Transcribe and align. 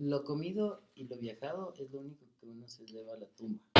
lo 0.00 0.24
comido 0.24 0.82
y 0.94 1.06
lo 1.06 1.18
viajado 1.18 1.74
es 1.78 1.90
lo 1.90 2.00
único 2.00 2.24
que 2.40 2.46
uno 2.46 2.66
se 2.66 2.86
lleva 2.86 3.12
a 3.12 3.18
la 3.18 3.26
tumba. 3.26 3.79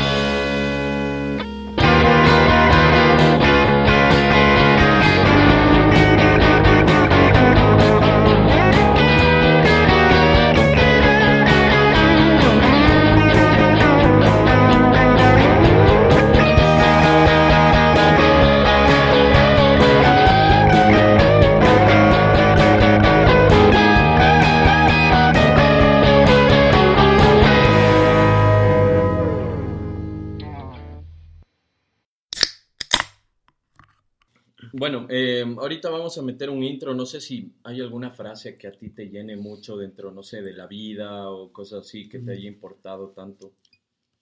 Ahorita 35.70 35.88
vamos 35.91 36.19
a 36.19 36.23
meter 36.23 36.51
un 36.51 36.62
intro. 36.65 36.95
No 36.95 37.06
sé 37.06 37.20
si 37.20 37.52
hay 37.62 37.80
alguna 37.80 38.11
frase 38.11 38.59
que 38.59 38.66
a 38.66 38.73
ti 38.73 38.91
te 38.91 39.09
llene 39.09 39.37
mucho 39.37 39.77
dentro, 39.77 40.11
no 40.11 40.23
sé, 40.23 40.42
de 40.42 40.52
la 40.52 40.66
vida 40.66 41.30
o 41.30 41.52
cosas 41.52 41.87
así 41.87 42.09
que 42.09 42.19
te 42.19 42.33
haya 42.33 42.48
importado 42.48 43.11
tanto. 43.11 43.52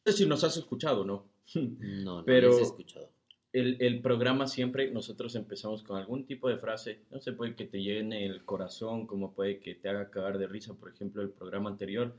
No 0.04 0.12
sé 0.12 0.18
si 0.18 0.26
nos 0.26 0.44
has 0.44 0.56
escuchado, 0.56 1.04
¿no? 1.04 1.26
No, 1.54 2.18
no 2.18 2.24
Pero- 2.24 2.58
he 2.58 2.62
escuchado. 2.62 3.10
El, 3.50 3.78
el 3.80 4.02
programa 4.02 4.46
siempre 4.46 4.90
nosotros 4.90 5.34
empezamos 5.34 5.82
con 5.82 5.96
algún 5.96 6.26
tipo 6.26 6.50
de 6.50 6.58
frase. 6.58 7.00
No 7.10 7.18
sé, 7.18 7.32
puede 7.32 7.54
que 7.56 7.64
te 7.64 7.80
llene 7.82 8.26
el 8.26 8.44
corazón, 8.44 9.06
como 9.06 9.32
puede 9.32 9.58
que 9.58 9.74
te 9.74 9.88
haga 9.88 10.10
cagar 10.10 10.36
de 10.36 10.46
risa. 10.46 10.74
Por 10.74 10.90
ejemplo, 10.92 11.22
el 11.22 11.30
programa 11.30 11.70
anterior, 11.70 12.14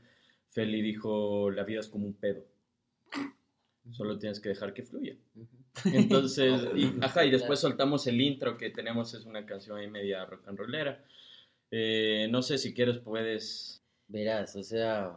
Feli 0.48 0.82
dijo, 0.82 1.52
la 1.52 1.62
vida 1.62 1.78
es 1.78 1.86
como 1.88 2.04
un 2.06 2.14
pedo. 2.14 2.44
Solo 3.92 4.18
tienes 4.18 4.40
que 4.40 4.48
dejar 4.48 4.74
que 4.74 4.82
fluya. 4.82 5.16
Ujú. 5.36 5.46
Entonces, 5.84 6.60
y, 6.76 6.92
ajá, 7.00 7.24
y 7.24 7.30
después 7.30 7.60
soltamos 7.60 8.06
el 8.06 8.20
intro 8.20 8.56
que 8.56 8.70
tenemos, 8.70 9.14
es 9.14 9.24
una 9.24 9.46
canción 9.46 9.78
ahí 9.78 9.88
media 9.88 10.24
rock 10.24 10.48
and 10.48 10.58
rollera. 10.58 11.04
Eh, 11.70 12.28
no 12.30 12.42
sé 12.42 12.58
si 12.58 12.74
quieres, 12.74 12.98
puedes. 12.98 13.82
Verás, 14.08 14.56
o 14.56 14.62
sea, 14.64 15.16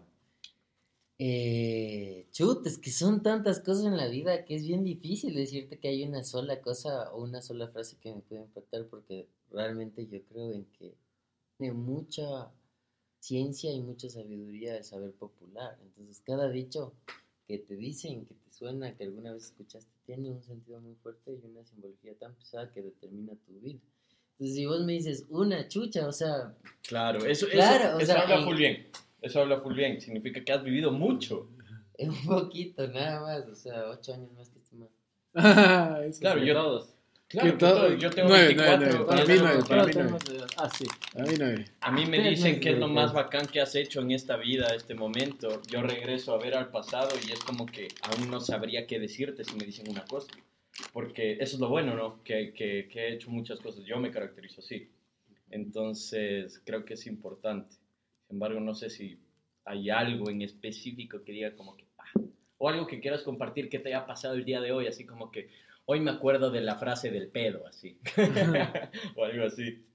eh, 1.18 2.28
chut, 2.32 2.66
es 2.68 2.78
que 2.78 2.92
son 2.92 3.24
tantas 3.24 3.60
cosas 3.60 3.86
en 3.86 3.98
la 3.98 4.08
vida 4.08 4.46
que 4.46 4.56
es 4.56 4.66
bien 4.66 4.84
difícil 4.84 5.36
decirte 5.36 5.80
que 5.80 5.88
hay 5.88 6.04
una 6.04 6.24
sola 6.24 6.60
cosa 6.62 7.12
o 7.14 7.24
una 7.24 7.42
sola 7.42 7.68
frase 7.70 7.98
que 8.00 8.14
me 8.14 8.22
puede 8.22 8.42
impactar 8.42 8.88
porque 8.88 9.28
realmente 9.52 10.08
yo 10.08 10.22
creo 10.24 10.52
en 10.52 10.66
que 10.66 10.96
tiene 11.58 11.74
mucha 11.74 12.52
ciencia 13.20 13.72
y 13.72 13.80
mucha 13.82 14.10
sabiduría 14.10 14.76
el 14.76 14.84
saber 14.84 15.14
popular. 15.14 15.78
Entonces, 15.82 16.22
cada 16.26 16.50
dicho 16.50 16.94
que 17.48 17.60
te 17.60 17.76
dicen, 17.76 18.26
que 18.26 18.36
suena, 18.54 18.96
que 18.96 19.04
alguna 19.04 19.34
vez 19.34 19.46
escuchaste, 19.46 19.92
tiene 20.06 20.30
un 20.32 20.42
sentido 20.44 20.80
muy 20.80 20.96
fuerte 20.96 21.32
y 21.34 21.46
una 21.46 21.64
simbología 21.66 22.14
tan 22.18 22.34
pesada 22.36 22.72
que 22.72 22.82
determina 22.82 23.34
tu 23.46 23.54
vida. 23.60 23.80
Entonces, 24.34 24.56
si 24.56 24.66
vos 24.66 24.82
me 24.86 24.94
dices 24.94 25.26
una 25.30 25.68
chucha, 25.68 26.08
o 26.08 26.12
sea, 26.12 26.56
Claro, 26.88 27.26
eso, 27.26 27.48
Claro, 27.50 27.86
eso, 27.86 27.96
o 27.98 28.00
eso 28.00 28.12
sea, 28.14 28.22
habla 28.22 28.44
full 28.44 28.58
bien. 28.58 28.88
Eso 29.22 29.42
habla 29.42 29.62
full 29.62 29.74
bien. 29.76 30.00
Significa 30.02 30.44
que 30.44 30.52
has 30.52 30.64
vivido 30.64 30.92
mucho. 30.92 31.50
Un 32.00 32.26
poquito, 32.26 32.88
nada 32.88 33.22
más, 33.22 33.48
o 33.48 33.56
sea, 33.56 33.90
ocho 33.90 34.14
años 34.14 34.32
más 34.34 34.50
que 34.50 34.60
este 34.60 34.76
man. 34.76 34.90
Claro, 36.20 36.44
yo- 36.44 36.54
todos. 36.54 36.93
Claro, 37.34 37.58
todo- 37.58 37.94
yo 37.96 38.10
tengo 38.12 38.30
nueve, 38.30 38.46
24. 38.48 38.86
nueve, 38.86 38.90
nueve. 38.90 39.04
y 39.04 39.08
Para 39.08 39.22
es 39.22 39.28
mí 39.30 39.68
para 39.68 39.84
mí 39.86 40.18
edad. 40.38 40.48
Ah, 40.58 40.70
sí. 40.70 40.86
A 41.18 41.24
mí 41.24 41.34
no 41.38 41.46
es. 41.48 41.72
A 41.82 41.92
mí 41.92 42.06
me 42.06 42.30
dicen 42.30 42.56
no 42.56 42.60
que 42.62 42.70
es 42.72 42.78
lo 42.78 42.88
más 42.88 43.12
bacán 43.12 43.48
que 43.48 43.60
has 43.60 43.74
hecho 43.76 44.02
en 44.02 44.12
esta 44.12 44.38
vida, 44.38 44.68
este 44.76 44.94
momento. 44.94 45.62
Yo 45.68 45.82
regreso 45.82 46.34
a 46.34 46.38
ver 46.38 46.56
al 46.56 46.70
pasado 46.70 47.10
y 47.28 47.32
es 47.32 47.40
como 47.40 47.66
que 47.66 47.88
aún 48.04 48.30
no 48.30 48.40
sabría 48.40 48.86
qué 48.86 49.00
decirte 49.00 49.44
si 49.44 49.56
me 49.56 49.66
dicen 49.66 49.90
una 49.90 50.06
cosa. 50.06 50.28
Porque 50.92 51.34
eso 51.34 51.56
es 51.56 51.60
lo 51.60 51.70
bueno, 51.70 51.96
¿no? 51.96 52.24
Que, 52.24 52.54
que, 52.54 52.88
que 52.88 53.00
he 53.08 53.14
hecho 53.14 53.30
muchas 53.32 53.60
cosas. 53.60 53.84
Yo 53.86 54.00
me 54.00 54.12
caracterizo 54.12 54.62
así. 54.62 54.90
Entonces, 55.50 56.62
creo 56.66 56.84
que 56.86 56.96
es 56.96 57.06
importante. 57.08 57.76
Sin 58.28 58.36
embargo, 58.36 58.60
no 58.60 58.74
sé 58.76 58.90
si 58.90 59.20
hay 59.66 59.90
algo 59.90 60.30
en 60.30 60.42
específico 60.42 61.24
que 61.24 61.32
diga 61.32 61.56
como 61.56 61.78
que... 61.78 61.86
ah, 62.00 62.20
o 62.58 62.70
algo 62.70 62.88
que 62.88 63.00
quieras 63.00 63.22
compartir 63.22 63.70
que 63.70 63.80
te 63.80 63.90
haya 63.90 64.06
pasado 64.06 64.34
el 64.36 64.46
día 64.46 64.62
de 64.62 64.72
hoy, 64.72 64.88
así 64.88 65.06
como 65.06 65.32
que... 65.32 65.50
Hoy 65.86 66.00
me 66.00 66.12
acuerdo 66.12 66.50
de 66.50 66.62
la 66.62 66.76
frase 66.78 67.12
del 67.12 67.30
pedo, 67.30 67.68
así. 67.68 68.00
o 69.16 69.26
algo 69.26 69.46
así. 69.46 69.86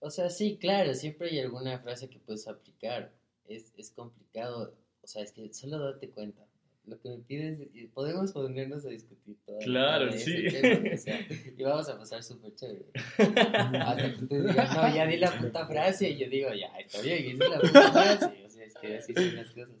O 0.00 0.10
sea, 0.10 0.28
sí, 0.28 0.58
claro, 0.58 0.94
siempre 0.94 1.30
hay 1.30 1.40
alguna 1.40 1.78
frase 1.78 2.08
que 2.08 2.18
puedes 2.18 2.48
aplicar. 2.48 3.12
Es, 3.46 3.72
es 3.76 3.90
complicado, 3.90 4.74
o 5.02 5.06
sea, 5.06 5.22
es 5.22 5.32
que 5.32 5.52
solo 5.54 5.78
date 5.78 6.10
cuenta. 6.10 6.46
Lo 6.84 7.00
que 7.00 7.10
me 7.10 7.18
pides, 7.18 7.68
podemos 7.92 8.32
ponernos 8.32 8.84
a 8.86 8.90
discutir 8.90 9.36
todo. 9.44 9.58
Claro, 9.58 10.12
sí. 10.12 10.46
ese 10.46 10.60
tema, 10.60 10.94
o 10.94 10.98
sea, 10.98 11.26
y 11.56 11.62
vamos 11.64 11.88
a 11.88 11.98
pasar 11.98 12.22
súper 12.22 12.54
chévere. 12.54 12.86
Hasta 13.18 14.14
que 14.14 14.26
tú 14.26 14.42
digas, 14.42 14.76
no, 14.76 14.94
ya 14.94 15.06
di 15.06 15.16
la 15.16 15.36
puta 15.36 15.66
frase, 15.66 16.10
y 16.10 16.18
yo 16.18 16.28
digo, 16.28 16.50
ya, 16.54 16.68
está 16.78 17.00
bien, 17.02 17.42
es 17.42 17.48
la 17.48 17.60
puta 17.60 17.92
frase. 17.92 18.44
O 18.44 18.50
sea, 18.50 18.64
es 18.64 18.74
que 18.74 18.98
así 18.98 19.14
son 19.14 19.34
las 19.34 19.50
cosas. 19.50 19.76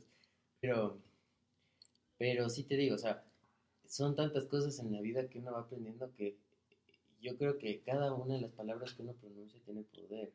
Pero, 0.60 1.00
pero 2.18 2.48
sí 2.48 2.64
te 2.64 2.76
digo, 2.76 2.96
o 2.96 2.98
sea, 2.98 3.22
son 3.88 4.14
tantas 4.16 4.46
cosas 4.46 4.78
en 4.80 4.92
la 4.92 5.00
vida 5.00 5.28
que 5.28 5.38
uno 5.38 5.52
va 5.52 5.60
aprendiendo 5.60 6.12
que 6.14 6.36
yo 7.20 7.36
creo 7.36 7.58
que 7.58 7.80
cada 7.80 8.12
una 8.14 8.34
de 8.34 8.42
las 8.42 8.52
palabras 8.52 8.94
que 8.94 9.02
uno 9.02 9.14
pronuncia 9.14 9.60
tiene 9.64 9.82
poder, 9.82 10.32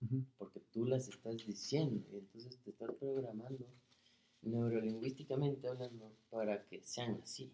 Ujú. 0.00 0.24
porque 0.38 0.60
tú 0.72 0.86
las 0.86 1.08
estás 1.08 1.44
diciendo, 1.46 2.04
y 2.12 2.16
entonces 2.16 2.58
te 2.62 2.70
estás 2.70 2.90
programando 2.98 3.66
neurolingüísticamente 4.42 5.68
hablando 5.68 6.12
para 6.30 6.64
que 6.66 6.82
sean 6.82 7.20
así. 7.22 7.50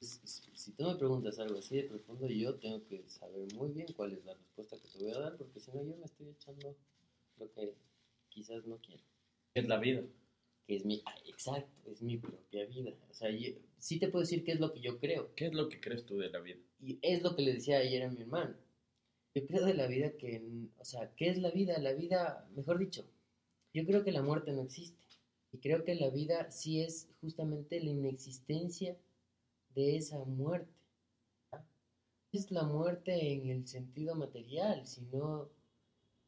Si 0.00 0.72
tú 0.72 0.84
me 0.84 0.96
preguntas 0.96 1.38
algo 1.38 1.58
así 1.58 1.76
de 1.76 1.84
profundo, 1.84 2.26
yo 2.26 2.56
tengo 2.56 2.84
que 2.86 3.08
saber 3.08 3.52
muy 3.54 3.70
bien 3.70 3.86
cuál 3.94 4.12
es 4.12 4.24
la 4.24 4.34
respuesta 4.34 4.76
que 4.76 4.88
te 4.88 5.04
voy 5.04 5.12
a 5.12 5.20
dar, 5.20 5.36
porque 5.36 5.60
si 5.60 5.70
no 5.70 5.84
yo 5.84 5.96
me 5.96 6.06
estoy 6.06 6.28
echando 6.28 6.76
lo 7.38 7.52
que 7.52 7.74
quizás 8.30 8.64
no 8.66 8.78
quiero 8.78 9.02
Es 9.54 9.68
la 9.68 9.78
vida. 9.78 10.02
Es 10.76 10.84
mi, 10.84 11.02
exacto, 11.26 11.90
es 11.90 12.02
mi 12.02 12.18
propia 12.18 12.66
vida. 12.66 12.92
O 13.10 13.14
sea, 13.14 13.30
yo, 13.30 13.50
sí 13.78 13.98
te 13.98 14.08
puedo 14.08 14.22
decir 14.22 14.44
qué 14.44 14.52
es 14.52 14.60
lo 14.60 14.72
que 14.72 14.80
yo 14.80 14.98
creo. 14.98 15.34
¿Qué 15.34 15.46
es 15.46 15.52
lo 15.52 15.68
que 15.68 15.80
crees 15.80 16.06
tú 16.06 16.18
de 16.18 16.30
la 16.30 16.40
vida? 16.40 16.58
Y 16.80 16.98
es 17.02 17.22
lo 17.22 17.34
que 17.34 17.42
le 17.42 17.54
decía 17.54 17.78
ayer 17.78 18.02
a 18.02 18.10
mi 18.10 18.22
hermano. 18.22 18.54
Yo 19.34 19.46
creo 19.46 19.64
de 19.64 19.74
la 19.74 19.86
vida 19.86 20.12
que, 20.18 20.42
o 20.78 20.84
sea, 20.84 21.10
¿qué 21.16 21.30
es 21.30 21.38
la 21.38 21.50
vida? 21.50 21.78
La 21.78 21.92
vida, 21.92 22.48
mejor 22.54 22.78
dicho, 22.78 23.04
yo 23.72 23.84
creo 23.86 24.04
que 24.04 24.12
la 24.12 24.22
muerte 24.22 24.52
no 24.52 24.62
existe. 24.62 25.02
Y 25.52 25.58
creo 25.58 25.84
que 25.84 25.94
la 25.94 26.10
vida 26.10 26.50
sí 26.50 26.80
es 26.80 27.08
justamente 27.20 27.80
la 27.80 27.90
inexistencia 27.90 28.96
de 29.74 29.96
esa 29.96 30.18
muerte. 30.24 30.70
es 32.32 32.50
la 32.50 32.62
muerte 32.64 33.32
en 33.32 33.50
el 33.50 33.66
sentido 33.66 34.14
material, 34.14 34.86
sino 34.86 35.50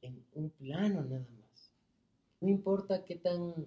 en 0.03 0.23
un 0.35 0.51
plano 0.51 1.03
nada 1.03 1.27
más. 1.41 1.73
No 2.41 2.49
importa 2.49 3.05
qué 3.05 3.17
tan 3.17 3.67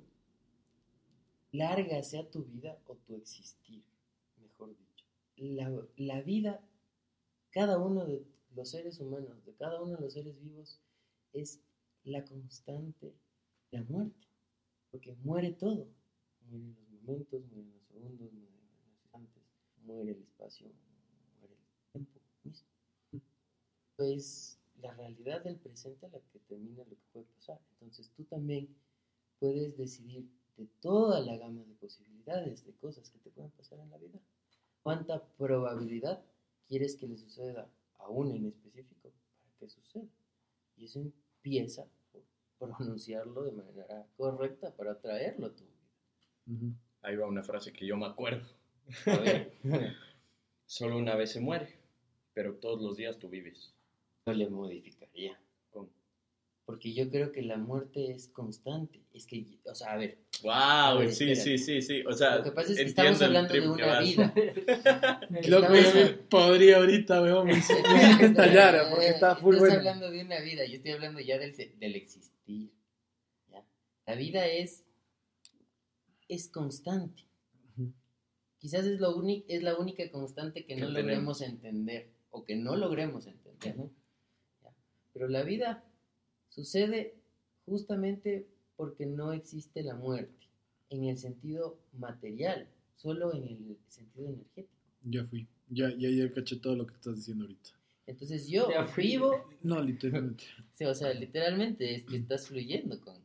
larga 1.51 2.01
sea 2.03 2.29
tu 2.29 2.43
vida 2.43 2.77
o 2.85 2.95
tu 2.95 3.15
existir, 3.15 3.83
mejor 4.37 4.75
dicho. 4.77 5.05
La, 5.37 5.71
la 5.97 6.21
vida, 6.21 6.61
cada 7.51 7.77
uno 7.77 8.05
de 8.05 8.25
los 8.55 8.69
seres 8.69 8.99
humanos, 8.99 9.45
de 9.45 9.53
cada 9.53 9.81
uno 9.81 9.95
de 9.95 10.01
los 10.01 10.13
seres 10.13 10.39
vivos, 10.41 10.79
es 11.33 11.61
la 12.03 12.23
constante, 12.25 13.13
la 13.71 13.83
muerte. 13.83 14.27
Porque 14.91 15.13
muere 15.23 15.51
todo. 15.51 15.87
Mueren 16.41 16.75
los 16.79 17.01
momentos, 17.01 17.43
mueren 17.51 17.73
los 17.73 17.83
segundos, 17.87 18.31
mueren 18.33 18.57
los 18.71 18.87
instantes, 19.03 19.43
muere 19.83 20.11
el 20.11 20.21
espacio, 20.21 20.67
muere 21.39 21.55
el 21.55 21.91
tiempo 21.91 22.19
mismo. 22.43 22.67
Es 23.97 24.59
la 24.81 24.93
realidad 24.93 25.43
del 25.43 25.57
presente 25.57 26.07
la 26.09 26.19
que 26.19 26.39
determina 26.39 26.83
lo 26.83 26.95
que 26.95 27.05
puede 27.11 27.25
pasar. 27.25 27.59
Entonces 27.73 28.09
tú 28.15 28.23
también 28.25 28.69
puedes 29.39 29.75
decidir 29.77 30.29
de 30.57 30.65
toda 30.81 31.19
la 31.21 31.37
gama 31.37 31.63
de 31.63 31.73
posibilidades 31.75 32.65
de 32.65 32.73
cosas 32.73 33.09
que 33.09 33.19
te 33.19 33.29
pueden 33.29 33.51
pasar 33.51 33.79
en 33.79 33.89
la 33.89 33.97
vida. 33.97 34.19
¿Cuánta 34.81 35.23
probabilidad 35.37 36.23
quieres 36.67 36.95
que 36.95 37.07
le 37.07 37.17
suceda 37.17 37.69
a 37.99 38.09
una 38.09 38.35
en 38.35 38.45
específico 38.45 39.11
para 39.11 39.53
que 39.59 39.69
suceda? 39.69 40.07
Y 40.75 40.85
eso 40.85 40.99
empieza 40.99 41.87
por 42.11 42.23
pronunciarlo 42.57 43.43
de 43.43 43.51
manera 43.51 44.07
correcta 44.17 44.75
para 44.75 44.99
traerlo 44.99 45.47
a 45.47 45.55
tu 45.55 45.63
vida. 45.63 46.75
Ahí 47.01 47.15
va 47.15 47.27
una 47.27 47.43
frase 47.43 47.71
que 47.71 47.85
yo 47.85 47.97
me 47.97 48.05
acuerdo. 48.07 48.47
A 49.05 49.17
ver, 49.17 49.53
Solo 50.65 50.97
una 50.97 51.15
vez 51.15 51.31
se 51.31 51.39
muere, 51.39 51.79
pero 52.33 52.55
todos 52.55 52.81
los 52.81 52.97
días 52.97 53.17
tú 53.19 53.29
vives. 53.29 53.73
yo 54.25 54.33
le 54.33 54.49
modificaría. 54.49 55.39
¿Cómo? 55.69 55.89
Porque 56.65 56.93
yo 56.93 57.09
creo 57.09 57.31
que 57.31 57.41
la 57.41 57.57
muerte 57.57 58.11
es 58.11 58.27
constante. 58.27 59.01
Es 59.13 59.25
que, 59.25 59.59
o 59.63 59.73
sea, 59.73 59.93
a 59.93 59.97
ver, 59.97 60.17
¡Wow! 60.43 60.99
ver, 60.99 61.13
sí, 61.13 61.35
sí, 61.35 61.57
sí, 61.57 61.81
sí. 61.81 62.03
O 62.05 62.13
sea, 62.13 62.37
lo 62.37 62.43
que 62.43 62.51
pasa 62.51 62.71
es 62.71 62.77
que 62.77 62.83
estamos 62.83 63.21
hablando 63.21 63.53
de 63.53 63.69
una 63.69 63.99
vida. 63.99 64.33
Loco, 65.47 65.75
yo 65.75 65.93
me 65.93 66.05
podría 66.29 66.77
ahorita, 66.77 67.21
weón, 67.21 67.47
me 67.47 67.53
me 68.19 68.25
estallara 68.25 68.89
porque 68.89 69.09
está 69.09 69.35
full 69.35 69.55
Estás 69.55 69.77
hablando 69.77 70.11
de 70.11 70.21
una 70.21 70.39
vida, 70.41 70.65
yo 70.65 70.75
estoy 70.75 70.91
hablando 70.91 71.19
ya 71.19 71.37
del, 71.37 71.55
del 71.55 71.95
existir. 71.95 72.71
¿ya? 73.49 73.63
La 74.05 74.15
vida 74.15 74.45
es 74.47 74.83
es 76.27 76.49
constante. 76.49 77.23
Quizás 78.59 78.85
es, 78.85 78.99
lo 78.99 79.23
es 79.47 79.61
la 79.61 79.77
única 79.77 80.09
constante 80.11 80.65
que 80.65 80.75
Que 80.75 80.81
no 80.81 80.87
tenemos. 80.87 81.03
logremos 81.03 81.41
entender 81.41 82.09
o 82.31 82.43
que 82.43 82.55
no 82.55 82.75
logremos 82.75 83.27
entender. 83.27 83.75
Pero 85.13 85.27
la 85.27 85.43
vida 85.43 85.83
sucede 86.49 87.15
justamente 87.65 88.47
porque 88.77 89.05
no 89.05 89.33
existe 89.33 89.83
la 89.83 89.95
muerte 89.95 90.47
en 90.89 91.03
el 91.05 91.17
sentido 91.17 91.77
material, 91.93 92.67
solo 92.95 93.33
en 93.33 93.43
el 93.43 93.77
sentido 93.87 94.29
energético. 94.29 94.73
Ya 95.03 95.25
fui. 95.25 95.47
Ya, 95.69 95.89
ya, 95.97 96.09
ya 96.09 96.31
caché 96.31 96.55
todo 96.57 96.75
lo 96.77 96.87
que 96.87 96.93
estás 96.93 97.15
diciendo 97.17 97.43
ahorita. 97.43 97.71
Entonces 98.05 98.47
yo 98.47 98.69
vivo, 98.95 99.49
No, 99.63 99.81
literalmente. 99.83 100.45
sí, 100.75 100.85
o 100.85 100.93
sea, 100.95 101.13
literalmente 101.13 101.93
es 101.93 102.05
que 102.05 102.15
estás 102.15 102.47
fluyendo 102.47 103.01
con 103.01 103.17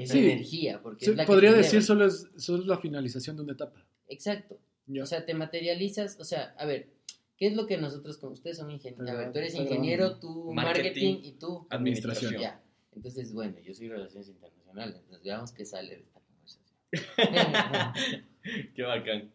esa 0.00 0.14
Sí. 0.14 0.18
energía, 0.30 0.80
porque 0.82 1.04
es 1.06 1.16
la 1.16 1.26
podría 1.26 1.52
decir 1.52 1.82
solo 1.82 2.06
es, 2.06 2.28
solo 2.36 2.62
es 2.62 2.66
la 2.66 2.78
finalización 2.78 3.36
de 3.36 3.42
una 3.42 3.52
etapa. 3.52 3.84
Exacto. 4.08 4.58
Ya. 4.86 5.04
O 5.04 5.06
sea, 5.06 5.24
te 5.24 5.34
materializas, 5.34 6.18
o 6.18 6.24
sea, 6.24 6.54
a 6.58 6.64
ver, 6.66 6.88
¿qué 7.36 7.46
es 7.46 7.54
lo 7.54 7.66
que 7.66 7.76
nosotros, 7.76 8.18
como 8.18 8.32
ustedes 8.32 8.56
son 8.56 8.70
ingenieros, 8.72 9.08
a 9.08 9.14
ver, 9.14 9.32
tú 9.32 9.38
eres 9.38 9.54
ingeniero, 9.54 10.18
tú 10.18 10.52
marketing, 10.52 10.82
Marketing. 11.14 11.18
y 11.22 11.32
tú 11.38 11.66
Administración. 11.70 12.34
ya. 12.40 12.60
Entonces, 12.92 13.32
bueno, 13.32 13.58
yo 13.60 13.72
soy 13.74 13.88
relaciones 13.88 14.28
internacionales, 14.28 14.96
entonces 14.96 15.22
veamos 15.24 15.52
qué 15.52 15.64
sale 15.64 15.96
de 15.96 16.02
esta 16.02 16.20
conversación. 16.20 16.76
Qué 18.74 18.82
bacán. 18.82 19.30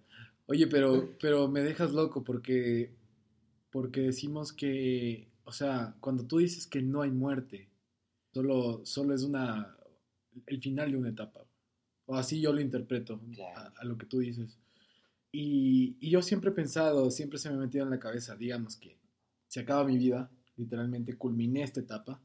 Oye, 0.48 0.68
pero, 0.68 1.16
pero 1.22 1.48
me 1.48 1.62
dejas 1.62 1.92
loco 1.94 2.24
porque, 2.24 2.94
porque 3.72 4.02
decimos 4.02 4.52
que, 4.52 5.30
o 5.44 5.52
sea, 5.52 5.96
cuando 6.02 6.26
tú 6.26 6.40
dices 6.40 6.68
que 6.68 6.82
no 6.82 7.02
hay 7.02 7.12
muerte, 7.12 7.70
solo, 8.34 8.86
solo 8.86 9.14
es 9.16 9.24
una, 9.24 9.78
el 10.48 10.62
final 10.62 10.92
de 10.92 10.98
una 10.98 11.10
etapa. 11.10 11.46
O 12.08 12.16
así 12.16 12.42
yo 12.42 12.52
lo 12.54 12.62
interpreto 12.62 13.20
Claro. 13.34 13.60
a, 13.60 13.74
a 13.82 13.86
lo 13.86 13.98
que 13.98 14.06
tú 14.06 14.20
dices. 14.20 14.60
Y, 15.32 15.98
y 16.00 16.10
yo 16.10 16.22
siempre 16.22 16.52
he 16.52 16.54
pensado, 16.54 17.10
siempre 17.12 17.40
se 17.40 17.50
me 17.50 17.56
ha 17.56 17.60
metido 17.60 17.84
en 17.86 17.92
la 17.92 18.00
cabeza, 18.00 18.36
digamos 18.36 18.76
que 18.78 18.98
se 19.48 19.62
acaba 19.62 19.84
mi 19.86 19.98
vida, 19.98 20.32
literalmente 20.58 21.18
culminé 21.18 21.64
esta 21.64 21.80
etapa, 21.80 22.22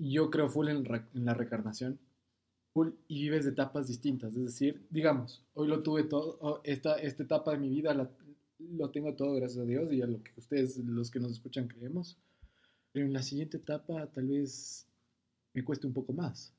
yo 0.00 0.30
creo 0.30 0.48
full 0.48 0.68
en, 0.68 0.84
en 1.14 1.24
la 1.24 1.34
reencarnación, 1.34 1.98
full, 2.72 2.90
y 3.08 3.22
vives 3.22 3.44
de 3.44 3.50
etapas 3.50 3.86
distintas, 3.88 4.34
es 4.36 4.42
decir, 4.44 4.86
digamos, 4.90 5.44
hoy 5.54 5.68
lo 5.68 5.82
tuve 5.82 6.04
todo, 6.04 6.60
esta, 6.64 6.96
esta 6.96 7.22
etapa 7.22 7.52
de 7.52 7.58
mi 7.58 7.68
vida 7.68 7.92
la- 7.94 8.10
lo 8.58 8.90
tengo 8.90 9.14
todo 9.14 9.34
gracias 9.34 9.60
a 9.62 9.66
Dios 9.66 9.92
y 9.92 10.02
a 10.02 10.06
lo 10.06 10.22
que 10.22 10.32
ustedes, 10.36 10.76
los 10.78 11.10
que 11.10 11.18
nos 11.20 11.32
escuchan, 11.32 11.66
creemos, 11.68 12.16
pero 12.92 13.06
en 13.06 13.12
la 13.12 13.22
siguiente 13.22 13.56
etapa 13.56 14.06
tal 14.12 14.26
vez 14.28 14.86
me 15.54 15.64
cueste 15.64 15.86
un 15.86 15.92
poco 15.92 16.12
más, 16.12 16.52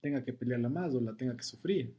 tenga 0.00 0.24
que 0.24 0.32
pelearla 0.32 0.68
más 0.68 0.94
o 0.94 1.00
la 1.00 1.14
tenga 1.14 1.36
que 1.36 1.42
sufrir. 1.44 1.94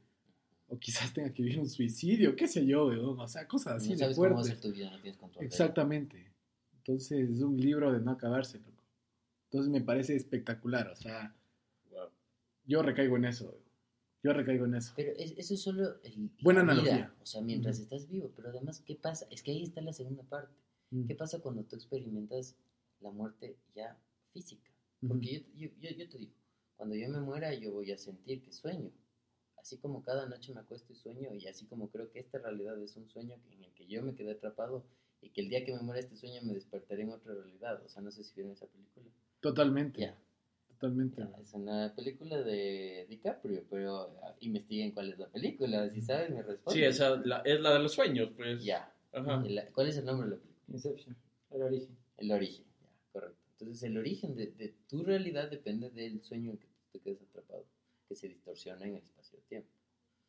O 0.69 0.77
quizás 0.79 1.13
tenga 1.13 1.31
que 1.31 1.43
vivir 1.43 1.59
un 1.59 1.69
suicidio, 1.69 2.35
qué 2.35 2.47
sé 2.47 2.65
yo, 2.65 2.87
weón, 2.87 3.19
o 3.19 3.27
sea, 3.27 3.47
cosas 3.47 3.75
así 3.75 3.89
no 3.89 3.93
de 3.95 3.99
sabes 3.99 4.17
cómo 4.17 4.35
va 4.35 4.41
a 4.41 4.43
ser 4.45 4.59
tu 4.61 4.71
vida, 4.71 4.89
no 4.91 4.99
tienes 5.01 5.17
control. 5.19 5.41
de. 5.41 5.45
Exactamente. 5.47 6.31
Entonces 6.77 7.29
es 7.29 7.41
un 7.41 7.57
libro 7.59 7.91
de 7.91 7.99
no 7.99 8.11
acabarse, 8.11 8.57
loco. 8.59 8.82
Entonces 9.53 9.71
me 9.71 9.81
parece 9.81 10.15
espectacular, 10.15 10.87
o 10.87 10.95
sea, 10.95 11.35
Wow. 11.91 12.09
yo 12.65 12.81
recaigo 12.81 13.17
en 13.17 13.25
eso. 13.25 13.55
Yo 14.23 14.33
recaigo 14.33 14.65
en 14.65 14.73
eso. 14.73 14.93
Pero 14.95 15.11
es- 15.15 15.35
eso 15.37 15.53
es 15.53 15.61
solo 15.61 16.01
el, 16.01 16.31
Buena 16.41 16.61
analogía. 16.61 17.13
o 17.21 17.25
sea, 17.25 17.41
mientras 17.41 17.77
estás 17.77 18.09
vivo, 18.09 18.31
pero 18.35 18.49
además, 18.49 18.79
¿qué 18.81 18.95
pasa? 18.95 19.27
Es 19.29 19.43
que 19.43 19.51
ahí 19.51 19.61
está 19.61 19.81
la 19.81 19.93
segunda 19.93 20.23
parte. 20.23 20.55
Mm. 20.89 21.05
¿Qué 21.05 21.13
pasa 21.13 21.39
cuando 21.39 21.63
tú 21.65 21.75
experimentas 21.75 22.55
la 22.99 23.11
muerte 23.11 23.55
ya 23.75 23.95
física? 24.31 24.71
Porque 25.07 25.41
yo, 25.53 25.67
yo, 25.69 25.69
yo, 25.79 25.89
yo 25.97 26.09
te 26.09 26.17
digo, 26.17 26.33
cuando 26.75 26.95
yo 26.95 27.07
me 27.09 27.19
muera 27.19 27.53
yo 27.53 27.73
voy 27.73 27.91
a 27.91 27.97
sentir 27.99 28.41
que 28.41 28.51
sueño. 28.53 28.89
Así 29.57 29.77
como 29.77 30.01
cada 30.01 30.27
noche 30.27 30.51
me 30.51 30.61
acuesto 30.61 30.93
y 30.93 30.95
sueño, 30.95 31.31
y 31.35 31.45
así 31.47 31.67
como 31.67 31.91
creo 31.91 32.09
que 32.11 32.19
esta 32.21 32.39
realidad 32.39 32.81
es 32.81 32.95
un 32.97 33.07
sueño 33.07 33.35
en 33.51 33.63
el 33.63 33.73
que 33.75 33.85
yo 33.85 34.01
me 34.01 34.15
quedé 34.15 34.31
atrapado 34.31 34.83
y 35.21 35.29
que 35.29 35.41
el 35.41 35.49
día 35.49 35.63
que 35.63 35.73
me 35.75 35.81
muera 35.83 35.99
este 35.99 36.15
sueño 36.17 36.41
me 36.41 36.53
despertaré 36.55 37.03
en 37.03 37.11
otra 37.11 37.33
realidad. 37.35 37.83
O 37.85 37.87
sea, 37.89 38.01
no 38.01 38.09
sé 38.11 38.23
si 38.23 38.33
vieron 38.35 38.53
esa 38.53 38.65
película. 38.67 39.05
Totalmente. 39.43 40.13
Totalmente. 40.69 41.21
es 41.41 41.53
una 41.53 41.93
película 41.93 42.41
de 42.41 43.05
DiCaprio, 43.09 43.63
pero 43.69 44.17
ah, 44.23 44.33
investiguen 44.39 44.91
cuál 44.93 45.11
es 45.11 45.19
la 45.19 45.27
película, 45.27 45.89
si 45.89 46.01
sabes 46.01 46.29
me 46.29 46.41
responden. 46.41 46.81
Sí, 46.81 46.85
esa 46.85 47.17
la- 47.17 47.41
es 47.43 47.59
la 47.59 47.73
de 47.73 47.79
los 47.79 47.91
sueños, 47.93 48.31
pues. 48.37 48.63
Ya. 48.63 48.89
Ajá. 49.11 49.43
¿Cuál 49.73 49.87
es 49.89 49.97
el 49.97 50.05
nombre 50.05 50.29
de 50.29 50.35
la 50.37 50.41
película? 50.41 50.65
Inception, 50.73 51.15
el 51.51 51.61
origen. 51.61 51.97
El 52.17 52.31
origen, 52.31 52.65
ya, 52.81 52.87
correcto. 53.11 53.37
Entonces 53.59 53.83
el 53.83 53.97
origen 53.97 54.35
de, 54.35 54.47
de 54.47 54.73
tu 54.89 55.03
realidad 55.03 55.49
depende 55.49 55.89
del 55.89 56.21
sueño 56.23 56.51
en 56.51 56.57
que 56.57 56.67
te 56.93 56.99
quedas 56.99 57.21
atrapado, 57.21 57.65
que 58.07 58.15
se 58.15 58.29
distorsiona 58.29 58.85
en 58.85 58.95
el 58.95 59.03
espacio-tiempo. 59.03 59.69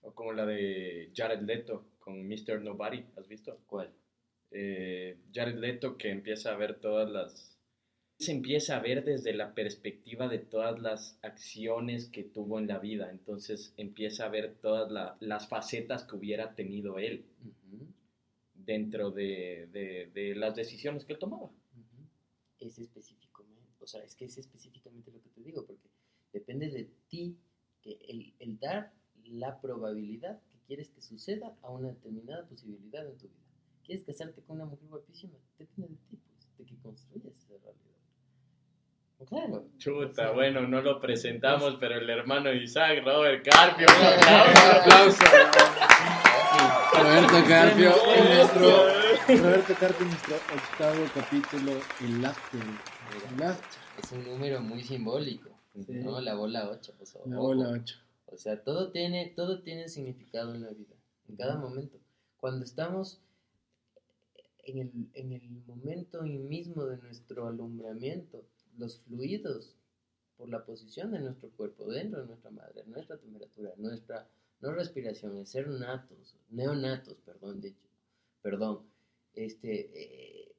O 0.02 0.12
como 0.12 0.32
la 0.32 0.44
de 0.44 1.12
Jared 1.14 1.40
Leto 1.42 1.86
con 2.00 2.26
Mr. 2.28 2.60
Nobody, 2.60 3.04
¿has 3.16 3.28
visto? 3.28 3.58
¿Cuál? 3.68 3.90
Eh, 4.50 5.16
Jared 5.32 5.56
Leto 5.56 5.96
que 5.96 6.10
empieza 6.10 6.52
a 6.52 6.56
ver 6.56 6.74
todas 6.80 7.08
las... 7.08 7.53
Se 8.18 8.32
empieza 8.32 8.76
a 8.76 8.80
ver 8.80 9.04
desde 9.04 9.32
la 9.34 9.54
perspectiva 9.54 10.26
de 10.26 10.40
todas 10.40 10.80
las 10.82 11.16
acciones 11.22 12.08
que 12.08 12.24
tuvo 12.24 12.58
en 12.58 12.66
la 12.66 12.80
vida. 12.80 13.08
Entonces 13.08 13.72
empieza 13.76 14.24
a 14.24 14.30
ver 14.30 14.56
todas 14.56 14.90
la- 14.90 15.16
las 15.20 15.46
facetas 15.48 16.02
que 16.02 16.16
hubiera 16.16 16.56
tenido 16.56 16.98
él 16.98 17.24
dentro 18.54 19.10
de, 19.10 19.68
de- 19.72 20.10
de 20.14 20.34
las 20.34 20.54
decisiones 20.56 21.04
que 21.04 21.12
él 21.14 21.18
tomaba. 21.18 21.50
Es 22.58 22.78
específicamente, 22.80 23.76
o 23.80 23.86
sea, 23.86 24.02
es 24.02 24.14
que 24.16 24.24
es 24.24 24.38
específicamente 24.38 25.12
lo 25.12 25.20
que 25.22 25.28
te 25.30 25.42
digo, 25.42 25.64
porque 25.66 25.88
depende 26.32 26.68
de 26.70 26.90
ti 27.08 27.36
que 27.82 27.92
el, 28.08 28.34
el 28.40 28.58
dar 28.58 28.92
la 29.24 29.60
probabilidad 29.60 30.40
que 30.50 30.58
quieres 30.66 30.88
que 30.90 31.00
suceda 31.02 31.56
a 31.62 31.70
una 31.70 31.88
determinada 31.88 32.46
posibilidad 32.48 33.06
en 33.06 33.16
tu 33.18 33.28
vida. 33.28 33.44
¿Quieres 33.84 34.04
casarte 34.04 34.42
con 34.42 34.56
una 34.56 34.66
mujer 34.66 34.88
guapísima? 34.88 35.38
Depende 35.58 35.88
de 35.90 35.96
ti, 36.08 36.16
pues, 36.16 36.56
de 36.58 36.64
que 36.64 36.76
construyas 36.82 37.36
esa 37.36 37.56
realidad. 37.58 38.03
Claro. 39.28 39.64
Chuta, 39.78 40.28
Sí. 40.28 40.34
bueno, 40.34 40.66
no 40.66 40.82
lo 40.82 41.00
presentamos, 41.00 41.76
pero 41.80 41.96
el 41.96 42.10
hermano 42.10 42.50
de 42.50 42.56
Isaac, 42.62 42.98
Robert 43.04 43.44
Carpio. 43.48 43.86
Un 43.88 44.76
aplauso. 44.80 45.24
Roberto 46.94 47.48
Carpio, 47.48 47.92
en 48.14 48.24
nuestro, 48.24 49.42
Roberto 49.42 49.74
Carpio, 49.80 50.06
nuestro 50.06 50.36
octavo 50.36 51.04
capítulo, 51.14 51.72
el 52.00 52.24
after. 52.24 52.60
Es 54.02 54.12
un 54.12 54.24
número 54.24 54.60
muy 54.60 54.82
simbólico, 54.82 55.50
¿no? 55.74 56.20
La 56.20 56.34
bola 56.34 56.68
8, 56.70 56.92
pues, 56.98 57.14
La 57.26 57.36
ojo. 57.38 57.46
bola 57.48 57.70
8. 57.70 57.96
O 58.26 58.36
sea, 58.36 58.62
todo 58.62 58.90
tiene, 58.90 59.32
todo 59.36 59.62
tiene 59.62 59.88
significado 59.88 60.54
en 60.54 60.62
la 60.62 60.70
vida, 60.70 60.94
en 61.28 61.36
cada 61.36 61.56
momento. 61.56 61.98
Cuando 62.36 62.64
estamos 62.64 63.20
en 64.64 64.78
el, 64.78 64.92
en 65.14 65.32
el 65.32 65.48
momento 65.66 66.22
mismo 66.22 66.84
de 66.84 66.98
nuestro 66.98 67.46
alumbramiento, 67.48 68.44
los 68.78 68.98
fluidos 69.00 69.74
por 70.36 70.48
la 70.48 70.64
posición 70.64 71.12
de 71.12 71.20
nuestro 71.20 71.50
cuerpo 71.50 71.86
dentro 71.86 72.20
de 72.20 72.26
nuestra 72.26 72.50
madre, 72.50 72.84
nuestra 72.86 73.18
temperatura, 73.18 73.72
nuestra 73.76 74.28
no 74.60 74.72
respiración, 74.72 75.36
el 75.36 75.46
ser 75.46 75.68
natos, 75.68 76.36
neonatos, 76.50 77.18
perdón, 77.24 77.60
de 77.60 77.68
hecho, 77.68 77.88
perdón, 78.40 78.80
este, 79.34 79.90
eh, 79.94 80.54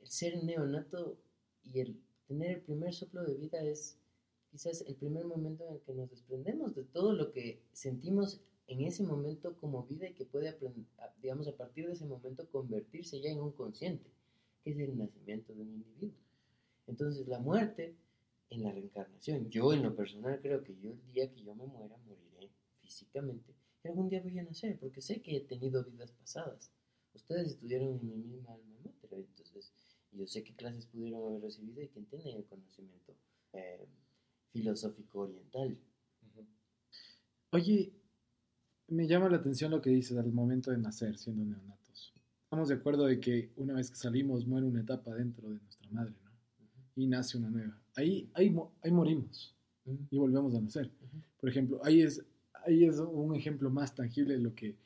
el 0.00 0.08
ser 0.08 0.42
neonato 0.44 1.18
y 1.64 1.80
el 1.80 2.00
tener 2.26 2.52
el 2.52 2.60
primer 2.62 2.94
soplo 2.94 3.24
de 3.24 3.34
vida 3.34 3.62
es 3.62 3.98
quizás 4.50 4.82
el 4.82 4.94
primer 4.94 5.24
momento 5.24 5.66
en 5.66 5.74
el 5.74 5.80
que 5.80 5.92
nos 5.92 6.10
desprendemos 6.10 6.74
de 6.74 6.84
todo 6.84 7.12
lo 7.12 7.32
que 7.32 7.62
sentimos 7.72 8.40
en 8.66 8.82
ese 8.82 9.02
momento 9.02 9.56
como 9.56 9.84
vida 9.84 10.08
y 10.08 10.14
que 10.14 10.26
puede, 10.26 10.56
digamos, 11.22 11.48
a 11.48 11.56
partir 11.56 11.86
de 11.86 11.94
ese 11.94 12.04
momento 12.04 12.48
convertirse 12.50 13.20
ya 13.20 13.30
en 13.30 13.40
un 13.40 13.52
consciente, 13.52 14.10
que 14.62 14.70
es 14.70 14.78
el 14.78 14.96
nacimiento 14.96 15.54
de 15.54 15.62
un 15.62 15.68
individuo. 15.68 16.27
Entonces, 16.88 17.28
la 17.28 17.38
muerte 17.38 17.96
en 18.50 18.62
la 18.62 18.72
reencarnación, 18.72 19.48
yo 19.50 19.72
en 19.72 19.82
lo 19.82 19.94
personal 19.94 20.40
creo 20.40 20.64
que 20.64 20.76
yo 20.80 20.90
el 20.90 21.12
día 21.12 21.30
que 21.30 21.42
yo 21.42 21.54
me 21.54 21.66
muera 21.66 21.96
moriré 21.98 22.50
físicamente 22.80 23.54
y 23.84 23.88
algún 23.88 24.08
día 24.08 24.22
voy 24.22 24.38
a 24.38 24.42
nacer, 24.42 24.78
porque 24.80 25.00
sé 25.00 25.20
que 25.22 25.36
he 25.36 25.40
tenido 25.40 25.84
vidas 25.84 26.10
pasadas. 26.12 26.72
Ustedes 27.14 27.52
estudiaron 27.52 27.98
en 27.98 28.08
mi 28.08 28.16
misma 28.16 28.54
alma 28.54 28.76
mater, 28.84 29.18
entonces 29.18 29.72
yo 30.12 30.26
sé 30.26 30.42
qué 30.42 30.54
clases 30.54 30.86
pudieron 30.86 31.26
haber 31.26 31.42
recibido 31.42 31.82
y 31.82 31.88
que 31.88 31.98
entienden 31.98 32.36
el 32.38 32.44
conocimiento 32.46 33.14
eh, 33.52 33.86
filosófico 34.52 35.20
oriental. 35.20 35.78
Oye, 37.50 37.92
me 38.88 39.06
llama 39.06 39.28
la 39.28 39.36
atención 39.36 39.70
lo 39.70 39.82
que 39.82 39.90
dices 39.90 40.16
al 40.16 40.32
momento 40.32 40.70
de 40.70 40.78
nacer 40.78 41.18
siendo 41.18 41.44
neonatos. 41.44 42.14
Estamos 42.44 42.68
de 42.68 42.76
acuerdo 42.76 43.04
de 43.04 43.20
que 43.20 43.52
una 43.56 43.74
vez 43.74 43.90
que 43.90 43.96
salimos 43.96 44.46
muere 44.46 44.66
una 44.66 44.80
etapa 44.80 45.14
dentro 45.14 45.50
de 45.50 45.58
nuestra 45.58 45.90
madre, 45.90 46.14
¿no? 46.24 46.27
Y 46.98 47.06
nace 47.06 47.38
una 47.38 47.48
nueva. 47.48 47.80
Ahí, 47.94 48.28
ahí, 48.34 48.52
ahí 48.82 48.90
morimos 48.90 49.54
y 50.10 50.18
volvemos 50.18 50.52
a 50.56 50.60
nacer. 50.60 50.90
Por 51.40 51.48
ejemplo, 51.48 51.80
ahí 51.84 52.02
es, 52.02 52.26
ahí 52.66 52.84
es 52.84 52.98
un 52.98 53.36
ejemplo 53.36 53.70
más 53.70 53.94
tangible 53.94 54.34
de 54.34 54.40
lo 54.40 54.52
que 54.52 54.76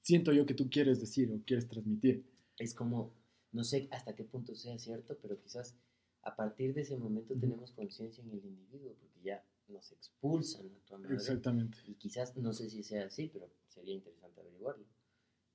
siento 0.00 0.32
yo 0.32 0.46
que 0.46 0.54
tú 0.54 0.70
quieres 0.70 1.00
decir 1.00 1.32
o 1.32 1.42
quieres 1.44 1.66
transmitir. 1.66 2.24
Es 2.56 2.72
como, 2.72 3.12
no 3.50 3.64
sé 3.64 3.88
hasta 3.90 4.14
qué 4.14 4.22
punto 4.22 4.54
sea 4.54 4.78
cierto, 4.78 5.18
pero 5.20 5.40
quizás 5.40 5.74
a 6.22 6.36
partir 6.36 6.72
de 6.72 6.82
ese 6.82 6.96
momento 6.96 7.34
tenemos 7.34 7.72
conciencia 7.72 8.22
en 8.22 8.30
el 8.30 8.44
individuo, 8.44 8.94
porque 9.00 9.20
ya 9.20 9.44
nos 9.66 9.90
expulsan 9.90 10.66
a 10.66 10.86
tu 10.86 10.98
madre. 10.98 11.16
Exactamente. 11.16 11.78
Y 11.84 11.94
quizás, 11.94 12.36
no 12.36 12.52
sé 12.52 12.70
si 12.70 12.84
sea 12.84 13.06
así, 13.06 13.28
pero 13.32 13.50
sería 13.66 13.94
interesante 13.94 14.40
averiguarlo. 14.40 14.84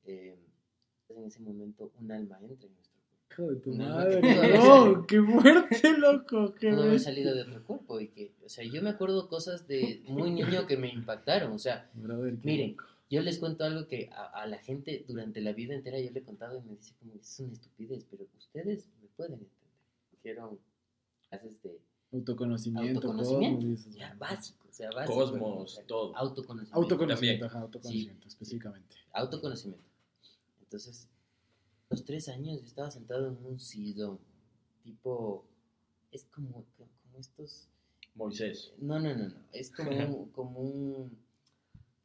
Eh, 0.04 0.38
en 1.08 1.24
ese 1.24 1.40
momento 1.40 1.94
un 2.00 2.12
alma 2.12 2.38
entra 2.42 2.68
en 2.68 2.76
nuestro. 2.76 2.95
Hijo 3.32 3.50
de 3.52 3.56
tu 3.58 3.72
No, 3.76 3.90
madre. 3.90 4.22
no, 4.58 4.86
No, 4.96 5.06
qué 5.08 5.22
fuerte, 5.22 5.98
loco. 5.98 6.54
Qué 6.56 6.72
No 6.72 6.80
haber 6.82 6.92
bestia. 6.94 7.12
salido 7.12 7.36
de 7.36 7.42
otro 7.42 7.64
cuerpo 7.64 8.00
y 8.00 8.08
que, 8.10 8.34
o 8.46 8.50
sea, 8.50 8.64
yo 8.64 8.82
me 8.82 8.90
acuerdo 8.92 9.28
cosas 9.28 9.68
de 9.68 10.04
muy 10.08 10.32
niño 10.32 10.66
que 10.68 10.78
me 10.78 10.90
impactaron, 10.90 11.52
o 11.52 11.60
sea, 11.60 11.90
Brother, 11.96 12.38
Miren, 12.44 12.72
loco. 12.72 12.84
yo 13.10 13.22
les 13.22 13.38
cuento 13.40 13.64
algo 13.66 13.88
que 13.88 14.10
a, 14.14 14.26
a 14.42 14.48
la 14.48 14.58
gente 14.60 15.04
durante 15.08 15.42
la 15.42 15.52
vida 15.54 15.74
entera 15.74 16.00
yo 16.00 16.12
le 16.12 16.20
he 16.20 16.24
contado 16.24 16.58
y 16.60 16.62
me 16.62 16.76
dice 16.78 16.94
como, 17.00 17.14
es 17.16 17.40
una 17.40 17.52
estupidez, 17.54 18.06
pero 18.10 18.26
ustedes 18.38 18.88
me 19.02 19.08
pueden 19.18 19.34
entender. 19.34 19.56
Hicieron 20.14 20.60
clases 21.30 21.62
de 21.62 21.80
Autoconocimiento, 22.14 23.00
autoconocimiento, 23.00 23.58
cosmos, 23.58 23.70
dices, 23.78 23.96
ya 23.96 24.16
básico, 24.18 24.66
o 24.70 24.74
sea, 24.74 24.90
básico. 24.92 25.14
Cosmos, 25.20 25.78
¿no? 25.82 25.86
todo. 25.86 26.16
Autoconocimiento. 26.16 26.80
Autoconocimiento, 26.80 27.46
ajá, 27.48 27.60
autoconocimiento, 27.60 28.28
específicamente. 28.30 28.96
autoconocimiento. 29.12 29.84
Entonces, 30.62 31.10
los 31.90 32.04
tres 32.04 32.28
años 32.30 32.60
yo 32.60 32.66
estaba 32.66 32.92
sentado 32.92 33.28
en 33.28 33.46
un 33.46 33.60
sillón, 33.60 34.20
tipo, 34.84 35.46
es 36.12 36.26
como, 36.26 36.66
como 36.78 37.20
estos 37.20 37.70
Moisés. 38.16 38.74
No, 38.78 38.98
no, 39.00 39.14
no, 39.14 39.28
no. 39.28 39.36
Es 39.52 39.70
como 39.72 39.92
un, 39.92 40.30
como 40.32 40.60
un, 40.62 41.18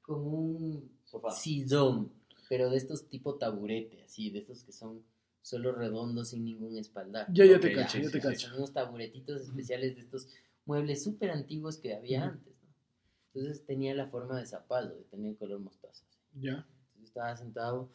como 0.02 0.30
un 0.30 0.90
Sofá. 1.04 1.30
sillón, 1.30 2.12
pero 2.48 2.68
de 2.68 2.76
estos 2.76 3.08
tipo 3.08 3.36
taburete, 3.36 4.02
así, 4.02 4.30
de 4.30 4.40
estos 4.40 4.64
que 4.64 4.72
son 4.72 5.02
solo 5.40 5.72
redondos 5.72 6.30
sin 6.30 6.44
ningún 6.44 6.76
espaldar. 6.76 7.26
Ya, 7.32 7.44
ya 7.46 7.60
te 7.60 7.72
cacho, 7.72 7.98
ya 7.98 8.10
te 8.10 8.20
cacho. 8.20 8.48
Son 8.48 8.56
unos 8.58 8.72
taburetitos 8.72 9.42
especiales 9.42 9.94
de 9.94 10.02
estos 10.02 10.28
muebles 10.66 11.02
súper 11.02 11.30
antiguos 11.30 11.78
que 11.78 11.94
había 11.94 12.24
antes, 12.24 12.54
¿no? 12.60 12.68
Entonces 13.32 13.64
tenía 13.64 13.94
la 13.94 14.08
forma 14.08 14.38
de 14.38 14.46
zapallo, 14.46 14.94
de 14.96 15.04
tener 15.04 15.36
color 15.36 15.60
mostaza. 15.60 16.04
Ya. 16.34 16.66
Entonces 16.88 17.04
estaba 17.04 17.36
sentado 17.36 17.88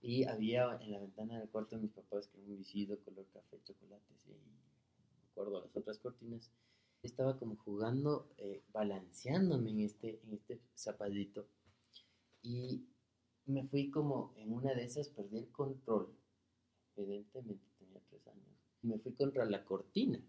y 0.00 0.24
había 0.24 0.78
en 0.80 0.92
la 0.92 1.00
ventana 1.00 1.38
del 1.38 1.48
cuarto 1.48 1.76
de 1.76 1.82
mis 1.82 1.92
papás 1.92 2.28
que 2.28 2.38
un 2.38 2.56
visido 2.56 2.98
color 3.00 3.26
café, 3.32 3.60
chocolate, 3.64 4.14
sí, 4.24 4.32
y 4.32 5.20
me 5.20 5.30
acuerdo 5.30 5.60
las 5.60 5.76
otras 5.76 5.98
cortinas. 5.98 6.50
Estaba 7.02 7.38
como 7.38 7.56
jugando, 7.56 8.28
eh, 8.38 8.62
balanceándome 8.72 9.70
en 9.70 9.80
este, 9.80 10.20
en 10.24 10.34
este 10.34 10.60
zapadito. 10.76 11.46
Y 12.42 12.84
me 13.46 13.64
fui 13.64 13.90
como 13.90 14.32
en 14.36 14.52
una 14.52 14.74
de 14.74 14.84
esas, 14.84 15.08
perdí 15.08 15.38
el 15.38 15.48
control. 15.48 16.12
Evidentemente 16.96 17.64
tenía 17.78 18.00
tres 18.08 18.26
años. 18.26 18.46
Me 18.82 18.98
fui 18.98 19.12
contra 19.12 19.44
la 19.44 19.64
cortina. 19.64 20.20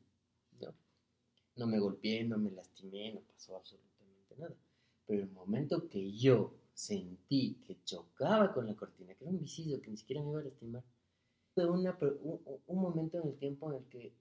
¿no? 0.59 0.73
no 1.57 1.67
me 1.67 1.79
golpeé, 1.79 2.23
no 2.23 2.37
me 2.37 2.51
lastimé, 2.51 3.13
no 3.13 3.21
pasó 3.21 3.55
absolutamente 3.55 4.35
nada. 4.37 4.55
Pero 5.05 5.23
el 5.23 5.31
momento 5.31 5.87
que 5.89 6.11
yo 6.11 6.53
sentí 6.77 7.55
que 7.65 7.83
chocaba 7.83 8.53
con 8.53 8.67
la 8.67 8.75
cortina, 8.75 9.15
que 9.15 9.23
era 9.23 9.31
un 9.31 9.39
visido 9.39 9.81
que 9.81 9.89
ni 9.89 9.97
siquiera 9.97 10.21
me 10.21 10.29
iba 10.29 10.41
a 10.41 10.43
lastimar, 10.43 10.83
fue 11.55 11.65
una, 11.67 11.97
un, 12.21 12.39
un- 12.67 12.81
momento 12.81 13.17
en 13.17 13.29
el 13.29 13.35
tiempo 13.39 13.71
en 13.71 13.79
el 13.79 13.85
que, 13.89 14.13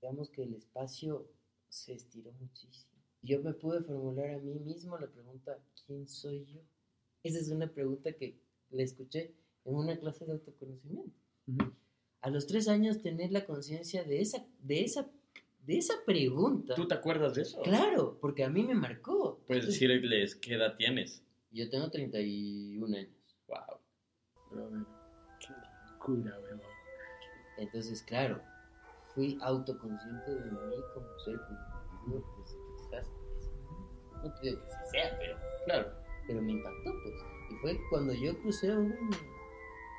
digamos 0.00 0.28
que 0.30 0.42
el 0.42 0.54
espacio 0.54 1.28
se 1.68 1.92
estiró 1.94 2.32
muchísimo. 2.40 2.90
Yo 3.22 3.40
me 3.40 3.54
pude 3.54 3.82
formular 3.84 4.30
a 4.30 4.38
mí 4.38 4.52
mismo 4.54 4.98
la 4.98 5.06
pregunta, 5.06 5.56
¿quién 5.86 6.08
soy 6.08 6.44
yo? 6.46 6.60
Esa 7.22 7.38
es 7.38 7.50
una 7.50 7.68
pregunta 7.68 8.12
que 8.14 8.36
le 8.70 8.82
escuché 8.82 9.32
en 9.64 9.76
una 9.76 9.96
clase 9.96 10.26
de 10.26 10.32
autoconocimiento. 10.32 11.16
Ujú. 11.46 11.72
A 12.20 12.30
los 12.30 12.48
tres 12.48 12.66
años 12.66 13.00
tener 13.00 13.30
la 13.30 13.46
conciencia 13.46 14.02
de 14.02 14.20
esa, 14.20 14.44
de 14.60 14.82
esa, 14.82 15.08
de 15.64 15.78
esa 15.78 15.94
pregunta. 16.04 16.74
¿Tú 16.74 16.88
te 16.88 16.94
acuerdas 16.94 17.34
de 17.34 17.42
eso? 17.42 17.62
Claro, 17.62 18.18
porque 18.20 18.42
a 18.42 18.50
mí 18.50 18.64
me 18.64 18.74
marcó. 18.74 19.38
Puedes 19.46 19.66
decirles 19.66 20.34
qué 20.34 20.54
edad 20.54 20.74
tienes. 20.76 21.22
Yo 21.52 21.68
tengo 21.70 21.90
31 21.90 22.96
años. 22.96 23.36
Wow. 23.48 23.78
Brother, 24.50 24.86
qué 25.40 25.54
locura, 25.92 26.38
weón. 26.40 26.60
Entonces, 27.58 28.02
claro, 28.04 28.40
fui 29.14 29.38
autoconsciente 29.42 30.30
de 30.34 30.50
mí 30.50 30.76
como 30.94 31.06
ser, 31.24 31.36
como 31.46 31.58
individuo, 32.06 32.34
pues, 32.36 32.56
quizás, 32.78 33.06
no 34.22 34.32
te 34.34 34.40
digo 34.48 34.62
que 34.62 34.70
sí 34.70 34.76
sea, 34.92 35.18
pero, 35.18 35.36
Claro. 35.66 35.92
pero 36.26 36.42
me 36.42 36.52
impactó, 36.52 36.90
pues. 37.02 37.14
Y 37.50 37.54
fue 37.56 37.80
cuando 37.90 38.14
yo 38.14 38.38
crucé 38.40 38.74
un, 38.74 38.94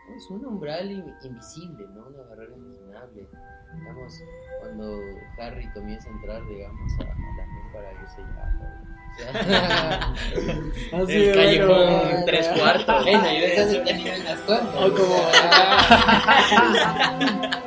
pues, 0.07 0.29
un 0.31 0.45
umbral 0.45 0.89
in- 0.91 1.13
invisible, 1.23 1.87
¿no? 1.89 2.07
Una 2.07 2.23
barrera 2.23 2.55
inimaginable. 2.57 3.27
Digamos, 3.75 4.13
cuando 4.59 4.99
Harry 5.39 5.71
comienza 5.73 6.09
a 6.09 6.13
entrar, 6.13 6.47
digamos, 6.47 6.91
a, 6.99 7.03
a 7.03 7.05
la 7.07 7.73
para 7.73 7.93
irse 8.01 8.17
ya. 8.21 8.83
Así 10.93 11.13
El 11.13 11.33
callejón 11.35 11.67
bueno, 11.67 12.23
tres 12.25 12.47
cuartos. 12.49 12.95
Bueno, 13.03 13.23
yo 13.25 13.29
de 13.41 13.53
esas 13.53 13.73
he 13.73 13.79
tenido 13.81 14.15
unas 14.21 14.39
cuantas. 14.41 14.75
O 14.75 14.93
como- 14.93 15.13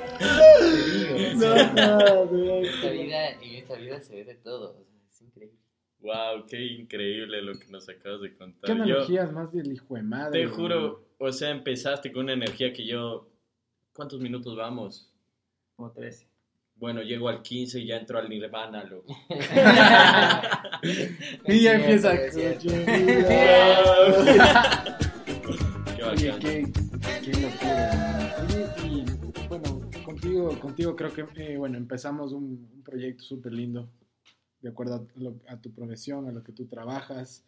No, 1.36 1.54
no, 1.74 2.24
no, 2.24 2.56
en 2.56 2.64
esta 2.64 2.90
vida, 2.90 3.30
en 3.32 3.54
esta 3.56 3.74
vida 3.76 4.00
se 4.00 4.14
ve 4.16 4.24
de 4.24 4.34
todo, 4.36 4.76
o 4.80 4.84
sea, 4.84 4.96
es 5.10 5.20
increíble. 5.22 5.58
Wow, 6.00 6.46
qué 6.48 6.64
increíble 6.64 7.42
lo 7.42 7.58
que 7.58 7.66
nos 7.68 7.88
acabas 7.88 8.20
de 8.22 8.34
contar. 8.36 8.70
¿Qué 8.70 8.76
Yo 8.76 8.82
analogías 8.84 9.32
más 9.32 9.52
del 9.52 9.72
hijo 9.72 9.94
de 9.94 10.02
madre? 10.02 10.40
te 10.40 10.46
juro, 10.46 11.04
o 11.18 11.32
sea, 11.32 11.50
empezaste 11.50 12.12
con 12.12 12.24
una 12.24 12.32
energía 12.32 12.72
que 12.72 12.86
yo. 12.86 13.28
¿Cuántos 13.92 14.20
minutos 14.20 14.56
vamos? 14.56 15.12
Como 15.74 15.90
13. 15.92 16.26
Bueno, 16.76 17.00
llego 17.02 17.28
al 17.30 17.40
15 17.42 17.80
y 17.80 17.86
ya 17.86 17.96
entro 17.96 18.18
al 18.18 18.28
Nirvana, 18.28 18.84
loco. 18.84 19.16
Y 21.48 21.60
ya 21.62 21.74
empieza. 21.74 22.12
Qué 25.96 26.02
bacán. 26.02 26.38
qué, 26.40 26.66
qué 27.24 27.32
locura. 27.40 28.36
Oye, 28.44 28.66
y 28.86 29.04
bueno, 29.48 29.80
contigo, 30.04 30.58
contigo 30.60 30.94
creo 30.96 31.12
que, 31.12 31.24
eh, 31.36 31.56
bueno, 31.56 31.78
empezamos 31.78 32.32
un, 32.32 32.68
un 32.74 32.82
proyecto 32.84 33.24
súper 33.24 33.52
lindo, 33.52 33.88
de 34.60 34.68
acuerdo 34.68 34.94
a, 34.96 35.06
lo- 35.20 35.40
a 35.48 35.60
tu 35.60 35.72
profesión, 35.72 36.28
a 36.28 36.32
lo 36.32 36.42
que 36.42 36.52
tú 36.52 36.66
trabajas. 36.66 37.44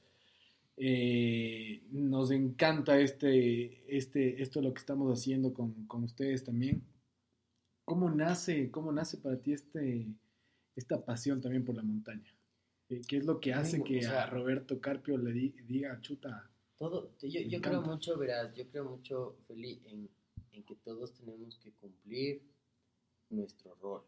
Eh, 0.76 1.82
nos 1.90 2.30
encanta 2.30 2.98
este, 3.00 3.82
este, 3.88 4.40
esto 4.42 4.60
lo 4.62 4.72
que 4.72 4.80
estamos 4.80 5.12
haciendo 5.16 5.52
con, 5.52 5.86
con 5.86 6.04
ustedes 6.04 6.44
también. 6.44 6.82
¿Cómo 7.88 8.10
nace, 8.10 8.70
cómo 8.70 8.92
nace 8.92 9.16
para 9.16 9.36
ti 9.38 9.52
este, 9.54 10.06
esta 10.76 11.02
pasión 11.04 11.40
también 11.40 11.64
por 11.64 11.74
la 11.74 11.82
montaña? 11.82 12.30
¿Qué 12.86 13.16
es 13.16 13.24
lo 13.24 13.40
que 13.40 13.52
hace 13.54 13.82
que 13.82 13.98
o 13.98 14.02
sea- 14.02 14.24
a 14.24 14.26
Roberto 14.26 14.78
Carpio 14.80 15.16
le 15.18 15.32
di- 15.32 15.54
diga, 15.66 15.98
chuta, 16.00 16.50
Todo, 16.78 17.10
yo, 17.22 17.40
yo 17.40 17.60
creo 17.60 17.80
mucho, 17.82 18.16
verás, 18.18 18.54
yo 18.54 18.66
creo 18.68 18.84
mucho, 18.84 19.36
Feli, 19.46 19.80
en, 19.86 20.08
en 20.52 20.62
que 20.64 20.74
todos 20.76 21.12
tenemos 21.14 21.56
que 21.58 21.72
cumplir 21.72 22.42
nuestro 23.30 23.74
rol, 23.80 24.02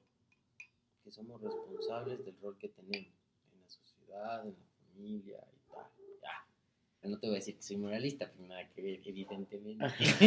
que 1.02 1.10
somos 1.10 1.40
responsables 1.40 2.24
del 2.24 2.36
rol 2.40 2.56
que 2.58 2.68
tenemos 2.68 3.08
en 3.52 3.60
la 3.62 3.68
sociedad, 3.68 4.46
en 4.46 4.54
la 4.54 4.92
familia 4.92 5.38
y 5.52 5.72
tal. 5.72 5.86
Ya. 6.22 7.08
No 7.08 7.18
te 7.18 7.26
voy 7.26 7.36
a 7.36 7.38
decir 7.38 7.56
que 7.56 7.62
soy 7.62 7.76
moralista, 7.78 8.30
pues 8.30 8.46
nada 8.48 8.68
que 8.68 8.82
ver, 8.82 9.00
evidentemente. 9.04 9.84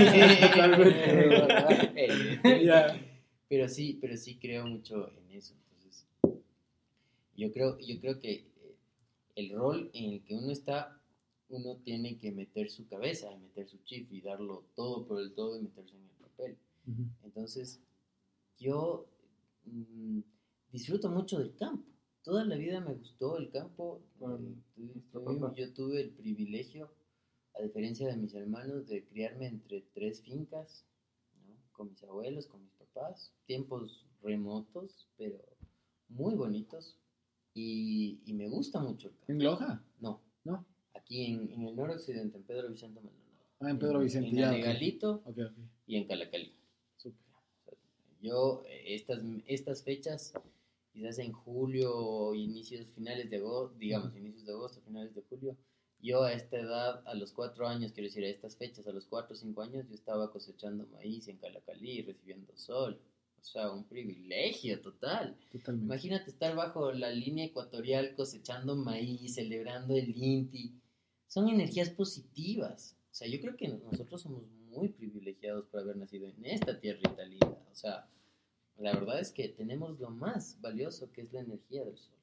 Totalmente. 0.41 1.93
Evidentemente. 1.95 3.12
Pero 3.49 3.67
sí, 3.69 3.97
pero 4.01 4.17
sí 4.17 4.37
creo 4.37 4.65
mucho 4.65 5.11
en 5.17 5.31
eso. 5.31 5.53
Entonces, 5.53 6.05
yo 7.35 7.51
creo, 7.51 7.77
yo 7.79 7.99
creo 7.99 8.19
que 8.19 8.31
eh, 8.31 8.75
el 9.35 9.51
rol 9.51 9.89
en 9.93 10.13
el 10.13 10.23
que 10.23 10.35
uno 10.35 10.51
está, 10.51 10.99
uno 11.49 11.77
tiene 11.83 12.17
que 12.17 12.31
meter 12.31 12.69
su 12.69 12.87
cabeza, 12.87 13.35
meter 13.37 13.67
su 13.67 13.77
chip 13.83 14.11
y 14.11 14.21
darlo 14.21 14.65
todo 14.75 15.05
por 15.05 15.21
el 15.21 15.33
todo 15.33 15.57
y 15.57 15.61
meterse 15.61 15.95
en 15.95 16.03
el 16.03 16.15
papel. 16.19 16.57
Entonces, 17.23 17.79
yo 18.57 19.07
mm, 19.65 20.19
disfruto 20.71 21.09
mucho 21.09 21.39
del 21.39 21.55
campo. 21.55 21.93
Toda 22.23 22.45
la 22.45 22.55
vida 22.55 22.79
me 22.79 22.93
gustó 22.93 23.37
el 23.37 23.49
campo. 23.49 24.01
Eh, 24.21 25.53
yo 25.55 25.73
tuve 25.73 26.01
el 26.01 26.09
privilegio, 26.11 26.89
a 27.55 27.61
diferencia 27.61 28.07
de 28.07 28.17
mis 28.17 28.33
hermanos, 28.33 28.87
de 28.87 29.03
criarme 29.05 29.47
entre 29.47 29.81
tres 29.93 30.21
fincas, 30.21 30.85
¿no? 31.45 31.55
con 31.73 31.89
mis 31.89 32.03
abuelos, 32.03 32.47
con 32.47 32.61
mis 32.61 32.71
papás. 32.71 32.82
Tiempos 33.45 34.05
remotos, 34.21 35.07
pero 35.17 35.39
muy 36.09 36.35
bonitos. 36.35 36.99
Y, 37.55 38.19
y 38.25 38.33
me 38.33 38.47
gusta 38.49 38.79
mucho 38.79 39.09
el. 39.27 39.35
¿En 39.35 39.43
Loja? 39.43 39.83
No, 39.99 40.21
¿No? 40.43 40.65
aquí 40.95 41.25
en, 41.25 41.51
en 41.51 41.67
el 41.67 41.75
noroccidente, 41.75 42.37
en 42.37 42.43
Pedro 42.43 42.69
Vicente 42.69 42.99
Maldonado. 42.99 43.23
Ah, 43.59 43.69
en 43.69 43.79
Pedro 43.79 43.99
Vicente, 43.99 44.29
En 44.29 44.35
ya, 44.37 44.47
ok. 44.47 44.53
Alegalito 44.53 45.11
Ok, 45.25 45.37
ok. 45.37 45.57
y 45.87 45.95
en 45.97 46.07
Calacalí. 46.07 46.55
Yo, 48.21 48.63
eh, 48.67 48.95
estas, 48.95 49.21
estas 49.47 49.83
fechas, 49.83 50.33
quizás 50.93 51.19
en 51.19 51.33
julio, 51.33 52.33
inicios, 52.33 52.87
finales 52.95 53.29
de 53.29 53.37
agosto, 53.37 53.77
digamos, 53.77 54.15
inicios 54.15 54.45
de 54.45 54.53
agosto, 54.53 54.81
finales 54.81 55.13
de 55.13 55.21
julio, 55.23 55.57
yo 56.03 56.23
a 56.23 56.33
esta 56.33 56.57
edad, 56.57 57.01
a 57.07 57.15
los 57.15 57.31
cuatro 57.31 57.65
años, 57.65 57.93
quiero 57.93 58.09
decir, 58.09 58.25
a 58.25 58.27
estas 58.27 58.57
fechas, 58.57 58.85
a 58.85 58.91
los 58.91 59.05
cuatro 59.05 59.35
o 59.35 59.37
cinco 59.37 59.61
años, 59.61 59.87
yo 59.87 59.95
estaba 59.95 60.31
cosechando 60.31 60.85
maíz 60.87 61.29
en 61.29 61.37
Calacalí, 61.37 62.01
recibiendo 62.01 62.55
sol. 62.57 62.99
O 63.39 63.45
sea, 63.45 63.71
un 63.71 63.85
privilegio 63.85 64.81
total. 64.81 65.37
Totalmente. 65.51 65.85
Imagínate 65.85 66.29
estar 66.29 66.55
bajo 66.55 66.91
la 66.91 67.09
línea 67.09 67.45
ecuatorial 67.45 68.15
cosechando 68.15 68.75
maíz, 68.75 69.35
celebrando 69.35 69.95
el 69.95 70.13
Inti. 70.15 70.73
Son 71.27 71.47
energías 71.47 71.89
positivas. 71.89 72.97
O 73.11 73.15
sea, 73.15 73.27
yo 73.27 73.39
creo 73.39 73.55
que 73.55 73.69
nosotros 73.69 74.21
somos 74.21 74.43
muy 74.71 74.89
privilegiados 74.89 75.65
por 75.67 75.81
haber 75.81 75.95
nacido 75.95 76.27
en 76.27 76.45
esta 76.45 76.79
tierrita 76.79 77.23
linda. 77.23 77.65
O 77.71 77.75
sea, 77.75 78.09
la 78.77 78.93
verdad 78.93 79.19
es 79.19 79.31
que 79.31 79.47
tenemos 79.49 79.99
lo 79.99 80.09
más 80.09 80.59
valioso 80.59 81.11
que 81.13 81.21
es 81.21 81.31
la 81.31 81.41
energía 81.41 81.85
del 81.85 81.97
sol. 81.97 82.17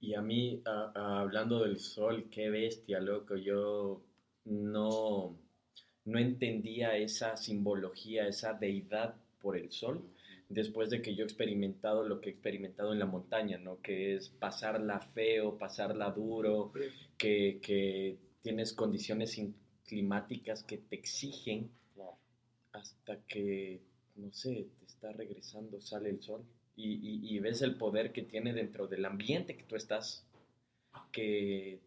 Y 0.00 0.14
a 0.14 0.22
mí, 0.22 0.62
a- 0.64 0.92
a- 0.94 1.20
hablando 1.20 1.62
del 1.62 1.78
sol, 1.78 2.28
qué 2.30 2.50
bestia, 2.50 3.00
loco. 3.00 3.36
Yo 3.36 4.02
no, 4.44 5.36
no 6.04 6.18
entendía 6.18 6.96
esa 6.96 7.36
simbología, 7.36 8.26
esa 8.28 8.52
deidad 8.54 9.14
por 9.40 9.56
el 9.56 9.70
sol, 9.72 10.02
después 10.48 10.90
de 10.90 11.02
que 11.02 11.14
yo 11.14 11.22
he 11.24 11.26
experimentado 11.26 12.04
lo 12.08 12.20
que 12.20 12.30
he 12.30 12.32
experimentado 12.32 12.92
en 12.92 12.98
la 12.98 13.06
montaña, 13.06 13.58
¿no? 13.58 13.80
Que 13.82 14.16
es 14.16 14.28
pasarla 14.28 15.00
feo, 15.00 15.56
pasarla 15.58 16.10
duro, 16.10 16.72
que, 17.18 17.58
que 17.62 18.18
tienes 18.42 18.72
condiciones 18.72 19.40
climáticas 19.86 20.64
que 20.64 20.78
te 20.78 20.96
exigen 20.96 21.70
hasta 22.72 23.16
que, 23.26 23.80
no 24.16 24.30
sé, 24.32 24.68
te 24.78 24.84
está 24.86 25.12
regresando, 25.12 25.80
sale 25.80 26.10
el 26.10 26.22
sol 26.22 26.44
y, 26.76 26.92
y- 26.92 27.34
y 27.36 27.38
ves 27.40 27.62
el 27.62 27.74
poder 27.76 28.12
que 28.12 28.22
tiene 28.22 28.52
dentro 28.52 28.86
del 28.86 29.04
ambiente 29.04 29.56
que 29.56 29.64
tú 29.64 29.76
estás, 29.76 30.24
que 31.12 31.80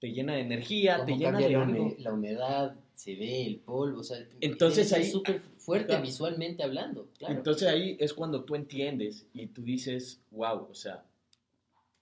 te 0.00 0.12
llena 0.12 0.34
de 0.34 0.40
energía, 0.42 1.04
te 1.04 1.16
llena 1.16 1.38
de 1.38 1.50
la, 1.50 1.62
algo. 1.62 1.94
la 1.98 2.12
humedad, 2.12 2.76
se 2.94 3.14
ve 3.16 3.46
el 3.46 3.56
polvo, 3.56 4.00
o 4.00 4.04
sea, 4.04 4.18
Entonces 4.40 4.92
ahí- 4.92 5.04
súper 5.10 5.40
fuerte 5.58 5.88
Claro. 5.88 6.02
visualmente 6.02 6.62
hablando, 6.62 7.08
claro. 7.18 7.34
Entonces 7.34 7.68
ahí 7.68 7.96
es 7.98 8.12
cuando 8.12 8.44
tú 8.44 8.54
entiendes 8.54 9.26
y 9.32 9.46
tú 9.46 9.62
dices, 9.62 10.20
wow, 10.30 10.68
o 10.70 10.74
sea, 10.74 11.04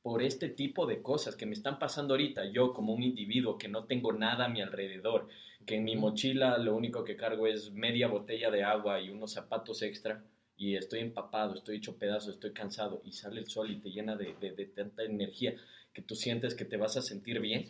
por 0.03 0.21
este 0.21 0.49
tipo 0.49 0.85
de 0.87 1.01
cosas 1.01 1.37
que 1.37 1.47
me 1.47 1.53
están 1.53 1.79
pasando 1.79 2.15
ahorita, 2.15 2.47
yo 2.51 2.73
como 2.73 2.93
un 2.93 3.05
individuo 3.05 3.57
que 3.57 3.69
no 3.69 3.85
tengo 3.85 4.13
nada 4.13 4.47
a 4.47 4.49
mi 4.49 4.61
alrededor, 4.61 5.29
que 5.65 5.77
en 5.77 5.85
mi 5.85 5.95
mochila 5.95 6.59
lo 6.59 6.75
único 6.75 7.05
que 7.05 7.17
cargo 7.17 7.47
es 7.47 7.71
media 7.71 8.09
botella 8.09 8.51
de 8.51 8.65
agua 8.65 9.01
y 9.01 9.11
unos 9.11 9.31
zapatos 9.33 9.81
extra, 9.83 10.25
y 10.57 10.77
estoy 10.77 11.01
empapado, 11.01 11.55
estoy 11.55 11.77
hecho 11.77 11.97
pedazos, 11.97 12.35
estoy 12.35 12.53
cansado, 12.53 13.01
y 13.05 13.13
sale 13.13 13.41
el 13.41 13.49
sol 13.49 13.71
y 13.71 13.81
te 13.81 13.91
llena 13.91 14.17
de, 14.17 14.35
de- 14.41 14.53
de 14.53 14.67
tanta 14.67 15.03
energía 15.03 15.55
que 15.93 16.03
tú 16.03 16.15
sientes 16.15 16.55
que 16.55 16.65
te 16.65 16.77
vas 16.77 16.97
a 16.97 17.03
sentir 17.03 17.41
bien, 17.41 17.69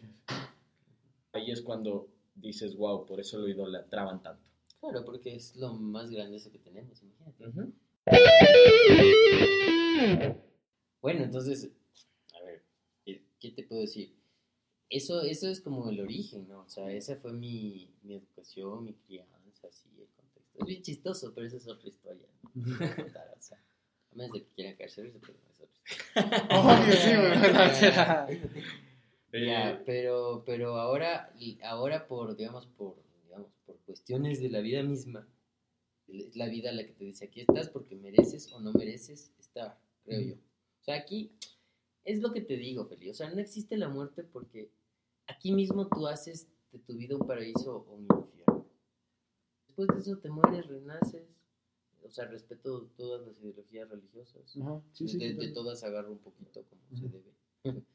ahí 1.32 1.50
es 1.50 1.62
cuando 1.62 2.08
dices, 2.34 2.76
wow, 2.76 3.06
por 3.06 3.20
eso 3.20 3.38
lo 3.38 3.48
idolatraban 3.48 4.22
tanto. 4.22 4.42
Claro, 4.80 5.04
porque 5.04 5.34
es 5.34 5.54
lo 5.56 5.72
más 5.74 6.10
grande 6.10 6.40
que 6.50 6.58
tenemos, 6.58 7.00
imagínate. 7.02 7.46
Ujú. 7.48 7.72
Bueno, 11.00 11.24
entonces, 11.24 11.70
a 12.34 12.44
ver, 12.44 12.62
¿qué- 13.04 13.22
¿qué 13.40 13.50
te 13.50 13.62
puedo 13.64 13.80
decir? 13.82 14.14
Eso, 14.88 15.22
eso 15.22 15.48
es 15.48 15.60
como 15.60 15.88
el 15.88 16.00
origen, 16.00 16.48
¿no? 16.48 16.60
O 16.62 16.68
sea, 16.68 16.90
esa 16.92 17.16
fue 17.16 17.32
mi, 17.32 17.88
mi 18.02 18.14
educación, 18.14 18.84
mi 18.84 18.94
crianza, 18.94 19.68
así, 19.68 19.88
el. 19.98 20.08
Es 20.62 20.66
bien 20.66 20.82
chistoso, 20.82 21.32
pero 21.34 21.46
esa 21.46 21.56
es 21.56 21.68
otra 21.68 21.88
historia. 21.88 22.26
¿no? 22.54 22.78
Contar, 22.78 23.34
o 23.38 23.42
sea, 23.42 23.58
a 23.58 24.14
menos 24.14 24.32
de 24.32 24.42
que 24.44 24.54
quieran 24.54 24.76
caer 24.76 24.90
serios, 24.90 25.14
pero 25.20 25.34
no 25.34 25.50
es 25.50 25.60
otra 25.60 25.78
historia. 25.84 26.58
Obvio, 26.58 26.92
sí, 26.94 28.28
güey. 28.28 28.62
Ya, 29.32 29.70
Eh, 29.70 29.82
pero, 29.86 30.42
pero 30.44 30.76
ahora, 30.76 31.32
y 31.38 31.58
ahora 31.62 32.06
por, 32.06 32.36
digamos, 32.36 32.66
por, 32.66 32.96
digamos, 33.24 33.50
por 33.64 33.78
cuestiones 33.86 34.42
de 34.42 34.50
la 34.50 34.60
vida 34.60 34.82
misma, 34.82 35.26
es 36.06 36.36
la 36.36 36.48
vida 36.48 36.70
la 36.72 36.84
que 36.84 36.92
te 36.92 37.04
dice, 37.04 37.24
aquí 37.24 37.40
estás 37.40 37.70
porque 37.70 37.96
mereces 37.96 38.52
o 38.52 38.60
no 38.60 38.72
mereces 38.72 39.32
estar, 39.38 39.78
creo 40.04 40.20
yo. 40.20 40.34
O 40.34 40.84
sea, 40.84 40.96
aquí 40.96 41.32
es 42.04 42.20
lo 42.20 42.32
que 42.32 42.42
te 42.42 42.56
digo, 42.58 42.84
Feli. 42.84 43.08
O 43.08 43.14
sea, 43.14 43.30
no 43.30 43.40
existe 43.40 43.78
la 43.78 43.88
muerte 43.88 44.22
porque 44.22 44.70
aquí 45.26 45.52
mismo 45.52 45.88
tú 45.88 46.06
haces 46.06 46.48
de 46.70 46.78
tu 46.80 46.94
vida 46.94 47.16
un 47.16 47.26
paraíso 47.26 47.86
o 47.88 47.94
un 47.94 48.02
infierno. 48.02 48.41
Después 49.74 49.88
de 49.88 50.00
eso 50.12 50.20
te 50.20 50.28
mueres, 50.28 50.66
renaces. 50.66 51.26
O 52.04 52.10
sea, 52.10 52.26
respeto 52.26 52.90
todas 52.96 53.26
las 53.26 53.38
ideologías 53.40 53.88
religiosas. 53.88 54.42
Ajá, 54.60 54.82
sí, 54.92 55.08
sí, 55.08 55.16
de, 55.18 55.24
de 55.28 55.30
totalmente. 55.32 55.54
todas 55.54 55.84
agarro 55.84 56.12
un 56.12 56.18
poquito 56.18 56.62
como 56.64 56.82
se 56.94 57.08
debe. 57.08 57.32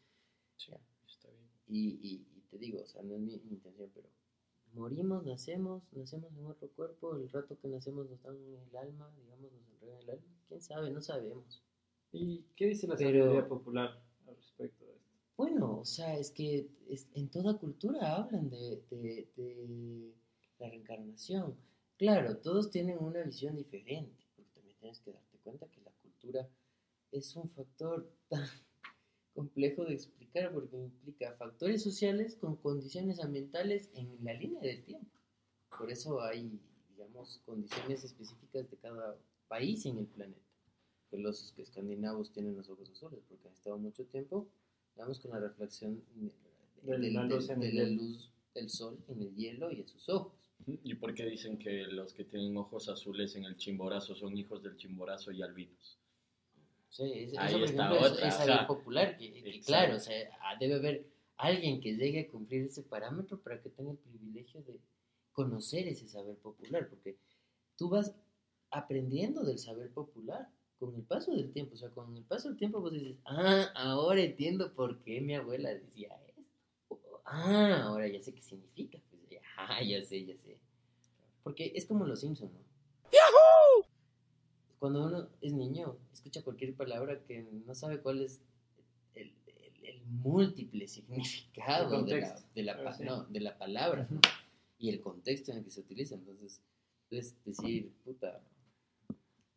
sí, 0.58 0.72
está 1.08 1.30
bien. 1.30 1.48
Y, 1.68 1.90
y, 2.02 2.28
y 2.36 2.42
te 2.50 2.58
digo, 2.58 2.82
o 2.82 2.86
sea, 2.88 3.04
no 3.04 3.14
es 3.14 3.20
mi, 3.22 3.38
mi 3.42 3.52
intención, 3.56 3.92
pero 3.94 4.10
morimos, 4.74 5.24
nacemos, 5.26 5.84
nacemos 5.92 6.32
en 6.36 6.46
otro 6.48 6.68
cuerpo, 6.72 7.16
el 7.16 7.30
rato 7.30 7.60
que 7.60 7.68
nacemos 7.68 8.10
nos 8.10 8.22
dan 8.24 8.38
el 8.38 8.76
alma, 8.78 9.12
digamos, 9.20 9.52
nos 9.52 9.68
entregan 9.70 10.00
el 10.00 10.10
alma, 10.10 10.26
quién 10.48 10.62
sabe, 10.62 10.90
no 10.90 11.02
sabemos. 11.02 11.62
¿Y 12.12 12.44
qué 12.56 12.68
dice 12.68 12.88
la 12.88 12.96
Pero- 12.96 13.20
sabiduría 13.26 13.48
popular 13.48 14.02
al 14.28 14.36
respecto 14.36 14.84
de 14.86 14.94
esto? 14.94 15.12
Bueno, 15.36 15.80
o 15.80 15.86
sea, 15.86 16.18
es 16.18 16.32
que 16.32 16.70
es- 16.90 17.08
en 17.14 17.30
toda 17.30 17.60
cultura 17.60 18.16
hablan 18.16 18.50
de, 18.50 18.82
de- 18.90 19.30
de 19.36 20.14
la 20.60 20.70
reencarnación. 20.70 21.56
Claro, 21.98 22.38
todos 22.38 22.70
tienen 22.70 23.00
una 23.00 23.24
visión 23.24 23.56
diferente, 23.56 24.24
porque 24.36 24.52
también 24.54 24.78
tienes 24.78 25.00
que 25.00 25.12
darte 25.12 25.38
cuenta 25.40 25.68
que 25.68 25.82
la 25.82 25.92
cultura 26.04 26.48
es 27.12 27.36
un 27.36 27.50
factor 27.50 28.08
tan 28.30 28.48
complejo 29.34 29.86
de 29.86 29.94
explicar 29.94 30.52
porque 30.54 30.78
implica 30.78 31.34
factores 31.34 31.82
sociales 31.82 32.36
con 32.36 32.56
condiciones 32.56 33.20
ambientales 33.20 33.90
en 33.96 34.18
la 34.24 34.34
línea 34.34 34.62
del 34.62 34.84
tiempo. 34.84 35.12
Por 35.78 35.92
eso 35.92 36.22
hay, 36.22 36.60
digamos, 36.90 37.42
condiciones 37.46 38.04
específicas 38.04 38.70
de 38.70 38.78
cada 38.78 39.18
país 39.48 39.86
en 39.86 39.98
el 39.98 40.08
planeta. 40.08 40.42
Que 41.10 41.18
los 41.18 41.54
escandinavos 41.58 42.32
tienen 42.32 42.58
los 42.58 42.70
ojos 42.70 42.90
azules 42.90 43.22
porque 43.28 43.48
han 43.48 43.54
estado 43.54 43.78
mucho 43.78 44.06
tiempo, 44.06 44.48
digamos, 44.96 45.20
con 45.20 45.32
la 45.32 45.40
reflexión 45.40 46.04
de, 46.16 46.32
la 46.84 46.98
de 46.98 47.90
luz 47.92 48.32
del 48.54 48.70
sol 48.70 48.98
en 49.08 49.22
el 49.22 49.36
hielo 49.36 49.72
y 49.72 49.82
en 49.82 49.88
sus 49.88 50.10
ojos. 50.10 50.47
¿Y 50.66 50.96
por 50.96 51.14
qué 51.14 51.26
dicen 51.26 51.58
que 51.58 51.84
los 51.84 52.14
que 52.14 52.24
tienen 52.26 52.58
ojos 52.58 52.90
azules 52.90 53.36
en 53.36 53.46
el 53.46 53.56
chimborazo 53.58 54.16
son 54.16 54.36
hijos 54.38 54.64
del 54.64 54.76
chimborazo 54.76 55.32
y 55.32 55.42
albinos? 55.42 56.00
Sí, 56.90 57.04
es- 57.14 57.38
Ahí 57.38 57.48
eso, 57.50 57.60
por 57.60 57.68
ejemplo, 57.70 57.96
es- 58.08 58.40
es, 58.40 58.66
popular, 58.68 59.18
que, 59.18 59.62
claro, 59.66 59.96
o 59.96 60.00
sea, 60.00 60.30
ah, 60.42 60.56
debe 60.60 60.76
haber 60.76 61.06
alguien 61.38 61.80
que 61.80 61.96
llegue 61.96 62.22
a 62.22 62.28
cumplir 62.28 62.64
ese 62.64 62.82
parámetro 62.84 63.40
para 63.40 63.62
que 63.62 63.70
tenga 63.70 63.92
el 63.92 63.98
privilegio 63.98 64.62
de 64.64 64.80
conocer 65.32 65.88
ese 65.88 66.08
saber 66.08 66.38
popular, 66.38 66.88
porque 66.90 67.16
tú 67.78 67.90
vas 67.90 68.16
aprendiendo 68.72 69.44
del 69.44 69.60
saber 69.60 69.92
popular 69.92 70.50
con 70.80 70.96
el 70.96 71.04
paso 71.04 71.36
del 71.36 71.52
tiempo, 71.52 71.76
o 71.76 71.78
sea, 71.78 71.90
con 71.90 72.16
el 72.18 72.24
paso 72.24 72.50
del 72.50 72.58
tiempo 72.58 72.82
vos 72.82 72.92
dices, 72.92 73.18
ah, 73.26 73.72
ahora 73.76 74.22
entiendo 74.22 74.74
por 74.74 75.00
qué 75.02 75.22
mi 75.22 75.36
abuela 75.36 75.70
decía 75.74 76.20
esto, 76.36 77.22
ah, 77.26 77.82
ahora 77.84 78.08
ya 78.08 78.20
sé 78.22 78.34
qué 78.34 78.42
significa, 78.42 79.00
ya, 79.58 79.64
ah, 79.78 79.82
ya 79.84 80.04
sé, 80.04 80.26
ya 80.26 80.36
sé, 80.38 80.58
porque 81.44 81.72
es 81.76 81.86
como 81.86 82.06
los 82.06 82.20
Simpsons, 82.22 82.52
¿no? 82.54 82.60
cuando 84.80 85.06
uno 85.06 85.28
es 85.42 85.54
niño, 85.54 85.98
escucha 86.14 86.44
cualquier 86.44 86.76
palabra 86.76 87.24
que 87.26 87.42
no 87.66 87.74
sabe 87.74 88.00
cuál 88.00 88.22
es 88.22 88.42
el, 89.16 89.34
el- 89.48 89.86
el 89.86 90.02
múltiple 90.06 90.88
significado 90.88 91.96
El 91.96 92.06
de 92.06 92.20
la, 92.22 92.28
contexto. 92.28 92.50
de, 92.54 92.64
la, 92.64 92.74
Ah, 92.74 92.84
pa- 92.84 92.94
sí. 92.94 93.04
no, 93.04 93.24
de 93.26 93.40
la 93.40 93.58
palabra 93.58 94.08
¿no? 94.10 94.20
y 94.78 94.90
el 94.90 95.02
contexto 95.02 95.52
en 95.52 95.60
el 95.60 95.64
que 95.64 95.72
se 95.72 95.80
utiliza. 95.82 96.14
Entonces, 96.16 96.62
es 97.10 97.36
decir, 97.44 97.92
puta, 98.06 98.40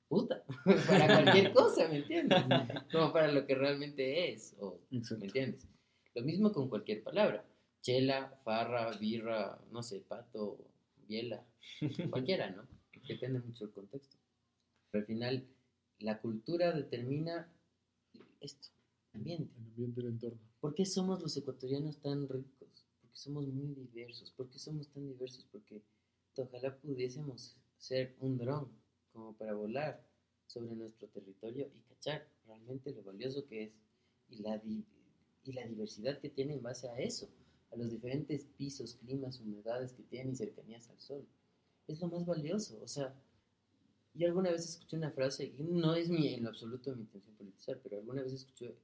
puta, 0.08 0.42
para 0.88 1.06
cualquier 1.22 1.52
cosa, 1.52 1.86
¿me 1.88 1.96
entiendes? 1.98 2.42
Como 2.90 3.12
para 3.12 3.30
lo 3.30 3.44
que 3.46 3.54
realmente 3.54 4.32
es, 4.32 4.56
o. 4.58 4.78
¿me 4.90 5.26
entiendes? 5.26 5.66
Lo 6.14 6.22
mismo 6.22 6.50
con 6.50 6.70
cualquier 6.70 7.02
palabra. 7.02 7.44
Chela, 7.82 8.38
farra, 8.44 8.90
birra, 8.98 9.58
no 9.70 9.82
sé, 9.82 10.00
pato, 10.00 10.58
biela, 11.08 11.44
cualquiera, 12.10 12.50
¿no? 12.50 12.66
Depende 13.08 13.40
mucho 13.40 13.64
del 13.64 13.74
contexto. 13.74 14.16
Pero 14.90 15.02
al 15.02 15.06
final, 15.06 15.48
la 15.98 16.20
cultura 16.20 16.72
determina 16.72 17.50
esto, 18.40 18.68
el 19.12 19.20
ambiente. 19.20 19.52
El 19.58 19.66
ambiente 19.66 20.00
del 20.00 20.10
entorno. 20.10 20.38
¿Por 20.60 20.74
qué 20.74 20.84
somos 20.84 21.22
los 21.22 21.36
ecuatorianos 21.36 21.98
tan 22.00 22.28
ricos? 22.28 22.86
Porque 23.00 23.16
somos 23.16 23.46
muy 23.46 23.74
diversos. 23.74 24.30
¿Por 24.30 24.48
qué 24.50 24.58
somos 24.58 24.88
tan 24.88 25.08
diversos? 25.08 25.46
Porque 25.50 25.82
ojalá 26.36 26.76
pudiésemos 26.78 27.56
ser 27.76 28.14
un 28.20 28.38
dron 28.38 28.68
como 29.12 29.34
para 29.34 29.54
volar 29.54 30.02
sobre 30.46 30.74
nuestro 30.74 31.08
territorio 31.08 31.70
y 31.74 31.80
cachar 31.82 32.28
realmente 32.46 32.92
lo 32.92 33.02
valioso 33.02 33.46
que 33.46 33.64
es 33.64 33.72
y 34.28 34.42
la, 34.42 34.60
y 34.64 35.52
la 35.52 35.66
diversidad 35.66 36.18
que 36.18 36.30
tiene 36.30 36.54
en 36.54 36.62
base 36.62 36.88
a 36.88 36.98
eso, 36.98 37.28
a 37.72 37.76
los 37.76 37.90
diferentes 37.90 38.46
pisos, 38.56 38.96
climas, 38.96 39.40
humedades 39.40 39.92
que 39.92 40.02
tiene 40.04 40.32
y 40.32 40.36
cercanías 40.36 40.88
al 40.90 41.00
sol. 41.00 41.26
Es 41.88 42.00
lo 42.00 42.08
más 42.08 42.26
valioso. 42.26 42.80
O 42.82 42.88
sea, 42.88 43.14
yo 44.14 44.26
alguna 44.26 44.50
vez 44.50 44.68
escuché 44.68 44.96
una 44.96 45.10
frase, 45.10 45.44
y 45.56 45.62
no 45.62 45.94
es 45.94 46.08
mi, 46.08 46.34
en 46.34 46.42
lo 46.44 46.50
absoluto 46.50 46.94
mi 46.94 47.02
intención 47.02 47.34
politizar, 47.36 47.78
pero 47.82 47.96
alguna 47.98 48.22
vez 48.22 48.32
escuché 48.32 48.74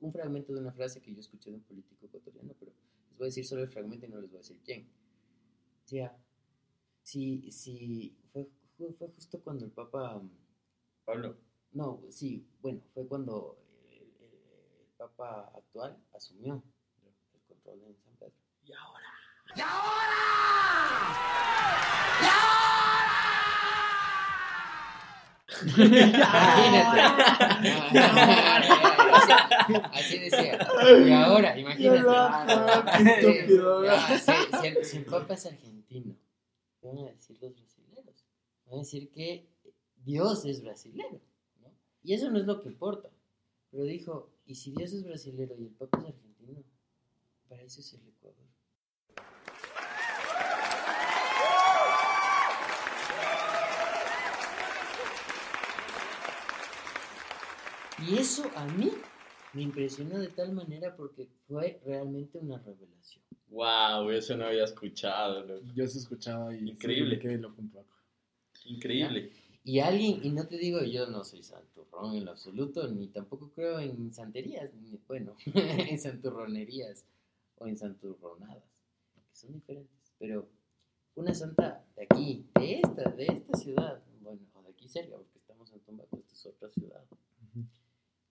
un 0.00 0.12
fragmento 0.12 0.52
de 0.52 0.60
una 0.60 0.72
frase 0.72 1.00
que 1.00 1.14
yo 1.14 1.20
escuché 1.20 1.50
de 1.50 1.56
un 1.56 1.62
político 1.62 2.06
ecuatoriano, 2.06 2.54
pero 2.58 2.72
les 3.10 3.18
voy 3.18 3.26
a 3.26 3.28
decir 3.28 3.46
solo 3.46 3.62
el 3.62 3.68
fragmento 3.68 4.06
y 4.06 4.08
no 4.08 4.20
les 4.20 4.30
voy 4.30 4.38
a 4.38 4.40
decir 4.40 4.60
quién. 4.64 4.86
Decía, 5.84 6.16
si, 7.02 7.50
si 7.52 8.16
fue, 8.32 8.48
fue, 8.78 9.08
justo 9.16 9.40
cuando 9.42 9.64
el 9.66 9.72
Papa, 9.72 10.22
Pablo. 11.04 11.36
No, 11.72 12.02
sí, 12.10 12.46
bueno, 12.62 12.82
fue 12.94 13.06
cuando 13.06 13.58
el, 13.90 14.02
el- 14.02 14.82
el 14.82 14.86
Papa 14.98 15.52
actual 15.56 15.98
asumió 16.14 16.62
control 17.62 17.88
en 17.88 17.96
San 17.96 18.16
Pedro. 18.16 18.32
Y 18.64 18.72
ahora. 18.72 19.08
Imagínate. 25.62 27.00
así, 29.12 29.74
así 29.92 30.18
decía. 30.18 30.58
Y 31.06 31.12
ahora, 31.12 31.58
imagínate. 31.58 32.02
Ya, 33.84 34.18
si, 34.18 34.32
si 34.60 34.66
el, 34.66 34.84
si 34.84 34.96
el 34.98 35.04
Papa 35.04 35.34
es 35.34 35.46
argentino, 35.46 36.16
¿qué 36.80 36.88
van 36.88 36.98
a 36.98 37.04
decir 37.10 37.38
los 37.40 37.54
brasileños? 37.54 38.24
Van 38.66 38.74
a 38.74 38.78
decir 38.78 39.10
que 39.10 39.48
Dios 39.96 40.44
es 40.44 40.62
brasilero. 40.62 41.20
¿no? 41.60 41.70
Y 42.02 42.14
eso 42.14 42.30
no 42.30 42.38
es 42.38 42.46
lo 42.46 42.60
que 42.60 42.68
importa. 42.68 43.10
Pero 43.70 43.84
dijo, 43.84 44.30
¿y 44.44 44.54
si 44.54 44.72
Dios 44.72 44.92
es 44.92 45.04
brasilero 45.04 45.54
y 45.58 45.64
el 45.64 45.70
Papa 45.70 45.98
es 45.98 46.06
argentino? 46.06 46.31
Para 47.52 47.64
eso 47.64 47.80
es 47.80 47.92
el 47.92 48.08
Ecuador. 48.08 48.46
Y 58.08 58.16
eso 58.16 58.50
a 58.56 58.64
mí 58.68 58.90
me 59.52 59.60
impresionó 59.60 60.18
de 60.18 60.28
tal 60.28 60.52
manera 60.52 60.96
porque 60.96 61.28
fue 61.46 61.78
realmente 61.84 62.38
una 62.38 62.56
revelación. 62.56 63.22
Wow, 63.48 64.08
eso 64.08 64.34
no 64.34 64.46
había 64.46 64.64
escuchado, 64.64 65.44
loco. 65.44 65.66
Yo 65.74 65.86
se 65.86 65.98
escuchaba 65.98 66.56
y 66.56 66.70
Increíble. 66.70 67.20
sí, 67.20 67.36
loco 67.36 67.60
un 67.60 67.70
poco. 67.70 67.94
Increíble. 68.64 69.30
Y 69.62 69.80
alguien, 69.80 70.20
y 70.24 70.30
no 70.30 70.48
te 70.48 70.56
digo, 70.56 70.82
yo 70.84 71.06
no 71.08 71.22
soy 71.22 71.42
santurrón 71.42 72.16
en 72.16 72.24
lo 72.24 72.30
absoluto, 72.30 72.88
ni 72.88 73.08
tampoco 73.08 73.52
creo 73.52 73.78
en 73.78 74.10
santerías, 74.10 74.72
ni, 74.72 74.98
bueno, 75.06 75.36
en 75.54 75.98
santurronerías 76.00 77.04
o 77.62 77.66
en 77.66 77.76
santurronadas, 77.76 78.64
que 79.14 79.36
son 79.36 79.52
diferentes. 79.52 80.12
Pero 80.18 80.48
una 81.14 81.34
santa 81.34 81.84
de 81.96 82.04
aquí, 82.04 82.46
de 82.54 82.80
esta, 82.80 83.10
de 83.10 83.26
esta 83.26 83.58
ciudad, 83.58 84.02
bueno, 84.20 84.40
o 84.54 84.62
de 84.62 84.70
aquí 84.70 84.88
cerca, 84.88 85.16
porque 85.16 85.38
estamos 85.38 85.72
en 85.72 85.80
Tumbaco, 85.80 86.16
esta 86.18 86.34
es 86.34 86.46
otra 86.46 86.70
ciudad, 86.70 87.04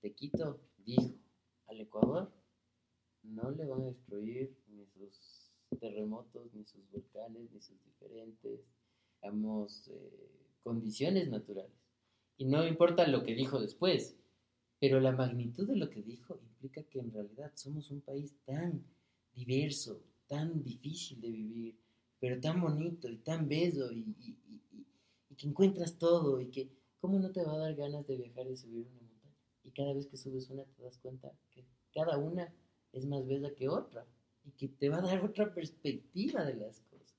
de 0.02 0.14
Quito, 0.14 0.60
dijo 0.78 1.14
al 1.68 1.80
Ecuador, 1.80 2.32
no 3.24 3.52
le 3.52 3.66
van 3.66 3.82
a 3.82 3.86
destruir 3.86 4.56
ni 4.68 4.86
sus 4.88 5.52
terremotos, 5.80 6.54
ni 6.54 6.66
sus 6.66 6.90
volcanes, 6.92 7.52
ni 7.52 7.62
sus 7.62 7.78
diferentes, 7.86 8.60
digamos, 9.22 9.88
eh, 9.90 10.32
condiciones 10.64 11.30
naturales. 11.30 11.72
Y 12.38 12.46
no 12.46 12.66
importa 12.66 13.08
lo 13.08 13.24
que 13.24 13.36
dijo 13.36 13.62
después, 13.62 14.18
pero 14.80 15.00
la 15.00 15.12
magnitud 15.12 15.68
de 15.68 15.76
lo 15.76 15.92
que 15.92 16.02
dijo 16.02 16.40
implica 16.42 16.82
que 16.84 17.00
en 17.00 17.12
realidad 17.12 17.52
somos 17.54 17.92
un 17.92 18.02
país 18.02 18.36
tan 18.46 18.84
diverso, 19.36 20.02
tan 20.28 20.64
difícil 20.64 21.20
de 21.22 21.30
vivir, 21.32 21.76
pero 22.20 22.40
tan 22.40 22.62
bonito 22.62 23.10
y 23.10 23.18
tan 23.18 23.48
bello 23.48 23.92
y, 23.92 24.16
y- 24.20 24.38
y- 25.30 25.36
que 25.36 25.48
encuentras 25.48 25.98
todo 25.98 26.40
y 26.40 26.48
que, 26.52 26.70
¿cómo 27.00 27.20
no 27.20 27.32
te 27.32 27.44
va 27.44 27.54
a 27.54 27.58
dar 27.58 27.76
ganas 27.76 28.06
de 28.08 28.18
viajar 28.18 28.48
y 28.48 28.56
subir 28.56 28.86
una 28.88 29.02
montaña? 29.02 29.36
Y 29.64 29.72
cada 29.72 29.94
vez 29.94 30.08
que 30.08 30.18
subes 30.18 30.50
una 30.50 30.64
te 30.66 30.84
das 30.84 30.98
cuenta 31.00 31.32
que 31.52 31.66
cada 31.94 32.18
una 32.18 32.54
es 32.92 33.06
más 33.06 33.26
bella 33.28 33.54
que 33.56 33.70
otra 33.70 34.06
y 34.44 34.52
que 34.52 34.68
te 34.68 34.90
va 34.90 34.98
a 34.98 35.02
dar 35.02 35.24
otra 35.24 35.54
perspectiva 35.54 36.44
de 36.46 36.56
las 36.56 36.82
cosas 36.82 37.16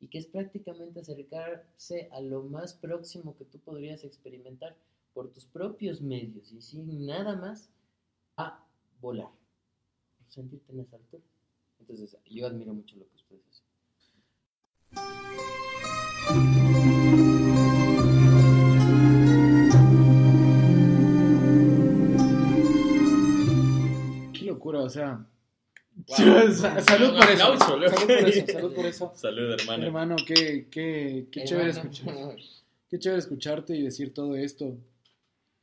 y 0.00 0.08
que 0.08 0.18
es 0.18 0.26
prácticamente 0.26 1.00
acercarse 1.00 2.08
a 2.12 2.20
lo 2.20 2.42
más 2.42 2.74
próximo 2.74 3.36
que 3.36 3.44
tú 3.44 3.58
podrías 3.60 4.04
experimentar 4.04 4.76
por 5.12 5.30
tus 5.32 5.46
propios 5.46 6.00
medios 6.02 6.52
y 6.52 6.60
sin 6.60 7.06
nada 7.06 7.34
más 7.36 7.70
a 8.36 8.64
volar, 9.00 9.30
sentirte 10.28 10.72
en 10.72 10.80
esa 10.80 10.96
altura. 10.96 11.24
Entonces, 11.80 12.16
yo 12.26 12.46
admiro 12.46 12.74
mucho 12.74 12.96
lo 12.96 13.08
que 13.08 13.16
ustedes 13.16 13.42
hacen. 13.48 15.16
Qué 24.32 24.44
locura, 24.44 24.80
o 24.80 24.88
sea. 24.88 25.24
Wow. 26.08 26.52
Sa- 26.52 26.78
salud 26.82 27.16
por 27.18 27.30
eso. 27.30 27.44
aplauso. 27.44 27.66
Salud 27.68 27.88
por 27.88 28.28
eso, 28.28 28.46
salud 28.52 28.74
por 28.74 28.86
eso. 28.86 29.12
Salud, 29.14 29.50
hermano. 29.58 29.86
Hermano, 29.86 30.16
qué, 30.26 30.66
qué, 30.70 31.26
qué 31.32 31.44
chévere 31.44 31.70
escuchar. 31.70 32.36
Qué 32.90 32.98
chévere 32.98 33.18
escucharte 33.18 33.74
y 33.74 33.80
decir 33.82 34.12
todo 34.12 34.36
esto. 34.36 34.76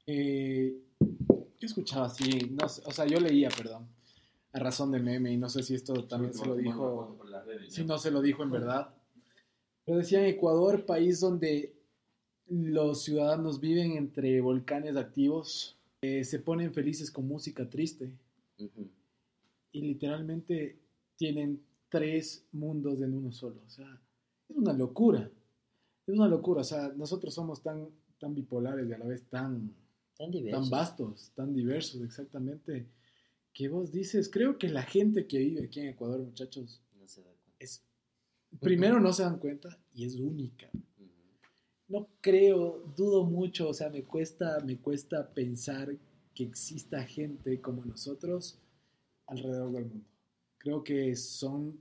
Eh, 0.08 0.73
yo 0.99 1.65
escuchaba 1.67 2.08
así, 2.08 2.28
no 2.60 2.67
sé, 2.67 2.82
o 2.84 2.91
sea, 2.91 3.06
yo 3.06 3.19
leía, 3.19 3.49
perdón, 3.49 3.88
a 4.53 4.59
razón 4.59 4.91
de 4.91 4.99
meme, 4.99 5.33
y 5.33 5.37
no 5.37 5.49
sé 5.49 5.63
si 5.63 5.73
esto 5.73 6.05
también 6.05 6.33
se 6.33 6.45
lo 6.45 6.55
dijo, 6.55 7.17
si 7.67 7.83
no 7.83 7.97
se 7.97 8.11
lo 8.11 8.21
dijo 8.21 8.43
en 8.43 8.51
verdad. 8.51 8.93
Pero 9.83 9.97
decía 9.97 10.19
en 10.19 10.33
Ecuador, 10.33 10.85
país 10.85 11.19
donde 11.19 11.75
los 12.47 13.03
ciudadanos 13.03 13.59
viven 13.59 13.93
entre 13.93 14.39
volcanes 14.41 14.95
activos, 14.95 15.77
eh, 16.01 16.23
se 16.23 16.39
ponen 16.39 16.73
felices 16.73 17.09
con 17.09 17.27
música 17.27 17.69
triste 17.69 18.13
y 19.71 19.81
literalmente 19.81 20.77
tienen 21.17 21.61
tres 21.89 22.45
mundos 22.51 23.01
en 23.01 23.13
uno 23.13 23.31
solo. 23.31 23.61
O 23.65 23.69
sea, 23.69 23.99
es 24.49 24.55
una 24.55 24.73
locura. 24.73 25.29
Es 26.05 26.13
una 26.13 26.27
locura. 26.27 26.61
O 26.61 26.65
sea, 26.65 26.89
nosotros 26.95 27.33
somos 27.33 27.61
tan, 27.61 27.87
tan 28.19 28.35
bipolares 28.35 28.87
y 28.87 28.93
a 28.93 28.97
la 28.97 29.05
vez 29.05 29.23
tan, 29.29 29.73
tan 30.17 30.69
vastos, 30.69 31.31
tan 31.35 31.53
diversos, 31.53 32.01
exactamente. 32.01 32.85
Que 33.53 33.69
vos 33.69 33.91
dices, 33.91 34.29
creo 34.29 34.57
que 34.57 34.67
la 34.67 34.83
gente 34.83 35.27
que 35.27 35.37
vive 35.37 35.65
aquí 35.65 35.79
en 35.79 35.89
Ecuador, 35.89 36.19
muchachos, 36.19 36.81
No 36.99 37.07
se 37.07 37.21
da 37.21 37.27
cuenta. 37.27 37.55
es 37.59 37.83
primero 38.59 38.99
no 38.99 39.13
se 39.13 39.23
dan 39.23 39.39
cuenta 39.39 39.79
y 39.93 40.05
es 40.05 40.15
única. 40.15 40.69
No 41.87 42.09
creo, 42.21 42.91
dudo 42.95 43.25
mucho, 43.25 43.69
o 43.69 43.73
sea, 43.73 43.89
me 43.89 44.03
cuesta, 44.03 44.59
me 44.65 44.77
cuesta 44.77 45.31
pensar 45.33 45.95
que 46.33 46.43
exista 46.43 47.03
gente 47.03 47.61
como 47.61 47.85
nosotros 47.85 48.59
alrededor 49.27 49.71
del 49.73 49.85
mundo. 49.85 50.05
Creo 50.57 50.83
que 50.83 51.15
son 51.15 51.77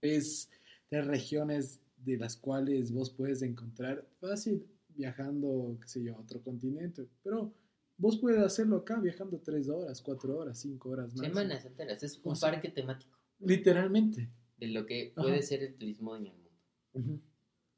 es 0.00 0.50
de 0.90 1.02
regiones 1.02 1.80
de 2.04 2.16
las 2.16 2.36
cuales 2.36 2.92
vos 2.92 3.10
puedes 3.10 3.42
encontrar 3.42 4.06
fácil 4.20 4.64
viajando, 4.88 5.76
qué 5.80 5.88
sé 5.88 6.02
yo, 6.02 6.16
a 6.16 6.20
otro 6.20 6.42
continente, 6.42 7.06
pero 7.22 7.52
vos 7.98 8.18
puedes 8.18 8.40
hacerlo 8.42 8.76
acá 8.76 8.98
viajando 9.00 9.40
tres 9.40 9.68
horas, 9.68 10.00
cuatro 10.02 10.36
horas, 10.38 10.58
cinco 10.60 10.90
horas 10.90 11.14
más. 11.14 11.26
Semanas 11.26 11.64
enteras. 11.64 12.02
Es 12.02 12.18
un 12.18 12.32
O 12.32 12.34
sea, 12.34 12.50
parque 12.52 12.68
temático 12.68 13.18
Literalmente. 13.38 14.30
de 14.56 14.66
lo 14.68 14.86
que 14.86 15.12
Ajá. 15.14 15.22
puede 15.22 15.42
ser 15.42 15.62
el 15.62 15.74
turismo 15.76 16.16
en 16.16 16.26
el 16.26 16.32
mundo. 16.32 17.22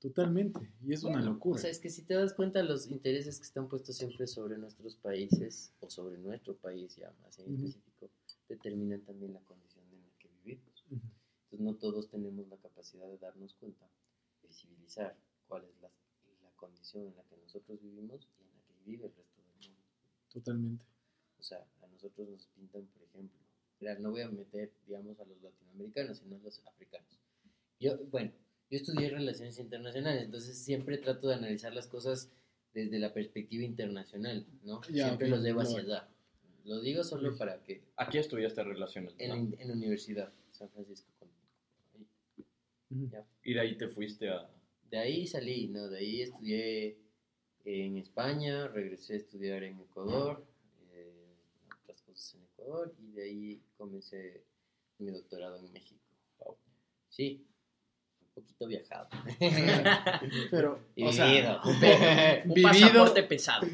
Totalmente. 0.00 0.72
Y 0.84 0.92
es 0.92 1.02
una 1.02 1.14
Bueno, 1.14 1.32
locura. 1.32 1.56
O 1.56 1.58
sea, 1.58 1.70
es 1.70 1.80
que 1.80 1.90
si 1.90 2.02
te 2.02 2.14
das 2.14 2.32
cuenta, 2.32 2.62
los 2.62 2.86
intereses 2.88 3.38
que 3.38 3.44
están 3.46 3.68
puestos 3.68 3.96
siempre 3.96 4.28
sobre 4.28 4.56
nuestros 4.56 4.94
países, 4.96 5.72
o 5.80 5.90
sobre 5.90 6.18
nuestro 6.18 6.56
país 6.56 6.94
ya 6.94 7.12
más 7.20 7.36
en 7.40 7.46
Ujú. 7.46 7.66
específico, 7.66 8.10
determinan 8.48 9.00
también 9.02 9.34
la 9.34 9.40
condición 9.40 9.84
en 9.92 10.02
la 10.02 10.12
que 10.18 10.28
vivimos. 10.28 10.84
Ujú. 10.86 11.00
Entonces, 11.50 11.60
no 11.60 11.74
todos 11.74 12.08
tenemos 12.10 12.46
la 12.48 12.58
capacidad 12.58 13.08
de 13.08 13.18
darnos 13.18 13.54
cuenta, 13.54 13.90
de 14.42 14.48
visibilizar 14.48 15.16
cuál 15.48 15.64
es 15.64 15.80
la, 15.80 15.88
la 16.42 16.50
condición 16.54 17.06
en 17.08 17.16
la 17.16 17.24
que 17.24 17.36
nosotros 17.36 17.82
vivimos 17.82 18.28
y 18.38 18.42
en 18.44 18.52
la 18.52 18.60
que 18.62 18.74
vive 18.84 19.06
el 19.06 19.14
resto. 19.16 19.37
Totalmente. 20.44 20.84
O 21.38 21.42
sea, 21.42 21.64
a 21.82 21.86
nosotros 21.86 22.28
nos 22.28 22.46
pintan, 22.48 22.86
por 22.86 23.02
ejemplo, 23.02 23.38
mira, 23.80 23.98
no 23.98 24.10
voy 24.10 24.22
a 24.22 24.28
meter, 24.28 24.72
digamos, 24.86 25.18
a 25.20 25.24
los 25.24 25.40
latinoamericanos, 25.42 26.18
sino 26.18 26.36
a 26.36 26.38
los 26.40 26.60
africanos. 26.66 27.18
Yo, 27.80 27.96
bueno, 28.10 28.32
yo 28.70 28.76
estudié 28.76 29.08
relaciones 29.10 29.58
internacionales, 29.58 30.24
entonces 30.24 30.58
siempre 30.58 30.98
trato 30.98 31.28
de 31.28 31.34
analizar 31.34 31.72
las 31.74 31.86
cosas 31.86 32.30
desde 32.74 32.98
la 32.98 33.12
perspectiva 33.14 33.64
internacional, 33.64 34.44
¿no? 34.64 34.80
Ya, 34.90 35.06
siempre 35.06 35.28
ok, 35.28 35.30
los 35.36 35.42
llevo 35.42 35.60
hacia 35.60 35.78
allá. 35.80 36.08
Lo 36.64 36.80
digo 36.80 37.02
solo 37.04 37.36
para 37.38 37.62
que 37.62 37.82
Aquí 37.96 38.18
estudiaste 38.18 38.62
relaciones. 38.62 39.14
en, 39.18 39.28
¿no? 39.30 39.36
la- 39.56 39.62
en 39.62 39.68
la 39.68 39.74
universidad, 39.74 40.32
San 40.52 40.68
Francisco. 40.70 41.08
con- 41.18 41.28
ahí. 41.94 42.06
Y 43.44 43.54
de 43.54 43.60
ahí 43.60 43.78
te 43.78 43.88
fuiste 43.88 44.28
a... 44.28 44.50
De 44.90 44.98
ahí 44.98 45.26
salí, 45.26 45.68
¿no? 45.68 45.88
De 45.88 45.98
ahí 45.98 46.22
estudié 46.22 46.98
en 47.68 47.98
España, 47.98 48.66
regresé 48.68 49.12
a 49.12 49.16
estudiar 49.18 49.62
en 49.62 49.78
Ecuador, 49.80 50.42
eh, 50.90 51.36
otras 51.82 52.00
cosas 52.00 52.34
en 52.34 52.42
Ecuador, 52.44 52.94
y 52.98 53.12
de 53.12 53.22
ahí 53.22 53.62
comencé 53.76 54.42
mi 54.98 55.10
doctorado 55.10 55.58
en 55.58 55.70
México. 55.70 56.00
Wow. 56.38 56.56
Sí, 57.10 57.46
un 58.22 58.42
poquito 58.42 58.66
viajado. 58.66 59.08
Pero, 60.50 60.80
Y 60.96 61.04
o 61.04 61.12
sea, 61.12 61.26
vivido. 61.26 61.60
Un 61.62 61.80
Vivido. 62.54 62.68
pasaporte 62.68 63.22
pesado. 63.24 63.66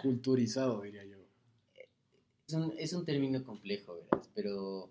culturizado, 0.00 0.80
diría 0.80 1.04
yo. 1.04 1.18
es, 2.48 2.54
un, 2.54 2.74
es 2.78 2.92
un 2.94 3.04
término 3.04 3.44
complejo, 3.44 3.96
¿verdad? 3.96 4.26
Pero 4.34 4.90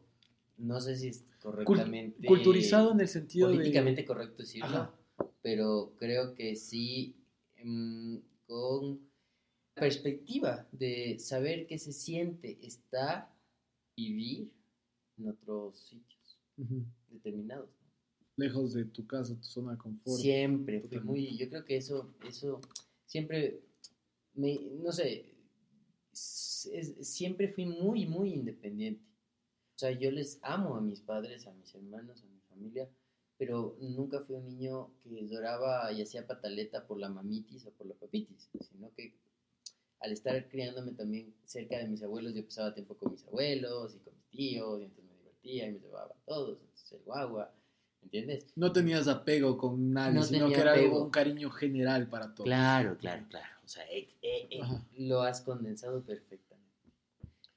no 0.58 0.80
sé 0.82 0.96
si 0.98 1.08
es 1.08 1.26
correctamente... 1.42 2.28
Culturizado 2.28 2.92
en 2.92 3.02
el 3.02 3.08
sentido 3.08 3.50
políticamente 3.50 4.02
de... 4.02 4.08
correcto 4.08 4.44
decirlo, 4.44 4.68
Ajá. 4.68 4.96
pero 5.42 5.94
creo 5.98 6.36
que 6.36 6.56
sí 6.56 7.16
mm, 7.66 8.18
con 8.48 9.00
perspectiva 9.74 10.68
de 10.72 11.18
saber 11.20 11.68
qué 11.68 11.78
se 11.78 11.92
siente 11.92 12.58
estar, 12.66 13.30
vivir 13.98 14.52
en 15.18 15.30
otros 15.30 15.80
sitios 15.80 16.40
determinados. 17.10 17.70
Lejos 18.38 18.74
de 18.74 18.86
tu 18.86 19.06
casa, 19.08 19.36
tu 19.36 19.44
zona 19.44 19.72
de 19.74 19.78
confort. 19.78 20.20
Siempre 20.22 20.80
fui 20.82 20.90
Totalmente. 20.90 21.22
muy, 21.30 21.38
yo 21.38 21.50
creo 21.50 21.66
que 21.66 21.78
eso, 21.78 22.14
eso 22.28 22.60
siempre, 23.06 23.62
me, 24.34 24.60
no 24.84 24.92
sé, 24.92 25.34
es- 26.12 26.96
siempre 27.02 27.48
fui 27.50 27.66
muy, 27.66 28.06
muy 28.06 28.34
independiente. 28.34 29.02
O 29.76 29.78
sea, 29.80 29.92
yo 29.92 30.12
les 30.12 30.40
amo 30.42 30.76
a 30.76 30.82
mis 30.82 31.02
padres, 31.02 31.48
a 31.48 31.54
mis 31.54 31.74
hermanos, 31.76 32.22
a 32.24 32.26
mi 32.28 32.40
familia, 32.50 32.90
pero 33.38 33.76
nunca 33.82 34.22
fui 34.22 34.36
un 34.36 34.46
niño 34.46 34.90
que 35.04 35.28
lloraba 35.28 35.92
y 35.92 36.02
hacía 36.02 36.26
pataleta 36.26 36.86
por 36.86 36.98
la 37.00 37.10
mamitis 37.10 37.66
o 37.66 37.72
por 37.72 37.88
la 37.88 37.94
papitis, 37.96 38.50
sino 38.70 38.92
que 38.96 39.14
al 40.00 40.12
estar 40.12 40.48
criándome 40.50 40.92
también 40.94 41.34
cerca 41.46 41.78
de 41.78 41.88
mis 41.88 42.04
abuelos, 42.04 42.34
yo 42.34 42.46
pasaba 42.46 42.74
tiempo 42.74 42.96
con 42.96 43.12
mis 43.12 43.26
abuelos 43.26 43.96
y 43.96 44.00
con 44.00 44.14
mis 44.16 44.26
tíos, 44.30 44.80
y 44.82 44.84
entonces 44.86 45.06
me 45.12 45.18
divertía 45.18 45.68
y 45.68 45.72
me 45.74 45.80
llevaba 45.80 46.14
a 46.14 46.26
todos, 46.26 46.60
entonces 46.62 46.92
el 46.94 47.00
guagua, 47.00 47.52
¿me 48.02 48.06
entiendes? 48.06 48.46
No 48.56 48.72
tenías 48.72 49.08
apego 49.08 49.58
con 49.58 49.92
nadie, 49.94 50.14
No 50.16 50.24
sino 50.24 50.48
que 50.50 50.56
era 50.62 50.72
apego. 50.74 51.04
un 51.04 51.10
cariño 51.10 51.50
general 51.50 52.08
para 52.08 52.34
todos. 52.36 52.46
Claro, 52.46 52.98
claro, 52.98 53.26
claro. 53.30 53.48
O 53.64 53.68
sea, 53.68 53.84
eh, 53.92 54.08
eh, 54.22 54.48
eh, 54.52 54.62
lo 54.98 55.22
has 55.24 55.42
condensado 55.42 56.02
perfectamente. 56.04 56.72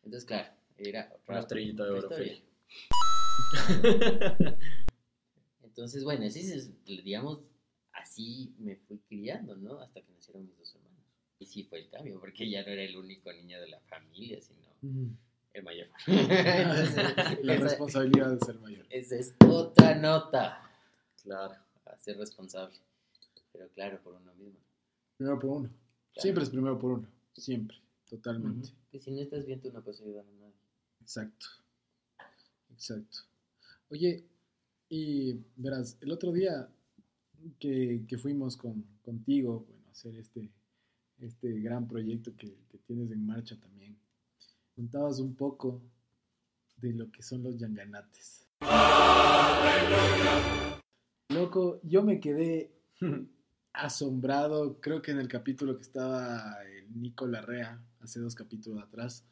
Entonces, 0.04 0.24
claro, 0.24 0.48
era 0.78 1.12
otra- 1.14 1.34
Una 1.34 1.40
estrellita 1.40 1.84
de 1.84 1.90
oro. 1.90 2.08
Entonces, 5.78 6.02
bueno, 6.02 6.26
así 6.26 6.40
es, 6.40 6.72
digamos, 6.84 7.38
así 7.92 8.52
me 8.58 8.74
fui 8.74 8.98
criando, 9.08 9.54
¿no? 9.54 9.78
Hasta 9.78 10.02
que 10.02 10.10
nacieron 10.12 10.44
mis 10.44 10.58
dos 10.58 10.74
hermanos. 10.74 10.98
Y 11.38 11.46
sí 11.46 11.62
fue 11.62 11.78
el 11.78 11.88
cambio, 11.88 12.18
porque 12.18 12.50
ya 12.50 12.62
no 12.64 12.68
era 12.72 12.82
el 12.82 12.96
único 12.96 13.32
niño 13.32 13.60
de 13.60 13.68
la 13.68 13.78
familia, 13.82 14.40
sino 14.42 14.66
el 15.52 15.62
mayor. 15.62 15.86
Entonces, 16.08 16.96
La 17.44 17.54
esa, 17.54 17.62
responsabilidad 17.62 18.32
de 18.32 18.44
ser 18.44 18.58
mayor. 18.58 18.86
esa 18.90 19.14
es 19.14 19.36
otra 19.46 19.94
nota 19.94 20.68
Claro. 21.22 21.54
a 21.84 21.96
ser 21.96 22.18
responsable. 22.18 22.76
Pero 23.52 23.68
claro, 23.68 24.02
por 24.02 24.14
uno 24.14 24.34
mismo. 24.34 24.58
Primero 25.16 25.38
por 25.38 25.50
uno. 25.50 25.70
Siempre 26.16 26.42
es 26.42 26.50
primero 26.50 26.76
por 26.76 26.90
uno. 26.90 27.08
Siempre. 27.34 27.76
Totalmente. 28.10 28.70
Que 28.90 28.98
si 28.98 29.12
no 29.12 29.20
estás 29.20 29.46
bien, 29.46 29.60
tú 29.60 29.70
no 29.70 29.80
puedes 29.80 30.00
ayudar 30.00 30.24
a 30.26 30.32
nadie. 30.40 30.56
Exacto. 31.00 31.46
Exacto. 32.72 33.18
Oye, 33.90 34.24
y 34.88 35.38
verás, 35.56 35.98
el 36.00 36.10
otro 36.10 36.32
día 36.32 36.68
que, 37.58 38.04
que 38.06 38.18
fuimos 38.18 38.56
con, 38.56 38.84
contigo, 39.02 39.64
bueno, 39.68 39.88
a 39.88 39.90
hacer 39.90 40.16
este, 40.16 40.50
este 41.20 41.60
gran 41.60 41.86
proyecto 41.86 42.34
que, 42.36 42.56
que 42.68 42.78
tienes 42.78 43.10
en 43.10 43.26
marcha 43.26 43.58
también, 43.58 43.98
contabas 44.74 45.18
un 45.18 45.34
poco 45.34 45.82
de 46.76 46.92
lo 46.92 47.10
que 47.10 47.22
son 47.22 47.42
los 47.42 47.58
yanganates. 47.58 48.46
Loco, 51.30 51.80
yo 51.82 52.02
me 52.02 52.20
quedé 52.20 52.72
asombrado, 53.72 54.80
creo 54.80 55.02
que 55.02 55.10
en 55.10 55.18
el 55.18 55.28
capítulo 55.28 55.76
que 55.76 55.82
estaba 55.82 56.56
el 56.64 57.00
Nico 57.00 57.26
Larrea, 57.26 57.82
hace 58.00 58.20
dos 58.20 58.34
capítulos 58.34 58.82
atrás, 58.82 59.24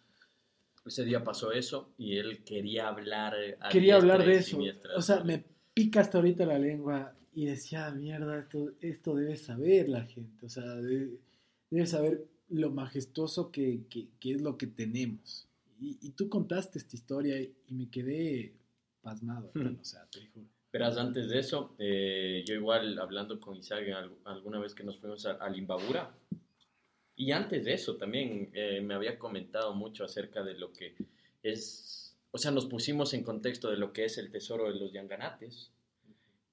Ese 0.86 1.04
día 1.04 1.22
pasó 1.24 1.52
eso 1.52 1.90
y 1.98 2.16
él 2.16 2.42
quería 2.44 2.88
hablar. 2.88 3.34
a 3.60 3.68
quería 3.68 3.96
hablar 3.96 4.24
de 4.24 4.36
eso. 4.36 4.58
O 4.96 5.02
sea, 5.02 5.22
me 5.24 5.44
pica 5.74 6.00
hasta 6.00 6.18
ahorita 6.18 6.46
la 6.46 6.58
lengua 6.58 7.12
y 7.34 7.46
decía, 7.46 7.90
mierda, 7.90 8.38
esto, 8.38 8.72
esto 8.80 9.14
debe 9.14 9.36
saber 9.36 9.88
la 9.88 10.04
gente. 10.04 10.46
O 10.46 10.48
sea, 10.48 10.64
debe, 10.76 11.18
debe 11.70 11.86
saber 11.86 12.24
lo 12.48 12.70
majestuoso 12.70 13.50
que, 13.50 13.80
que- 13.90 14.08
que 14.20 14.32
es 14.32 14.40
lo 14.40 14.56
que 14.56 14.66
tenemos. 14.68 15.48
Y, 15.80 15.98
y 16.00 16.10
tú 16.10 16.28
contaste 16.28 16.78
esta 16.78 16.96
historia 16.96 17.38
y, 17.40 17.52
me 17.70 17.90
quedé 17.90 18.54
pasmado. 19.02 19.50
hermano, 19.54 19.78
O 19.80 19.84
sea, 19.84 20.06
te 20.10 20.26
juro. 20.28 20.46
Verás, 20.72 20.96
antes 20.98 21.28
de 21.28 21.38
eso, 21.38 21.74
eh, 21.78 22.44
yo 22.46 22.54
igual 22.54 22.98
hablando 22.98 23.40
con 23.40 23.56
Isaac 23.56 23.88
al- 23.94 24.12
alguna 24.24 24.58
vez 24.58 24.74
que 24.74 24.84
nos 24.84 24.98
fuimos 24.98 25.24
a, 25.26 25.32
a 25.32 25.48
Limbabura, 25.50 26.14
y 27.16 27.32
antes 27.32 27.64
de 27.64 27.74
eso 27.74 27.96
también 27.96 28.50
eh, 28.52 28.80
me 28.80 28.94
había 28.94 29.18
comentado 29.18 29.74
mucho 29.74 30.04
acerca 30.04 30.44
de 30.44 30.54
lo 30.54 30.72
que 30.72 30.94
es, 31.42 32.16
o 32.30 32.38
sea, 32.38 32.50
nos 32.50 32.66
pusimos 32.66 33.14
en 33.14 33.22
contexto 33.22 33.70
de 33.70 33.78
lo 33.78 33.92
que 33.92 34.04
es 34.04 34.18
el 34.18 34.30
tesoro 34.30 34.70
de 34.70 34.78
los 34.78 34.92
yanganates, 34.92 35.72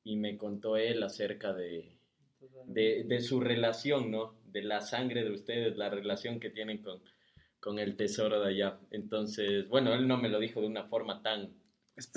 y 0.05 0.17
me 0.17 0.37
contó 0.37 0.75
él 0.75 1.01
acerca 1.01 1.53
de, 1.53 1.97
de, 2.65 3.05
de 3.05 3.21
su 3.21 3.39
relación, 3.39 4.11
¿no? 4.11 4.35
De 4.51 4.61
la 4.61 4.81
sangre 4.81 5.23
de 5.23 5.31
ustedes, 5.31 5.77
la 5.77 5.89
relación 5.89 6.39
que 6.39 6.49
tienen 6.49 6.79
con, 6.79 7.01
con 7.59 7.79
el 7.79 7.95
tesoro 7.95 8.41
de 8.41 8.49
allá. 8.49 8.79
Entonces, 8.91 9.67
bueno, 9.69 9.93
él 9.93 10.05
no 10.05 10.17
me 10.17 10.27
lo 10.27 10.39
dijo 10.39 10.59
de 10.59 10.67
una 10.67 10.83
forma 10.83 11.21
tan 11.21 11.53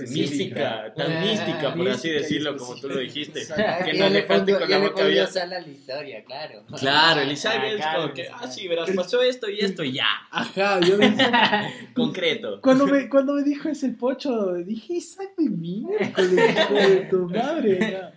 mística, 0.09 0.93
tan 0.95 1.13
Ah, 1.13 1.21
mística, 1.21 1.75
por 1.75 1.89
así 1.89 2.09
mística 2.09 2.15
decirlo, 2.15 2.57
como 2.57 2.75
tú 2.81 2.89
lo 2.89 3.01
específica. 3.01 3.37
dijiste. 3.79 3.91
Que 3.93 3.99
no 3.99 4.09
le 4.09 4.23
pongo, 4.23 4.59
con 4.59 4.71
la 4.71 4.79
boca 4.79 5.05
abierta. 5.05 5.33
sal 5.33 5.53
a 5.53 5.61
la 5.61 5.69
historia, 5.69 6.25
claro. 6.25 6.65
Claro, 6.79 7.21
el 7.21 7.33
Isaac 7.33 7.59
Ah, 7.61 7.67
es 7.69 7.77
claro, 7.77 8.03
como 8.03 8.15
que, 8.15 8.29
ah, 8.33 8.47
sí. 8.51 8.69
verás, 8.69 8.91
pasó 8.93 9.23
esto 9.23 9.51
y 9.51 9.61
esto 9.61 9.85
y 9.85 9.93
ya, 9.93 10.07
Ajá, 10.31 10.81
yo 10.81 10.97
decía- 10.97 11.71
concreto. 11.95 12.61
cuando, 12.63 12.87
me, 12.87 13.09
cuando 13.09 13.35
me 13.35 13.43
dijo 13.43 13.69
ese 13.69 13.91
pocho, 13.91 14.55
dije, 14.55 14.95
Isaac 14.95 15.31
de 15.37 15.51
miércoles, 15.51 16.57
hijo 16.57 16.75
de 16.75 16.97
tu 17.11 17.29
madre. 17.29 17.79
ya". 17.81 18.13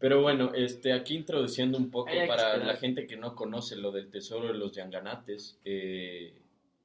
Pero 0.00 0.22
bueno, 0.22 0.52
este, 0.54 0.92
aquí 0.92 1.16
introduciendo 1.16 1.76
un 1.76 1.90
poco 1.90 2.10
para 2.28 2.56
la 2.58 2.76
gente 2.76 3.06
que 3.06 3.16
no 3.16 3.34
conoce 3.34 3.74
lo 3.74 3.90
del 3.90 4.10
tesoro 4.10 4.46
de 4.48 4.54
los 4.54 4.70
yanganates, 4.72 5.58
eh, 5.64 6.34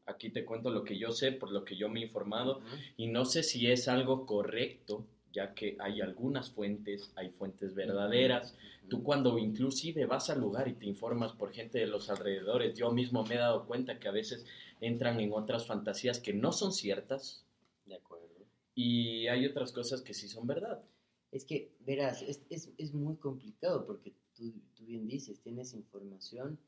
aquí 0.06 0.30
te 0.30 0.46
cuento 0.46 0.70
lo 0.70 0.84
que 0.84 0.98
yo 0.98 1.12
sé, 1.12 1.32
por 1.32 1.52
lo 1.52 1.64
que 1.64 1.76
yo 1.76 1.90
me 1.90 2.00
he 2.00 2.04
informado, 2.04 2.62
y 2.98 3.08
no 3.08 3.26
sé 3.26 3.44
si 3.44 3.68
es 3.72 3.88
algo 3.88 4.26
correcto, 4.26 5.06
ya 5.32 5.54
que 5.54 5.76
hay 5.80 6.02
algunas 6.02 6.52
fuentes, 6.52 7.12
hay 7.16 7.30
fuentes 7.32 7.74
verdaderas. 7.74 8.56
Tú 8.90 9.02
cuando 9.02 9.38
inclusive 9.40 10.06
vas 10.06 10.30
al 10.30 10.40
lugar 10.40 10.68
y 10.68 10.74
te 10.74 10.86
informas 10.86 11.34
por 11.34 11.52
gente 11.52 11.80
de 11.80 11.88
los 11.88 12.10
alrededores, 12.10 12.78
yo 12.78 12.92
mismo 12.92 13.24
me 13.26 13.36
he 13.36 13.38
dado 13.40 13.66
cuenta 13.66 14.00
que 14.00 14.08
a 14.08 14.12
veces 14.12 14.46
entran 14.80 15.20
en 15.20 15.32
otras 15.34 15.66
fantasías 15.66 16.20
que 16.20 16.34
no 16.34 16.52
son 16.52 16.72
ciertas 16.74 17.46
De 17.86 17.96
acuerdo. 17.96 18.46
y 18.76 19.28
hay 19.28 19.46
otras 19.48 19.72
cosas 19.72 20.02
que 20.02 20.14
sí 20.14 20.28
son 20.28 20.46
verdad. 20.48 20.84
Es 21.32 21.46
que, 21.46 21.72
verás, 21.80 22.22
es, 22.22 22.42
es, 22.50 22.72
es 22.78 22.94
muy 22.94 23.16
complicado 23.16 23.86
porque 23.88 24.14
tú, 24.36 24.54
tú 24.76 24.86
bien 24.86 25.08
dices, 25.08 25.42
tienes 25.42 25.74
información 25.74 26.60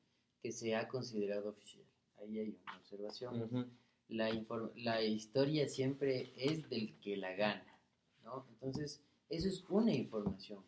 que 0.41 0.51
se 0.51 0.75
ha 0.75 0.87
considerado 0.87 1.49
oficial. 1.49 1.85
Ahí 2.19 2.39
hay 2.39 2.57
una 2.63 2.77
observación. 2.77 3.75
La, 4.07 4.29
infor- 4.31 4.71
la 4.75 5.01
historia 5.01 5.67
siempre 5.67 6.31
es 6.37 6.69
del 6.69 6.99
que 6.99 7.17
la 7.17 7.33
gana, 7.35 7.79
¿no? 8.23 8.45
Entonces, 8.51 9.01
eso 9.29 9.47
es 9.47 9.63
una 9.69 9.93
información, 9.93 10.63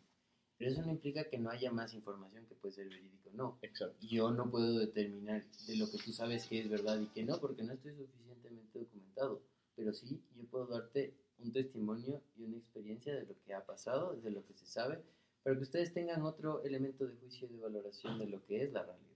pero 0.56 0.70
eso 0.72 0.82
no 0.82 0.90
implica 0.90 1.28
que 1.28 1.38
no 1.38 1.50
haya 1.50 1.70
más 1.70 1.94
información 1.94 2.44
que 2.46 2.56
puede 2.56 2.74
ser 2.74 2.88
verídico, 2.88 3.30
no. 3.32 3.58
Exacto. 3.62 3.96
Yo 4.04 4.32
no 4.32 4.50
puedo 4.50 4.78
determinar 4.80 5.44
de 5.68 5.76
lo 5.76 5.88
que 5.88 5.98
tú 5.98 6.12
sabes 6.12 6.46
que 6.46 6.60
es 6.60 6.68
verdad 6.68 7.00
y 7.00 7.06
que 7.06 7.24
no, 7.24 7.38
porque 7.40 7.62
no 7.62 7.74
estoy 7.74 7.94
suficientemente 7.94 8.80
documentado, 8.80 9.42
pero 9.76 9.92
sí, 9.92 10.20
yo 10.36 10.44
puedo 10.46 10.66
darte 10.66 11.14
un 11.38 11.52
testimonio 11.52 12.20
y 12.36 12.42
una 12.42 12.56
experiencia 12.56 13.14
de 13.14 13.24
lo 13.24 13.40
que 13.44 13.54
ha 13.54 13.64
pasado, 13.64 14.14
de 14.14 14.30
lo 14.32 14.44
que 14.44 14.54
se 14.54 14.66
sabe, 14.66 15.00
para 15.44 15.54
que 15.54 15.62
ustedes 15.62 15.94
tengan 15.94 16.22
otro 16.22 16.64
elemento 16.64 17.06
de 17.06 17.14
juicio 17.14 17.46
y 17.48 17.52
de 17.52 17.60
valoración 17.60 18.18
de 18.18 18.26
lo 18.26 18.44
que 18.44 18.64
es 18.64 18.72
la 18.72 18.82
realidad. 18.82 19.06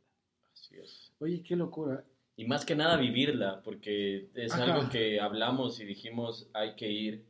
Así 0.53 0.77
es. 0.77 1.13
Oye, 1.19 1.43
qué 1.43 1.57
locura. 1.57 2.05
Y 2.43 2.47
más 2.47 2.65
que 2.65 2.75
nada 2.75 2.97
vivirla, 2.97 3.63
porque 3.63 4.29
es 4.35 4.53
Ajá. 4.53 4.65
algo 4.75 4.91
que 4.91 5.21
hablamos 5.21 5.79
y 5.81 5.85
dijimos 5.85 6.49
hay 6.53 6.75
que 6.75 6.91
ir. 6.91 7.25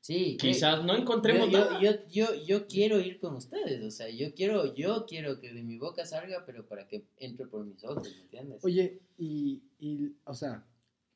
Sí, 0.00 0.36
que- 0.40 0.48
Quizás 0.48 0.82
no 0.84 0.96
encontremos 0.96 1.50
yo, 1.50 1.58
nada. 1.58 1.80
yo, 1.80 1.90
yo, 2.08 2.32
yo, 2.34 2.44
yo 2.46 2.66
quiero 2.66 2.98
ir 3.00 3.18
con 3.18 3.34
ustedes, 3.36 3.82
o 3.84 3.90
sea, 3.90 4.08
yo 4.08 4.32
quiero, 4.34 4.74
yo 4.74 5.04
quiero 5.06 5.40
que 5.40 5.52
de 5.52 5.62
mi 5.62 5.76
boca 5.78 6.06
salga, 6.06 6.44
pero 6.46 6.64
para 6.66 6.86
que 6.88 7.04
entre 7.18 7.46
por 7.46 7.64
mis 7.66 7.84
ojos, 7.84 8.08
¿me 8.16 8.22
entiendes? 8.22 8.64
Oye, 8.64 9.00
y, 9.18 9.62
y, 9.78 10.12
o 10.24 10.32
sea, 10.32 10.64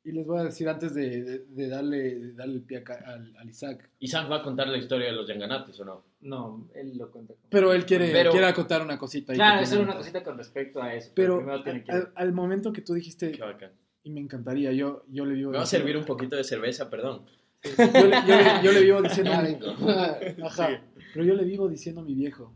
y 0.03 0.13
les 0.13 0.27
voy 0.27 0.39
a 0.41 0.45
decir 0.45 0.69
antes 0.69 0.95
de, 0.95 1.23
de- 1.23 1.39
de 1.47 1.69
darle, 1.69 2.19
de 2.19 2.33
darle 2.33 2.55
el 2.55 2.63
pie 2.63 2.79
a 2.79 2.85
ca- 2.85 3.03
al, 3.07 3.37
al 3.37 3.49
Isaac, 3.51 3.91
Isaac 3.99 4.31
va 4.31 4.37
a 4.37 4.43
contar 4.43 4.69
la 4.69 4.79
historia 4.79 5.07
de 5.09 5.13
los 5.13 5.29
yanganates, 5.29 5.79
¿o 5.81 5.85
no? 5.85 6.05
No, 6.23 6.69
él 6.75 6.97
lo 6.97 7.11
cuenta. 7.11 7.35
como- 7.35 7.47
pero 7.51 7.73
él 7.75 7.85
quiere, 7.85 8.11
Pero- 8.11 8.31
quiere 8.31 8.47
acotar 8.47 8.83
una 8.83 8.99
cosita. 8.99 9.33
Claro, 9.35 9.63
eso 9.63 9.75
era 9.75 9.85
una 9.85 9.97
cosita 9.97 10.23
con 10.23 10.39
respecto 10.39 10.83
a 10.83 10.95
eso. 10.95 11.13
Pero 11.15 11.37
primero 11.39 11.63
tiene 11.63 11.85
que... 11.85 11.93
al, 11.93 12.13
al 12.15 12.33
momento 12.33 12.73
que 12.73 12.81
tú 12.83 12.95
dijiste, 12.95 13.33
Qué 13.33 13.43
bacán. 13.43 13.73
y 14.03 14.11
me 14.11 14.21
encantaría, 14.21 14.73
yo, 14.73 15.05
yo 15.09 15.25
le 15.27 15.35
vivo 15.35 15.51
Me 15.51 15.59
va 15.59 15.65
a 15.65 15.67
servir 15.67 15.97
un 15.97 16.05
poquito 16.05 16.35
de 16.37 16.45
cerveza, 16.45 16.89
perdón. 16.89 17.27
yo, 17.63 18.07
le, 18.07 18.17
yo 18.27 18.37
le- 18.37 18.63
yo 18.65 18.73
le 18.73 18.81
vivo 18.83 19.03
diciendo. 19.03 19.33
Ajá, 20.45 20.83
pero 21.13 21.25
yo 21.27 21.35
le 21.35 21.45
vivo 21.45 21.69
diciendo 21.69 22.01
a 22.01 22.05
mi 22.05 22.15
viejo, 22.15 22.55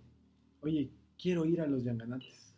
oye, 0.60 0.90
quiero 1.20 1.44
ir 1.44 1.60
a 1.60 1.66
los 1.66 1.84
yanganates. 1.84 2.54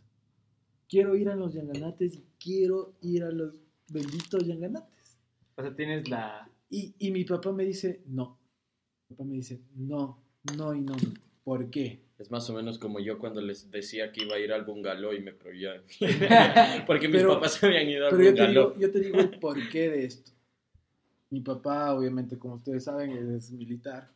Quiero 0.88 1.16
ir 1.16 1.28
a 1.28 1.34
los 1.34 1.52
yanganates 1.54 2.14
y 2.14 2.24
quiero 2.38 2.94
ir 3.00 3.24
a 3.24 3.30
los 3.32 3.54
benditos 3.88 4.44
yanganates. 4.46 5.18
O 5.56 5.62
sea, 5.62 5.74
tienes 5.74 6.08
la... 6.08 6.48
Y, 6.70 6.94
y 6.98 7.10
mi 7.10 7.24
papá 7.24 7.52
me 7.52 7.64
dice, 7.64 8.02
no. 8.06 8.38
Mi 9.08 9.16
papá 9.16 9.24
me 9.28 9.34
dice, 9.36 9.60
no, 9.74 10.22
no 10.56 10.74
y 10.74 10.80
no. 10.80 10.94
¿Por 11.44 11.70
qué? 11.70 12.04
Es 12.18 12.30
más 12.30 12.48
o 12.50 12.54
menos 12.54 12.78
como 12.78 12.98
yo 12.98 13.18
cuando 13.18 13.40
les 13.40 13.70
decía 13.70 14.10
que 14.10 14.22
iba 14.24 14.36
a 14.36 14.38
ir 14.38 14.52
al 14.52 14.64
bungalow 14.64 15.12
y 15.12 15.20
me 15.20 15.32
prohibían. 15.32 15.82
Porque 16.86 17.08
mis 17.08 17.18
Pero- 17.18 17.34
papás 17.34 17.54
se 17.54 17.66
habían 17.66 17.88
ido 17.88 18.06
al 18.06 18.10
Pero 18.16 18.22
yo 18.24 18.34
te, 18.34 18.40
bungalow. 18.42 18.68
digo, 18.74 18.80
yo 18.80 18.92
te 18.92 19.00
digo 19.00 19.18
el 19.20 19.38
porqué 19.38 19.90
de 19.90 20.04
esto. 20.06 20.32
Mi 21.30 21.40
papá, 21.40 21.92
obviamente, 21.94 22.38
como 22.38 22.54
ustedes 22.54 22.84
saben, 22.84 23.10
es 23.34 23.50
militar. 23.52 24.10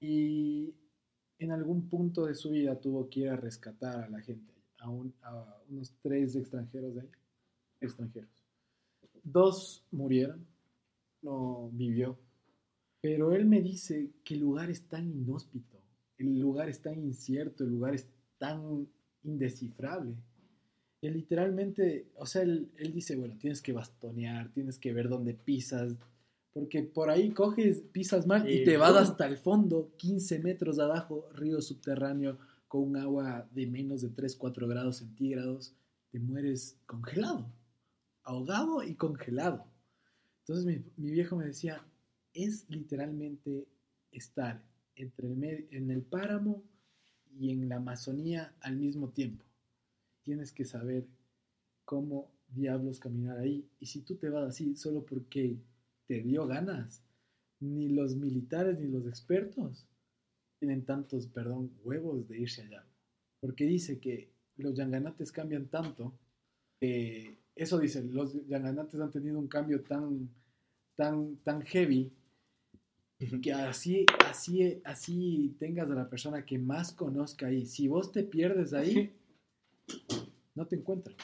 Y 0.00 0.74
en 1.38 1.50
algún 1.52 1.88
punto 1.88 2.26
de 2.26 2.34
su 2.34 2.50
vida 2.50 2.78
tuvo 2.80 3.08
que 3.10 3.20
ir 3.20 3.28
a 3.30 3.36
rescatar 3.36 4.04
a 4.04 4.08
la 4.08 4.20
gente, 4.20 4.52
a, 4.78 4.88
un- 4.88 5.14
a 5.22 5.56
unos 5.68 5.92
tres 6.02 6.36
extranjeros 6.36 6.94
de 6.94 7.00
ahí. 7.02 7.10
Extranjeros. 7.80 8.30
Dos 9.26 9.84
murieron, 9.90 10.46
no 11.20 11.68
vivió. 11.72 12.16
Pero 13.00 13.32
él 13.32 13.44
me 13.44 13.60
dice 13.60 14.12
que 14.22 14.34
el 14.34 14.40
lugar 14.40 14.70
es 14.70 14.86
tan 14.88 15.10
inhóspito, 15.10 15.80
el 16.16 16.38
lugar 16.38 16.68
es 16.68 16.80
tan 16.80 16.96
incierto, 17.02 17.64
el 17.64 17.70
lugar 17.70 17.94
es 17.96 18.06
tan 18.38 18.86
indescifrable. 19.24 20.14
Él 21.02 21.14
literalmente, 21.14 22.06
o 22.14 22.24
sea, 22.24 22.42
él, 22.42 22.70
él 22.76 22.92
dice, 22.92 23.16
bueno, 23.16 23.36
tienes 23.36 23.60
que 23.60 23.72
bastonear, 23.72 24.52
tienes 24.52 24.78
que 24.78 24.92
ver 24.92 25.08
dónde 25.08 25.34
pisas, 25.34 25.96
porque 26.52 26.84
por 26.84 27.10
ahí 27.10 27.32
coges, 27.32 27.82
pisas 27.92 28.28
mal 28.28 28.48
y 28.48 28.62
Y 28.62 28.64
te 28.64 28.76
vas 28.76 28.94
hasta 28.94 29.26
el 29.26 29.38
fondo, 29.38 29.92
15 29.96 30.38
metros 30.38 30.78
abajo, 30.78 31.28
río 31.34 31.60
subterráneo, 31.60 32.38
con 32.68 32.82
un 32.82 32.96
agua 32.96 33.48
de 33.50 33.66
menos 33.66 34.02
de 34.02 34.10
3, 34.10 34.36
4 34.36 34.68
grados 34.68 34.98
centígrados, 34.98 35.74
te 36.12 36.20
mueres 36.20 36.78
congelado, 36.86 37.50
ahogado 38.26 38.82
y 38.82 38.94
congelado. 38.94 39.64
Entonces 40.40 40.84
mi, 40.96 41.10
viejo 41.10 41.36
me 41.36 41.46
decía, 41.46 41.82
es 42.34 42.68
literalmente 42.68 43.66
estar 44.12 44.62
entre 44.94 45.28
el 45.28 45.66
en 45.70 45.90
el 45.90 46.02
páramo 46.02 46.62
y 47.38 47.50
en 47.50 47.68
la 47.68 47.76
Amazonía 47.76 48.54
al 48.60 48.76
mismo 48.76 49.10
tiempo. 49.10 49.44
Tienes 50.22 50.52
que 50.52 50.64
saber 50.64 51.06
cómo 51.84 52.30
diablos 52.48 52.98
caminar 52.98 53.38
ahí. 53.38 53.68
Y 53.80 53.86
si 53.86 54.02
tú 54.02 54.16
te 54.16 54.28
vas 54.28 54.48
así 54.48 54.76
solo 54.76 55.04
porque 55.04 55.56
te 56.06 56.20
dio 56.22 56.46
ganas, 56.46 57.02
ni 57.60 57.88
los 57.88 58.16
militares 58.16 58.78
ni 58.78 58.88
los 58.88 59.06
expertos 59.06 59.86
tienen 60.58 60.84
tantos, 60.84 61.26
perdón, 61.26 61.72
huevos 61.84 62.28
de 62.28 62.40
irse 62.40 62.62
allá. 62.62 62.84
Porque 63.40 63.66
dice 63.66 63.98
que 64.00 64.30
los 64.56 64.74
yanganates 64.74 65.32
cambian 65.32 65.66
tanto, 65.66 66.18
que 66.80 67.38
eso 67.56 67.78
dice, 67.78 68.04
los 68.04 68.34
yanganates 68.46 69.00
han 69.00 69.10
tenido 69.10 69.38
un 69.38 69.48
cambio 69.48 69.80
tan, 69.82 70.28
tan, 70.94 71.36
tan 71.36 71.62
heavy 71.62 72.12
que 73.42 73.52
así, 73.52 74.04
así, 74.28 74.80
así 74.84 75.56
tengas 75.58 75.90
a 75.90 75.94
la 75.94 76.08
persona 76.08 76.44
que 76.44 76.58
más 76.58 76.92
conozca 76.92 77.46
ahí. 77.46 77.64
Si 77.64 77.88
vos 77.88 78.12
te 78.12 78.22
pierdes 78.22 78.74
ahí, 78.74 79.10
no 80.54 80.66
te 80.66 80.76
encuentran. 80.76 81.16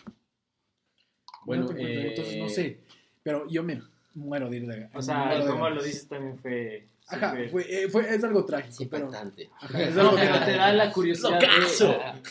Bueno, 1.45 1.65
no 1.65 1.69
te 1.69 1.81
encuentran. 1.83 2.07
Entonces, 2.07 2.37
no 2.39 2.47
eh, 2.47 2.51
sé. 2.51 2.79
Pero 3.23 3.47
yo 3.49 3.63
me 3.63 3.83
muero 4.15 4.49
de 4.49 4.57
ir 4.57 4.67
de 4.67 4.89
O 4.95 5.03
sea, 5.03 5.45
como 5.47 5.69
lo 5.69 5.83
dices 5.83 6.09
también 6.09 6.39
fue... 6.39 6.89
Ajá, 7.09 7.37
fue, 7.51 7.67
eh, 7.85 7.89
fue- 7.91 8.09
es 8.15 8.25
algo 8.25 8.45
trágico. 8.47 8.89
Pero, 8.91 9.11
ajá, 9.13 9.83
es 9.83 9.95
No, 9.95 10.01
algo 10.03 10.15
pero 10.17 10.33
que- 10.39 10.45
te 10.47 10.53
da 10.53 10.73
la 10.73 10.93
curiosidad 10.93 12.23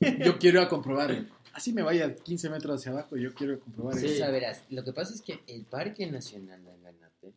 yo 0.24 0.38
quiero 0.38 0.60
ir 0.60 0.66
a 0.66 0.68
comprobarlo. 0.68 1.24
Así 1.54 1.72
me 1.72 1.82
vaya 1.82 2.14
15 2.14 2.50
metros 2.50 2.80
hacia 2.80 2.92
abajo, 2.92 3.16
yo 3.16 3.32
quiero 3.32 3.58
comprobar 3.60 3.94
Sí. 3.96 4.06
eso. 4.06 4.16
Sea, 4.16 4.30
verás, 4.30 4.64
lo 4.70 4.84
que 4.84 4.92
pasa 4.92 5.14
es 5.14 5.22
que 5.22 5.40
el 5.46 5.64
Parque 5.64 6.06
Nacional 6.06 6.62
de 6.64 6.72
Anganate. 6.72 7.32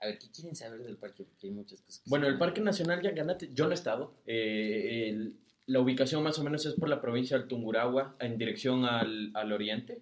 A 0.00 0.06
ver, 0.06 0.18
¿qué 0.18 0.30
quieren 0.30 0.54
saber 0.56 0.82
del 0.82 0.96
parque? 0.98 1.24
Porque 1.24 1.46
hay 1.46 1.52
muchas 1.52 1.80
cosas. 1.80 2.02
que 2.02 2.10
Bueno, 2.10 2.26
el 2.26 2.36
Parque 2.38 2.60
Nacional 2.60 3.00
Yanganate, 3.02 3.50
yo 3.54 3.64
no 3.66 3.70
he 3.70 3.74
estado. 3.74 4.12
Eh, 4.26 5.08
el- 5.08 5.36
la 5.66 5.80
ubicación 5.80 6.22
más 6.22 6.38
o 6.38 6.44
menos 6.44 6.64
es 6.66 6.74
por 6.74 6.88
la 6.88 7.00
provincia 7.00 7.36
del 7.38 7.48
Tungurahua, 7.48 8.14
en 8.20 8.38
dirección 8.38 8.84
al, 8.84 9.30
al 9.34 9.52
oriente. 9.52 10.00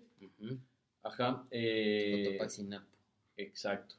Ajá. 1.03 1.47
eh, 1.51 2.37
Cotopaxi-Napo. 2.39 2.87
Exacto. 3.37 3.95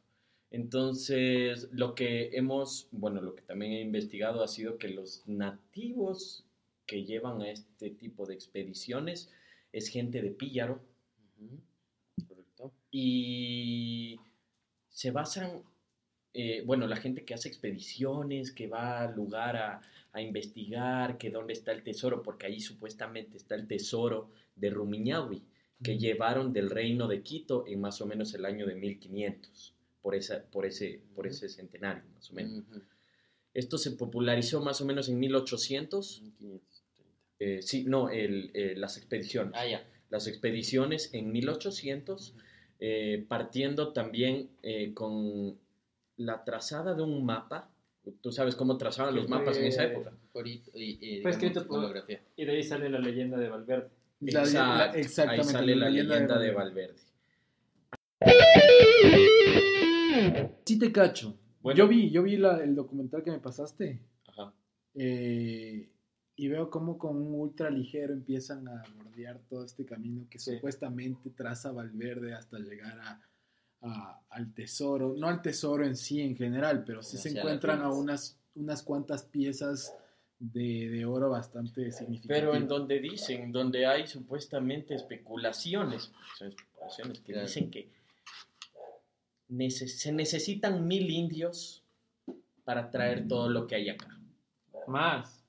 Entonces, 0.52 1.67
lo 1.71 1.93
que 1.95 2.30
hemos, 2.38 2.88
bueno, 2.91 3.21
lo 3.21 3.36
que 3.36 3.41
también 3.41 3.74
he 3.74 3.82
investigado 3.82 4.43
ha 4.43 4.48
sido 4.48 4.78
que 4.78 4.89
los 4.89 5.24
nativos 5.28 6.45
que 6.86 7.04
llevan 7.04 7.41
a 7.41 7.50
este 7.50 7.89
tipo 7.89 8.26
de 8.26 8.36
expediciones 8.36 9.30
es 9.71 9.89
gente 9.89 10.21
de 10.21 10.32
Píllaro. 10.32 10.82
Correcto. 12.28 12.71
y 12.89 14.17
se 14.89 15.12
basan, 15.12 15.63
eh, 16.34 16.63
bueno, 16.65 16.88
la 16.88 16.95
gente 16.95 17.26
que 17.26 17.34
hace 17.34 17.50
expediciones, 17.50 18.54
que 18.54 18.67
va 18.67 19.02
al 19.02 19.15
lugar 19.15 19.58
a, 19.58 19.82
a 20.13 20.21
investigar, 20.21 21.17
que 21.17 21.30
dónde 21.30 21.52
está 21.52 21.74
el 21.74 21.84
tesoro, 21.84 22.24
porque 22.24 22.45
ahí 22.45 22.62
supuestamente 22.62 23.36
está 23.36 23.56
el 23.56 23.67
tesoro 23.67 24.30
de 24.56 24.69
Rumiñahui, 24.69 25.43
que 25.84 25.98
llevaron 25.98 26.54
del 26.54 26.69
reino 26.69 27.10
de 27.10 27.21
Quito 27.21 27.65
en 27.67 27.82
más 27.82 28.00
o 28.00 28.06
menos 28.06 28.34
el 28.34 28.45
año 28.45 28.65
de 28.65 28.76
1500, 28.76 29.76
por, 30.02 30.15
esa, 30.15 30.45
por, 30.45 30.65
ese, 30.65 31.02
por 31.13 31.28
ese 31.28 31.50
centenario, 31.50 32.04
más 32.13 32.32
o 32.32 32.34
menos. 32.34 32.63
Esto 33.54 33.78
se 33.78 33.91
popularizó 33.91 34.62
más 34.62 34.80
o 34.80 34.86
menos 34.86 35.10
en 35.10 35.19
1800. 35.19 36.21
1530. 36.21 36.74
Eh, 37.39 37.62
sí, 37.62 37.84
no, 37.86 38.10
el, 38.10 38.52
eh, 38.54 38.74
las 38.78 38.98
expediciones. 38.98 39.54
Ah, 39.56 39.67
ya. 39.67 39.86
Las 40.10 40.28
expediciones 40.28 41.13
en 41.13 41.32
1800, 41.32 42.36
eh, 42.80 43.26
partiendo 43.28 43.91
también 43.93 44.50
eh, 44.63 44.93
con 44.93 45.58
la 46.17 46.43
trazada 46.43 46.93
de 46.93 47.02
un 47.02 47.26
mapa. 47.26 47.69
Tú 48.21 48.32
sabes 48.32 48.56
cómo 48.56 48.78
trazaban 48.78 49.15
los 49.15 49.28
mapas 49.28 49.58
en 49.58 49.65
esa 49.65 49.84
época. 49.86 50.13
Por, 50.32 50.48
y, 50.48 50.62
Fue 51.21 51.32
escrito 51.32 51.65
por-. 51.67 52.06
Y 52.38 52.45
de 52.45 52.52
ahí 52.52 52.63
sale 52.63 52.89
la 52.89 53.00
leyenda 53.00 53.38
de 53.38 53.50
Valverde. 53.50 53.89
Exacto, 54.21 54.78
la- 54.78 54.91
exactamente, 54.98 55.48
Ahí 55.48 55.54
sale 55.54 55.76
la 55.76 55.89
leyenda, 55.89 56.39
de 56.39 56.52
Valverde. 56.52 56.95
Valverde. 58.21 60.52
Sí 60.65 60.80
te 60.80 60.91
cacho. 60.91 61.36
Bueno. 61.62 61.78
Yo 61.78 61.88
vi, 61.88 62.10
yo 62.12 62.24
vi 62.24 62.38
la- 62.38 62.63
el 62.63 62.76
documental 62.76 63.24
que 63.24 63.32
me 63.32 63.39
pasaste 63.39 64.00
Ajá. 64.28 64.54
eh, 64.95 65.89
y 66.38 66.48
veo 66.50 66.69
cómo 66.69 66.98
con 66.98 67.15
un 67.17 67.34
ultra 67.34 67.69
ligero 67.69 68.13
empiezan 68.13 68.67
a 68.67 68.84
bordear 68.98 69.39
todo 69.50 69.63
este 69.63 69.86
camino 69.86 70.28
que 70.30 70.38
Sí. 70.39 70.56
supuestamente 70.56 71.30
traza 71.30 71.71
Valverde 71.71 72.34
hasta 72.34 72.60
llegar 72.60 73.00
a, 73.00 73.21
a- 73.82 74.21
al 74.30 74.54
tesoro, 74.54 75.13
no 75.17 75.28
al 75.28 75.41
tesoro 75.41 75.86
en 75.86 75.95
sí 75.95 76.19
en 76.21 76.36
general, 76.36 76.84
pero 76.86 77.02
sí 77.02 77.17
se 77.17 77.30
encuentran 77.30 77.82
a 77.82 77.89
unas, 77.89 78.38
unas 78.56 78.84
cuantas 78.84 79.24
piezas 79.24 79.95
de, 80.39 80.89
de 80.89 81.06
oro 81.06 81.30
bastante 81.30 81.89
significativas. 81.91 82.39
Pero 82.41 82.56
en 82.56 82.67
donde 82.67 83.00
dicen, 83.00 83.52
donde 83.54 83.86
hay 83.86 84.06
supuestamente 84.06 84.93
especulaciones, 84.95 86.12
son 86.38 86.50
especulaciones 86.50 87.19
que 87.21 87.32
Claro. 87.32 87.48
dicen 87.48 87.71
que 87.71 87.89
se 89.69 90.12
necesitan 90.12 90.86
mil 90.88 91.10
indios 91.10 91.84
para 92.65 92.89
traer 92.89 93.28
todo 93.28 93.48
lo 93.50 93.67
que 93.67 93.76
hay 93.76 93.89
acá. 93.89 94.19
Más. 94.88 95.44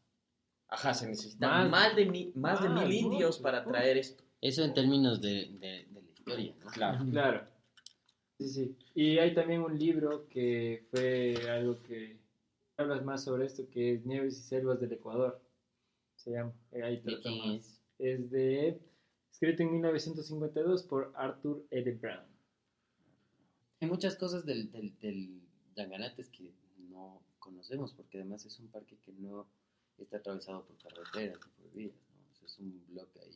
Ajá, 0.76 0.92
se 0.94 1.06
necesitan 1.08 1.50
Más. 1.50 1.70
más, 1.70 1.96
de, 1.96 2.04
mi- 2.06 2.32
más 2.34 2.62
de 2.62 2.68
Más, 2.68 2.86
mil 2.88 2.92
indios 2.98 3.38
para 3.38 3.64
traer 3.64 3.96
esto. 3.96 4.22
Eso 4.42 4.62
en 4.62 4.74
términos 4.74 5.20
de, 5.22 5.48
de, 5.58 5.86
de 5.90 6.02
la 6.02 6.10
historia, 6.10 6.54
¿no? 6.62 6.70
Claro. 6.70 7.04
Claro. 7.10 7.48
Sí, 8.38 8.48
sí. 8.50 8.76
Y 8.94 9.18
hay 9.18 9.32
también 9.34 9.62
un 9.62 9.78
libro 9.78 10.28
que 10.28 10.86
fue 10.90 11.34
algo 11.48 11.82
que 11.82 12.18
hablas 12.76 13.02
más 13.02 13.24
sobre 13.24 13.46
esto, 13.46 13.68
que 13.70 13.94
es 13.94 14.04
Nieves 14.04 14.38
y 14.38 14.42
Selvas 14.42 14.78
del 14.78 14.92
Ecuador. 14.92 15.40
Se 16.16 16.32
llama. 16.32 16.52
Eh, 16.72 16.82
Ahí 16.82 16.96
¿De 16.96 17.02
trata 17.02 17.22
quién 17.22 17.38
más. 17.38 17.56
es? 17.60 17.80
Es 17.98 18.30
de. 18.30 18.78
Escrito 19.32 19.62
en 19.62 19.72
1952 19.72 20.82
por 20.82 21.12
Arthur 21.16 21.64
L. 21.70 21.92
Brown. 21.92 22.26
Hay 23.80 23.88
muchas 23.88 24.16
cosas 24.16 24.44
del, 24.44 24.70
del, 24.70 24.98
del 24.98 25.40
Yanganates 25.74 26.28
que 26.30 26.52
no 26.90 27.22
conocemos, 27.38 27.92
porque 27.94 28.18
además 28.18 28.44
es 28.44 28.58
un 28.60 28.68
parque 28.68 28.98
que 28.98 29.12
no 29.12 29.46
está 30.02 30.18
atravesado 30.18 30.64
por 30.66 30.76
carreteras 30.78 31.38
o 31.38 31.62
por 31.62 31.72
vías, 31.72 31.92
¿no? 32.14 32.30
O 32.30 32.34
sea, 32.34 32.46
es 32.46 32.58
un 32.58 32.84
bloque 32.88 33.20
ahí. 33.20 33.30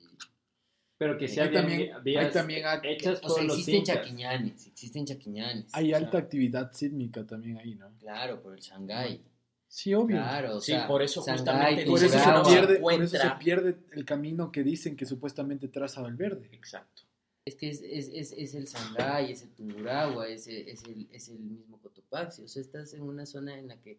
Pero 0.99 1.17
que 1.17 1.25
habían 1.25 1.53
también- 1.53 1.93
vías 2.05 2.27
hay 2.27 2.33
también 2.33 2.65
hechas 2.83 3.19
O 3.19 3.23
por 3.23 3.31
sea, 3.33 3.45
los 3.45 3.55
existen 3.59 3.81
incas. 3.81 3.97
chaquiñanes, 3.97 4.67
existen 4.67 5.07
chaquiñanes. 5.07 5.67
Hay 5.75 5.87
o 5.87 5.97
sea, 5.97 5.99
alta 6.07 6.19
actividad 6.19 6.73
sísmica 6.73 7.27
también 7.27 7.57
ahí, 7.59 7.75
¿no? 7.75 7.91
Claro, 7.99 8.43
por 8.43 8.53
el 8.55 8.61
Shanghái. 8.61 9.23
Sí, 9.67 9.95
obvio. 9.95 10.17
Claro, 10.17 10.57
o 10.57 10.61
Sí, 10.61 10.73
sea, 10.73 10.87
por 10.89 11.01
eso 11.01 11.23
justamente 11.23 11.87
Por 11.87 11.99
eso, 12.03 12.09
se 12.09 12.51
pierde, 12.53 12.81
por 12.81 12.93
eso 12.93 13.17
se 13.17 13.31
pierde 13.39 13.77
el 13.93 14.05
camino 14.05 14.51
que 14.53 14.63
dicen 14.65 14.97
que 14.97 15.07
supuestamente 15.07 15.69
traza 15.69 16.03
Valverde. 16.03 16.49
Exacto. 16.53 17.03
Es 17.47 17.55
que 17.55 17.71
es, 17.71 17.81
es, 17.81 18.09
es, 18.09 18.33
es 18.33 18.55
el 18.55 18.67
Shanghái, 18.67 19.33
es 19.33 19.43
el 19.43 19.51
Tungurahua, 19.55 20.29
es, 20.29 20.47
el- 20.49 20.69
es, 20.69 20.85
el, 20.85 21.09
es 21.13 21.29
el 21.31 21.39
mismo 21.39 21.81
Cotopaxi. 21.81 22.43
O 22.43 22.49
sea, 22.49 22.61
estás 22.61 22.93
en 22.95 23.03
una 23.03 23.25
zona 23.25 23.59
en 23.59 23.69
la 23.69 23.81
que 23.81 23.99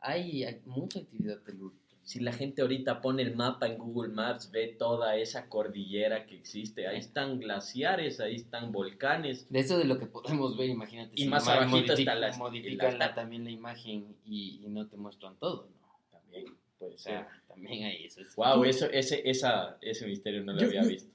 hay, 0.00 0.42
hay 0.42 0.60
mucha 0.64 0.98
actividad 0.98 1.38
telúrica. 1.42 1.83
Si 2.04 2.20
la 2.20 2.32
gente 2.32 2.60
ahorita 2.62 3.00
pone 3.00 3.22
el 3.22 3.34
mapa 3.34 3.66
en 3.66 3.78
Google 3.78 4.12
Maps, 4.12 4.50
ve 4.50 4.68
toda 4.78 5.16
esa 5.16 5.48
cordillera 5.48 6.26
que 6.26 6.36
existe. 6.36 6.86
Ahí 6.86 6.98
están 6.98 7.40
glaciares, 7.40 8.20
ahí 8.20 8.34
están 8.34 8.72
volcanes. 8.72 9.50
De 9.50 9.60
eso 9.60 9.78
de 9.78 9.84
lo 9.86 9.98
que 9.98 10.04
podemos 10.06 10.56
ver, 10.58 10.68
imagínate. 10.68 11.12
Y 11.14 11.22
si 11.22 11.28
más 11.28 11.48
abajito 11.48 11.94
modific- 11.94 11.98
está 12.00 12.14
la- 12.14 12.36
modifican 12.36 12.98
la- 12.98 13.14
también 13.14 13.44
la 13.44 13.50
imagen 13.50 14.16
y, 14.26 14.60
y 14.62 14.68
no 14.68 14.86
te 14.86 14.96
muestran 14.98 15.36
todo, 15.38 15.68
¿no? 15.80 15.98
También 16.10 16.44
Puede 16.78 16.94
O 16.96 16.98
ser. 16.98 17.12
sea, 17.12 17.42
también 17.48 17.84
hay 17.84 18.04
eso. 18.04 18.20
es- 18.20 18.36
Wow, 18.36 18.64
eso, 18.64 18.86
ese, 18.90 19.22
esa, 19.28 19.78
ese 19.80 20.06
misterio 20.06 20.44
no 20.44 20.52
lo 20.52 20.60
Yo- 20.60 20.66
había 20.66 20.82
yo- 20.82 20.88
visto. 20.88 21.10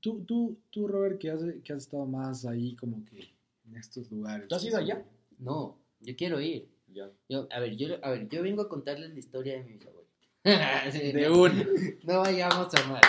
Tú, 0.00 0.22
tú, 0.26 0.58
tú 0.68 0.86
Robert, 0.86 1.18
que 1.18 1.30
has, 1.30 1.40
que 1.64 1.72
has 1.72 1.84
estado 1.84 2.04
más 2.04 2.44
ahí 2.44 2.76
como 2.76 3.02
que 3.06 3.32
en 3.66 3.76
estos 3.76 4.10
lugares. 4.10 4.46
¿Tú 4.48 4.54
has 4.56 4.64
ido 4.66 4.76
allá? 4.76 5.02
No, 5.38 5.78
yo 6.00 6.14
quiero 6.14 6.38
ir. 6.42 6.68
Ya. 6.92 7.10
Yo, 7.30 7.48
a 7.50 7.58
ver, 7.60 7.74
yo, 7.76 7.96
a 8.02 8.10
ver, 8.10 8.28
yo 8.28 8.42
vengo 8.42 8.60
a 8.60 8.68
contarles 8.68 9.10
la 9.14 9.18
historia 9.18 9.54
de 9.54 9.64
mi 9.64 9.72
bisabuelo. 9.72 10.03
Sí, 10.92 11.12
De 11.12 11.28
no, 11.28 11.40
un. 11.42 11.98
no 12.04 12.20
vayamos 12.20 12.74
a 12.74 12.86
mal. 12.88 13.00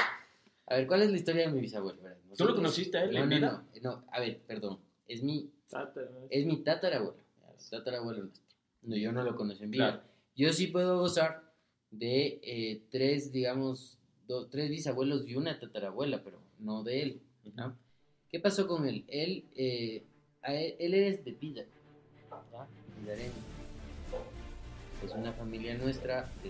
A 0.68 0.76
ver, 0.76 0.88
¿cuál 0.88 1.02
es 1.04 1.12
la 1.12 1.18
historia 1.18 1.48
de 1.48 1.52
mi 1.54 1.60
bisabuelo? 1.62 2.00
¿Tú 2.38 2.46
lo 2.46 2.56
conociste 2.56 2.98
a 2.98 3.04
él 3.04 3.14
No, 3.14 3.26
no, 3.26 3.40
no, 3.40 3.64
no, 3.82 4.04
a 4.12 4.20
ver, 4.20 4.40
perdón. 4.48 4.80
Es 5.08 5.22
mi, 5.22 5.52
Tata, 5.70 6.02
¿no? 6.02 6.28
es 6.30 6.46
mi 6.46 6.58
tatarabuelo. 6.64 7.18
Tatarabuelo 7.70 8.24
nuestro. 8.24 8.44
No, 8.84 8.96
yo 8.96 9.12
no 9.12 9.24
lo 9.24 9.36
conocí 9.36 9.64
en 9.64 9.72
vida. 9.72 9.92
Claro. 9.92 10.04
Yo 10.36 10.54
sí 10.54 10.68
puedo 10.68 11.00
gozar 11.00 11.52
de 11.92 12.40
eh, 12.44 12.82
tres, 12.92 13.32
digamos, 13.32 13.98
do- 14.28 14.48
tres 14.48 14.70
bisabuelos 14.70 15.28
y 15.28 15.36
una 15.36 15.60
tatarabuela, 15.60 16.22
pero 16.24 16.40
no 16.60 16.84
de 16.84 17.02
él. 17.02 17.22
¿no? 17.56 17.78
¿Qué 18.30 18.40
pasó 18.40 18.68
con 18.68 18.88
él? 18.88 19.04
Él, 19.08 19.46
eh, 19.56 20.04
a 20.42 20.54
él, 20.54 20.76
él 20.80 20.94
es 20.94 21.24
de 21.26 21.32
Pilla. 21.34 21.66
Es 25.04 25.12
una 25.14 25.34
familia 25.34 25.78
nuestra 25.78 26.32
de 26.44 26.50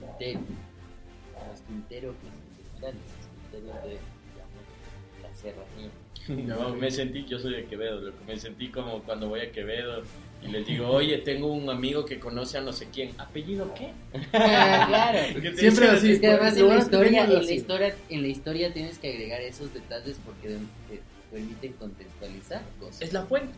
Quintero. 0.00 0.40
No 0.40 1.54
es 1.54 1.60
Quintero 1.62 2.14
que 2.20 2.28
es 2.28 2.34
industrial, 2.34 2.94
es 2.94 3.26
Quintero 3.28 3.80
de, 3.82 3.98
digamos, 4.32 5.22
la 5.22 5.34
serranía. 5.34 5.90
No, 6.28 6.74
me 6.76 6.90
sentí, 6.90 7.24
yo 7.24 7.38
soy 7.38 7.54
de 7.54 7.64
Quevedo, 7.64 8.00
loco. 8.00 8.18
Me 8.26 8.36
sentí 8.36 8.68
como 8.68 9.02
cuando 9.02 9.28
voy 9.28 9.40
a 9.40 9.50
Quevedo 9.50 10.02
y 10.42 10.48
les 10.48 10.66
digo, 10.66 10.88
oye, 10.88 11.18
tengo 11.18 11.48
un 11.52 11.68
amigo 11.68 12.04
que 12.04 12.20
conoce 12.20 12.58
a 12.58 12.60
no 12.60 12.72
sé 12.72 12.88
quién. 12.92 13.10
¿Apellido 13.18 13.72
qué? 13.74 13.92
claro. 14.30 15.18
¿Qué 15.40 15.50
te 15.50 15.56
Siempre 15.56 15.88
así. 15.88 16.12
Es 16.12 16.20
que 16.20 16.28
además 16.28 16.56
en 16.56 16.68
la, 16.68 16.78
historia, 16.78 17.24
en, 17.24 17.32
la 17.46 17.52
historia, 17.52 17.94
en 18.08 18.22
la 18.22 18.28
historia 18.28 18.72
tienes 18.72 18.98
que 18.98 19.10
agregar 19.10 19.40
esos 19.40 19.72
detalles 19.74 20.18
porque 20.24 20.58
te 20.88 21.00
permiten 21.30 21.72
contextualizar 21.74 22.62
cosas. 22.78 23.02
Es 23.02 23.12
la 23.12 23.24
fuente. 23.24 23.52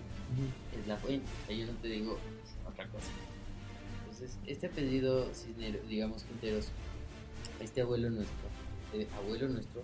es 0.81 0.87
la 0.87 0.97
fuente. 0.97 1.27
Yo 1.49 1.67
no 1.67 1.73
te 1.73 1.89
digo 1.89 2.19
otra 2.67 2.87
cosa. 2.89 3.09
Entonces, 4.23 4.41
este 4.47 4.67
apellido 4.69 5.27
Cisneros, 5.35 5.89
digamos 5.89 6.23
Quinteros, 6.23 6.69
este 7.61 7.81
abuelo 7.81 8.09
nuestro, 8.09 8.37
eh, 8.93 9.09
abuelo 9.17 9.49
nuestro, 9.49 9.83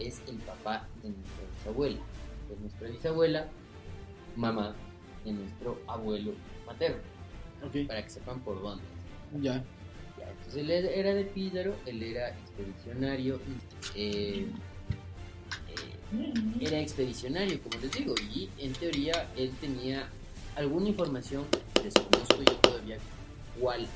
es 0.00 0.20
el 0.26 0.36
papá 0.38 0.88
de 1.00 1.10
nuestra 1.10 1.44
bisabuela. 1.56 1.98
De 2.48 2.56
nuestra 2.56 2.88
bisabuela, 2.88 3.48
mamá 4.34 4.74
de 5.24 5.32
nuestro 5.32 5.80
abuelo 5.86 6.32
materno. 6.66 6.98
Para 7.86 8.02
que 8.02 8.10
sepan 8.10 8.40
por 8.40 8.60
dónde. 8.60 8.82
ya. 9.40 9.64
Ya, 10.18 10.28
entonces 10.28 10.56
él 10.56 10.70
era 10.72 11.14
de 11.14 11.24
Píllaro, 11.24 11.76
él 11.86 12.02
era 12.02 12.30
expedicionario, 12.30 13.38
eh, 13.94 14.48
eh, 15.68 16.34
era 16.60 16.80
expedicionario, 16.80 17.62
como 17.62 17.80
les 17.80 17.92
digo, 17.92 18.14
y 18.34 18.50
en 18.58 18.72
teoría 18.72 19.28
él 19.36 19.52
tenía 19.60 20.08
alguna 20.56 20.88
información, 20.88 21.44
desconozco 21.84 22.42
yo 22.42 22.56
todavía 22.56 22.98
cuál 23.60 23.86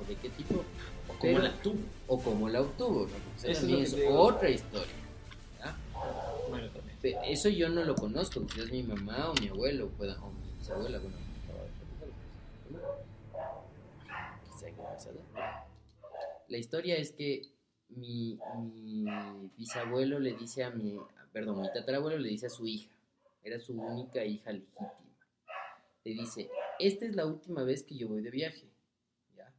o 0.00 0.04
de 0.08 0.16
qué 0.16 0.28
tipo, 0.30 0.56
¿O 0.56 1.12
cómo 1.18 1.20
Pero- 1.20 1.38
la 1.42 1.52
tuvo? 1.62 1.78
o 2.08 2.22
cómo 2.22 2.48
la 2.48 2.60
obtuvo, 2.62 3.06
¿no? 3.06 3.48
Eso 3.50 3.66
es 3.66 3.92
es, 3.92 4.06
otra 4.10 4.48
historia. 4.50 4.92
Bueno, 6.48 6.68
también. 6.70 7.18
Eso 7.24 7.48
yo 7.48 7.68
no 7.68 7.84
lo 7.84 7.94
conozco, 7.94 8.46
quizás 8.46 8.70
mi 8.70 8.82
mamá 8.82 9.30
o 9.30 9.34
mi 9.40 9.48
abuelo 9.48 9.88
pueda, 9.88 10.20
o 10.22 10.30
mi 10.30 10.52
bisabuela, 10.58 10.98
bueno. 10.98 11.16
La 16.48 16.58
historia 16.58 16.96
es 16.96 17.12
que 17.12 17.42
mi, 17.88 18.38
mi 18.62 19.04
bisabuelo 19.56 20.18
le 20.18 20.34
dice 20.34 20.64
a 20.64 20.70
mi, 20.70 20.98
perdón, 21.32 21.62
mi 21.62 21.72
tatarabuelo 21.72 22.18
le 22.18 22.28
dice 22.28 22.46
a 22.46 22.50
su 22.50 22.66
hija, 22.66 22.90
era 23.42 23.58
su 23.58 23.72
única 23.74 24.24
hija 24.24 24.52
legítima, 24.52 24.92
le 26.04 26.12
dice, 26.12 26.50
esta 26.78 27.06
es 27.06 27.14
la 27.16 27.26
última 27.26 27.64
vez 27.64 27.82
que 27.82 27.96
yo 27.96 28.08
voy 28.08 28.22
de 28.22 28.30
viaje, 28.30 28.68
¿ya? 29.34 29.52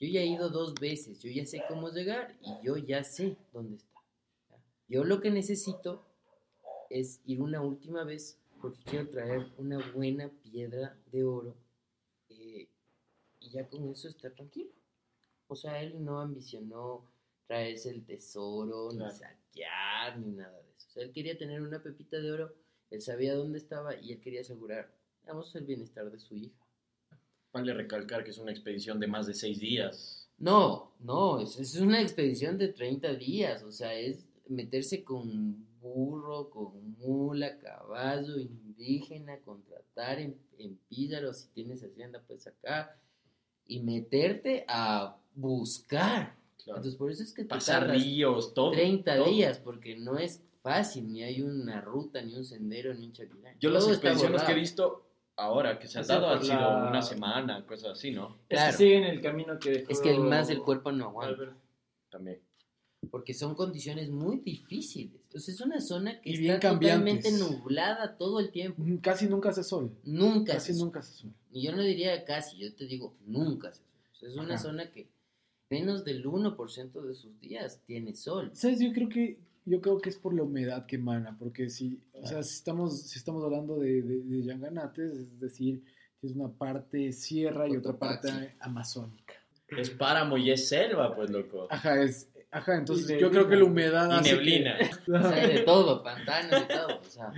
Yo 0.00 0.08
ya 0.08 0.20
he 0.20 0.26
ido 0.26 0.50
dos 0.50 0.74
veces, 0.74 1.20
yo 1.20 1.30
ya 1.30 1.46
sé 1.46 1.62
cómo 1.68 1.90
llegar 1.90 2.36
y 2.42 2.66
yo 2.66 2.76
ya 2.76 3.04
sé 3.04 3.36
dónde 3.52 3.76
está. 3.76 4.00
¿ya? 4.50 4.56
Yo 4.88 5.04
lo 5.04 5.20
que 5.20 5.30
necesito 5.30 6.04
es 6.90 7.20
ir 7.24 7.40
una 7.40 7.60
última 7.62 8.04
vez 8.04 8.38
porque 8.60 8.80
quiero 8.84 9.08
traer 9.10 9.46
una 9.58 9.78
buena 9.92 10.28
piedra 10.42 10.96
de 11.10 11.24
oro 11.24 11.56
eh, 12.28 12.68
y 13.40 13.50
ya 13.50 13.68
con 13.68 13.88
eso 13.88 14.08
estar 14.08 14.32
tranquilo. 14.32 14.70
O 15.48 15.56
sea, 15.56 15.82
él 15.82 16.04
no 16.04 16.20
ambicionó 16.20 17.04
traerse 17.46 17.90
el 17.90 18.04
tesoro, 18.04 18.88
Claro. 18.90 19.12
ni 19.12 19.18
saquear, 19.18 20.18
ni 20.18 20.32
nada 20.32 20.60
de 20.62 20.70
eso. 20.76 20.86
O 20.88 20.90
sea, 20.92 21.02
él 21.02 21.12
quería 21.12 21.36
tener 21.36 21.60
una 21.60 21.82
pepita 21.82 22.18
de 22.20 22.30
oro, 22.30 22.54
él 22.90 23.00
sabía 23.02 23.34
dónde 23.34 23.58
estaba 23.58 23.94
y 23.96 24.12
él 24.12 24.20
quería 24.20 24.40
asegurar, 24.42 24.94
digamos, 25.22 25.54
el 25.54 25.64
bienestar 25.64 26.10
de 26.10 26.18
su 26.18 26.34
hija. 26.36 26.56
Vale 27.52 27.74
recalcar 27.74 28.24
que 28.24 28.30
es 28.30 28.38
una 28.38 28.50
expedición 28.50 28.98
de 28.98 29.06
más 29.06 29.26
de 29.26 29.34
seis 29.34 29.58
días. 29.60 30.28
No, 30.38 30.92
no, 31.00 31.38
es, 31.40 31.58
es 31.58 31.76
una 31.76 32.00
expedición 32.00 32.58
de 32.58 32.68
30 32.68 33.14
días, 33.14 33.62
o 33.62 33.70
sea, 33.70 33.94
es 33.94 34.26
meterse 34.48 35.04
con 35.04 35.66
burro, 35.80 36.50
con 36.50 36.96
mula, 36.98 37.58
caballo, 37.58 38.38
indígena, 38.38 39.38
contratar 39.38 40.18
en, 40.18 40.36
en 40.58 40.78
Píllaro, 40.88 41.32
si 41.32 41.48
tienes 41.48 41.82
hacienda, 41.84 42.22
pues 42.26 42.46
acá, 42.46 42.96
y 43.66 43.80
meterte 43.80 44.64
a 44.66 45.16
buscar. 45.34 46.34
Claro. 46.64 46.78
Entonces, 46.78 46.96
por 46.96 47.10
eso 47.10 47.22
es 47.22 47.32
que 47.32 47.42
te 47.42 47.48
Pasar 47.48 47.90
ríos, 47.90 48.54
todo. 48.54 48.72
30 48.72 49.16
todo. 49.16 49.26
días, 49.26 49.58
porque 49.58 49.96
no 49.96 50.18
es 50.18 50.42
fácil, 50.62 51.12
ni 51.12 51.22
hay 51.22 51.42
una 51.42 51.80
ruta, 51.80 52.22
ni 52.22 52.34
un 52.34 52.44
sendero, 52.44 52.94
ni 52.94 53.06
un 53.06 53.12
chaquilán. 53.12 53.56
Yo 53.60 53.70
las 53.70 53.84
Todo 53.84 53.94
está 53.94 54.08
expediciones 54.08 54.42
que 54.44 54.52
he 54.52 54.56
visto 54.56 55.06
ahora 55.36 55.78
que 55.78 55.86
se 55.88 55.98
han 55.98 56.04
O 56.04 56.06
sea, 56.06 56.20
dado 56.20 56.34
han 56.34 56.42
sido 56.42 56.54
la- 56.60 56.86
una 56.88 57.02
semana, 57.02 57.66
cosas 57.66 57.92
así, 57.92 58.10
¿no? 58.10 58.38
Es 58.48 58.58
Claro. 58.58 58.70
que 58.72 58.76
siguen 58.84 59.04
el 59.04 59.20
camino 59.20 59.58
que 59.58 59.70
dejó 59.70 59.90
Es 59.92 60.00
que 60.00 60.10
el 60.10 60.20
más 60.20 60.50
el 60.50 60.60
cuerpo 60.60 60.92
no 60.92 61.06
aguanta. 61.06 61.56
También. 62.10 62.40
porque 63.10 63.34
son 63.34 63.56
condiciones 63.56 64.10
muy 64.10 64.36
difíciles. 64.38 65.20
Sea, 65.28 65.52
es 65.54 65.60
una 65.60 65.80
zona 65.80 66.20
que 66.20 66.30
Y 66.30 66.48
está 66.48 66.70
totalmente 66.70 67.32
nublada 67.32 68.16
todo 68.16 68.38
el 68.38 68.52
tiempo. 68.52 68.80
Mm, 68.80 68.98
Casi 68.98 69.26
nunca 69.26 69.48
hace 69.48 69.64
sol. 69.64 69.90
Nunca 70.04 70.52
Casi 70.54 70.72
se 70.72 70.78
nunca 70.78 71.00
hace 71.00 71.12
sol. 71.14 71.32
Y 71.50 71.62
yo 71.62 71.72
no 71.74 71.82
diría 71.82 72.24
casi, 72.24 72.58
yo 72.58 72.72
te 72.74 72.86
digo 72.86 73.16
nunca 73.26 73.72
se 73.72 73.82
o 73.82 74.14
sea, 74.14 74.28
Es 74.28 74.36
una 74.36 74.54
Ajá. 74.54 74.62
zona 74.62 74.90
que 74.92 75.08
menos 75.68 76.04
del 76.04 76.24
1% 76.24 77.02
de 77.02 77.14
sus 77.16 77.40
días 77.40 77.80
tiene 77.86 78.14
sol. 78.14 78.50
¿Sabes? 78.54 78.78
Yo 78.78 78.92
creo 78.92 79.08
que 79.08 79.36
yo 79.64 79.80
creo 79.80 80.00
que 80.00 80.08
es 80.10 80.16
por 80.16 80.34
la 80.34 80.42
humedad 80.42 80.86
que 80.86 80.96
emana, 80.96 81.36
porque 81.38 81.68
si, 81.70 82.00
o 82.12 82.26
sea, 82.26 82.42
si 82.42 82.54
estamos, 82.54 83.02
si 83.02 83.18
estamos 83.18 83.44
hablando 83.44 83.78
de, 83.78 84.02
de, 84.02 84.22
de 84.22 84.42
Yanganates, 84.42 85.12
es 85.12 85.40
decir, 85.40 85.82
es 86.22 86.32
una 86.32 86.48
parte 86.48 87.12
sierra 87.12 87.68
y 87.68 87.76
otra 87.76 87.96
parte 87.98 88.54
amazónica. 88.60 89.34
Es 89.68 89.90
páramo 89.90 90.36
y 90.36 90.50
es 90.50 90.68
selva, 90.68 91.14
pues, 91.14 91.30
loco. 91.30 91.66
Ajá, 91.70 92.02
es, 92.02 92.28
ajá, 92.50 92.76
entonces 92.78 93.18
yo 93.20 93.30
creo 93.30 93.48
que 93.48 93.56
la 93.56 93.64
humedad 93.64 94.08
Y 94.10 94.12
hace 94.14 94.28
que- 94.30 94.34
neblina. 94.36 94.76
O 95.08 95.28
sea, 95.30 95.46
de 95.48 95.58
todo, 95.60 96.02
pantanos 96.02 96.62
y 96.62 96.68
todo. 96.68 97.00
O 97.00 97.04
sea, 97.04 97.32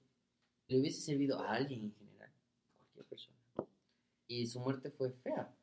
le 0.67 0.79
hubiese 0.79 1.01
servido 1.01 1.39
a 1.39 1.53
alguien 1.53 1.83
en 1.83 1.93
general, 1.93 2.29
a 2.29 2.77
cualquier 2.77 3.05
persona. 3.05 3.37
Y 4.27 4.47
su 4.47 4.59
muerte 4.59 4.91
fue 4.91 5.11
fea. 5.11 5.53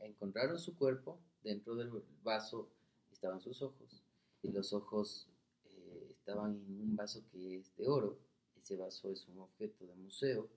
Encontraron 0.00 0.58
su 0.58 0.76
cuerpo, 0.76 1.20
dentro 1.42 1.76
del 1.76 1.90
vaso 2.22 2.68
estaban 3.10 3.40
sus 3.40 3.62
ojos, 3.62 4.02
y 4.42 4.50
los 4.50 4.72
ojos 4.72 5.28
eh, 5.64 6.08
estaban 6.10 6.56
en 6.66 6.80
un 6.80 6.96
vaso 6.96 7.24
que 7.30 7.58
es 7.58 7.74
de 7.76 7.88
oro. 7.88 8.18
Ese 8.56 8.76
vaso 8.76 9.10
es 9.10 9.26
un 9.28 9.38
objeto 9.38 9.86
de 9.86 9.94
museo, 9.94 10.48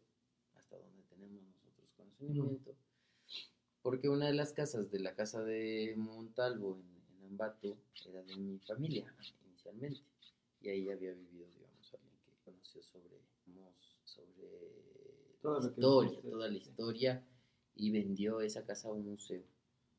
hasta 0.55 0.77
donde 0.77 1.03
tenemos 1.03 1.43
nosotros 1.43 1.91
conocimiento, 1.95 2.75
porque 3.85 4.09
una 4.09 4.25
de 4.25 4.33
las 4.33 4.51
casas 4.51 4.89
de 4.89 4.99
la 4.99 5.13
casa 5.13 5.43
de 5.43 5.93
Montalvo 5.95 6.75
en, 6.79 7.17
en 7.19 7.25
Ambato 7.27 7.77
era 8.09 8.23
de 8.23 8.35
mi 8.35 8.57
familia 8.57 9.05
inicialmente, 9.47 10.01
y 10.59 10.69
ahí 10.69 10.89
había 10.89 11.11
vivido, 11.13 11.47
digamos, 11.55 11.93
alguien 11.93 12.17
que 12.25 12.31
conoció 12.43 12.81
sobre, 12.81 13.21
sobre 14.05 14.47
Todo 15.39 15.59
la 15.59 15.67
historia, 15.69 16.09
dijiste, 16.09 16.29
toda 16.31 16.47
la 16.49 16.57
historia, 16.57 17.23
y 17.75 17.91
vendió 17.91 18.41
esa 18.41 18.65
casa 18.65 18.87
a 18.89 18.93
un 18.93 19.05
museo. 19.05 19.43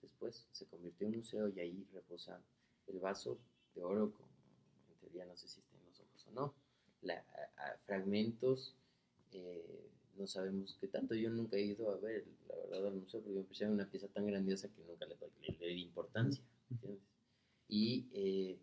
Después 0.02 0.48
se 0.50 0.66
convirtió 0.66 1.06
en 1.06 1.12
un 1.12 1.18
museo 1.20 1.48
y 1.48 1.60
ahí 1.60 1.86
reposa 1.92 2.40
el 2.88 2.98
vaso 2.98 3.38
de 3.76 3.84
oro, 3.84 4.12
con, 4.12 4.26
en 4.90 4.98
teoría 5.00 5.26
no 5.26 5.36
sé 5.36 5.46
si 5.46 5.60
está 5.60 5.76
en 5.76 5.86
los 5.86 6.00
ojos 6.00 6.26
o 6.26 6.30
no, 6.32 6.54
la, 7.02 7.14
a- 7.14 7.68
a- 7.68 7.78
fragmentos, 7.86 8.74
eh, 9.32 9.88
no 10.18 10.26
sabemos 10.26 10.76
qué 10.80 10.88
tanto, 10.88 11.14
yo 11.14 11.30
nunca 11.30 11.56
he 11.56 11.62
ido 11.62 11.90
a 11.90 11.98
ver, 11.98 12.26
la 12.48 12.56
verdad, 12.56 12.86
al 12.88 12.94
museo, 12.96 13.22
porque 13.22 13.38
me 13.38 13.44
parecía 13.44 13.70
una 13.70 13.90
pieza 13.90 14.08
tan 14.08 14.26
grandiosa 14.26 14.72
que 14.72 14.82
nunca 14.82 15.06
le, 15.06 15.16
doy- 15.16 15.56
le- 15.58 15.72
importancia, 15.78 16.44
¿entiendes? 16.70 17.02
Y 17.68 18.08
eh, 18.12 18.60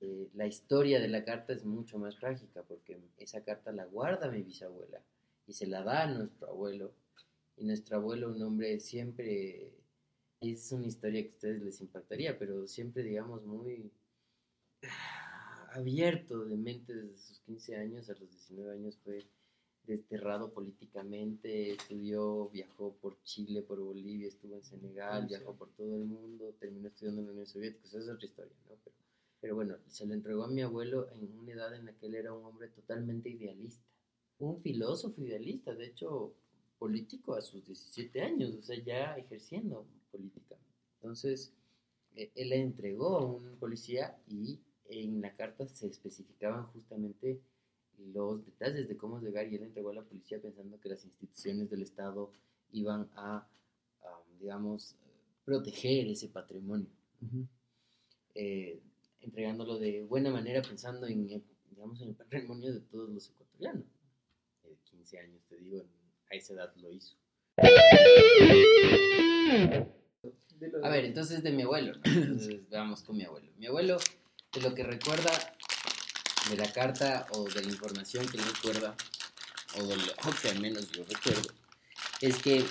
eh, 0.00 0.30
la 0.34 0.46
historia 0.46 1.00
de 1.00 1.08
la 1.08 1.24
carta 1.24 1.52
es 1.52 1.64
mucho 1.64 1.98
más 1.98 2.16
trágica, 2.18 2.64
porque 2.64 3.00
esa 3.18 3.44
carta 3.44 3.72
la 3.72 3.86
guarda 3.86 4.30
mi 4.30 4.42
bisabuela 4.42 5.04
y 5.46 5.52
se 5.54 5.66
la 5.66 5.82
da 5.82 6.04
a 6.04 6.14
nuestro 6.14 6.48
abuelo, 6.48 6.94
y 7.56 7.64
nuestro 7.64 7.96
abuelo, 7.98 8.30
un 8.30 8.42
hombre 8.42 8.80
siempre, 8.80 9.74
es 10.40 10.72
una 10.72 10.86
historia 10.86 11.22
que 11.22 11.28
a 11.30 11.32
ustedes 11.32 11.62
les 11.62 11.80
impactaría, 11.82 12.38
pero 12.38 12.66
siempre, 12.66 13.02
digamos, 13.04 13.44
muy 13.44 13.92
ah, 14.82 15.68
abierto 15.72 16.44
de 16.44 16.56
mente 16.56 16.94
desde 16.94 17.18
sus 17.18 17.40
15 17.40 17.76
años 17.76 18.08
a 18.10 18.14
los 18.14 18.30
19 18.30 18.74
años 18.74 18.98
fue 18.98 19.30
desterrado 19.86 20.52
políticamente, 20.52 21.72
estudió, 21.72 22.48
viajó 22.50 22.92
por 23.00 23.20
Chile, 23.22 23.62
por 23.62 23.80
Bolivia, 23.80 24.28
estuvo 24.28 24.54
en 24.56 24.64
Senegal, 24.64 25.22
Sí. 25.22 25.28
viajó 25.28 25.54
por 25.54 25.70
todo 25.70 25.96
el 25.96 26.04
mundo, 26.04 26.54
terminó 26.60 26.88
estudiando 26.88 27.20
en 27.22 27.26
la 27.26 27.32
Unión 27.32 27.46
Soviética, 27.46 27.88
esa 27.88 27.98
es 27.98 28.08
otra 28.08 28.26
historia, 28.26 28.52
¿no? 28.68 28.76
Pero, 28.84 28.96
pero 29.40 29.54
bueno, 29.54 29.76
se 29.88 30.06
lo 30.06 30.14
entregó 30.14 30.44
a 30.44 30.48
mi 30.48 30.62
abuelo 30.62 31.08
en 31.12 31.38
una 31.38 31.52
edad 31.52 31.74
en 31.74 31.86
la 31.86 31.92
que 31.94 32.06
él 32.06 32.14
era 32.14 32.32
un 32.32 32.44
hombre 32.44 32.68
totalmente 32.68 33.30
idealista, 33.30 33.82
un 34.38 34.60
filósofo 34.62 35.20
idealista, 35.22 35.74
de 35.74 35.86
hecho, 35.86 36.34
político 36.78 37.34
a 37.34 37.42
sus 37.42 37.64
17 37.66 38.22
años, 38.22 38.54
o 38.54 38.62
sea, 38.62 38.82
ya 38.82 39.14
ejerciendo 39.16 39.84
política. 40.10 40.56
Entonces, 41.00 41.52
eh, 42.16 42.30
él 42.34 42.48
le 42.50 42.56
entregó 42.56 43.18
a 43.18 43.24
un 43.26 43.56
policía 43.58 44.16
y 44.28 44.58
en 44.86 45.20
la 45.20 45.34
carta 45.36 45.66
se 45.68 45.86
especificaban 45.86 46.66
justamente 46.68 47.40
los 48.12 48.44
detalles 48.44 48.88
de 48.88 48.96
cómo 48.96 49.20
llegar 49.20 49.46
y 49.46 49.56
él 49.56 49.62
entregó 49.62 49.90
a 49.90 49.94
la 49.94 50.02
policía 50.02 50.40
pensando 50.40 50.80
que 50.80 50.88
las 50.88 51.04
instituciones 51.04 51.70
del 51.70 51.82
Estado 51.82 52.32
iban 52.72 53.08
a, 53.14 53.46
a, 54.02 54.22
digamos, 54.40 54.96
proteger 55.44 56.06
ese 56.08 56.28
patrimonio, 56.28 56.88
Ujú. 57.22 57.46
eh, 58.34 58.80
entregándolo 59.20 59.78
de 59.78 60.02
buena 60.04 60.30
manera 60.30 60.62
pensando 60.62 61.06
en, 61.06 61.30
eh, 61.30 61.42
digamos, 61.70 62.00
en 62.00 62.08
el 62.08 62.14
patrimonio 62.14 62.72
de 62.72 62.80
todos 62.80 63.10
los 63.10 63.28
ecuatorianos. 63.30 63.84
De 64.64 64.76
15 64.90 65.18
años, 65.18 65.42
te 65.48 65.56
digo, 65.56 65.84
a 66.30 66.34
esa 66.34 66.54
edad 66.54 66.72
lo 66.76 66.92
hizo. 66.92 67.16
A 70.82 70.88
ver, 70.90 71.04
entonces 71.04 71.42
de 71.42 71.50
mi 71.52 71.62
abuelo, 71.62 71.94
¿no? 71.94 72.02
Entonces 72.04 72.68
veamos 72.68 73.02
con 73.02 73.16
mi 73.16 73.24
abuelo. 73.24 73.50
Mi 73.58 73.66
abuelo, 73.66 73.98
de 74.52 74.60
lo 74.60 74.74
que 74.74 74.82
recuerda 74.84 75.30
de 76.48 76.56
la 76.56 76.72
carta 76.72 77.26
o 77.32 77.44
de 77.44 77.62
la 77.62 77.68
información 77.68 78.26
que 78.26 78.38
él 78.38 78.44
recuerda, 78.44 78.94
o 79.78 79.82
de 79.84 79.96
lo 79.96 80.02
que 80.42 80.48
al 80.50 80.60
menos 80.60 80.90
yo 80.92 81.04
recuerdo, 81.08 81.50
es 82.20 82.36
que 82.38 82.64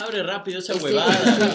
Abre 0.00 0.22
rápido 0.22 0.60
esa 0.60 0.74
Ese- 0.74 0.84
huevada, 0.84 1.54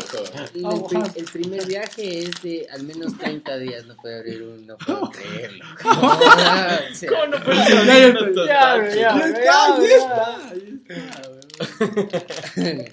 el, 0.53 0.65
Oh, 0.65 0.85
pri- 0.85 1.11
el 1.15 1.23
primer 1.25 1.65
viaje 1.65 2.19
es 2.23 2.31
de 2.41 2.67
al 2.73 2.83
menos 2.83 3.17
30 3.17 3.57
días, 3.59 3.85
no 3.85 3.95
puede 3.95 4.17
abrir 4.19 4.41
un, 4.43 4.67
no 4.67 4.75
puedo 4.77 5.09
creerlo. 5.11 5.63
¿Cómo 5.81 7.27
no 7.27 7.41
puedes 7.41 7.67
Ya, 7.69 7.79
abrir 7.79 7.87
ya, 7.87 8.07
estos 8.09 8.35
ya, 8.35 8.89
ya. 8.89 8.95
Ya, 8.95 9.75
ahí 9.75 9.85
está, 9.85 10.49
ahí 10.49 10.81
está, 10.89 11.29
weón. 11.29 12.85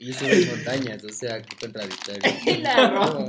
y 0.00 0.12
subes 0.12 0.46
montañas, 0.48 1.04
o 1.04 1.12
sea, 1.12 1.40
qué 1.42 1.56
contradictorio. 1.56 2.20
La. 2.62 3.26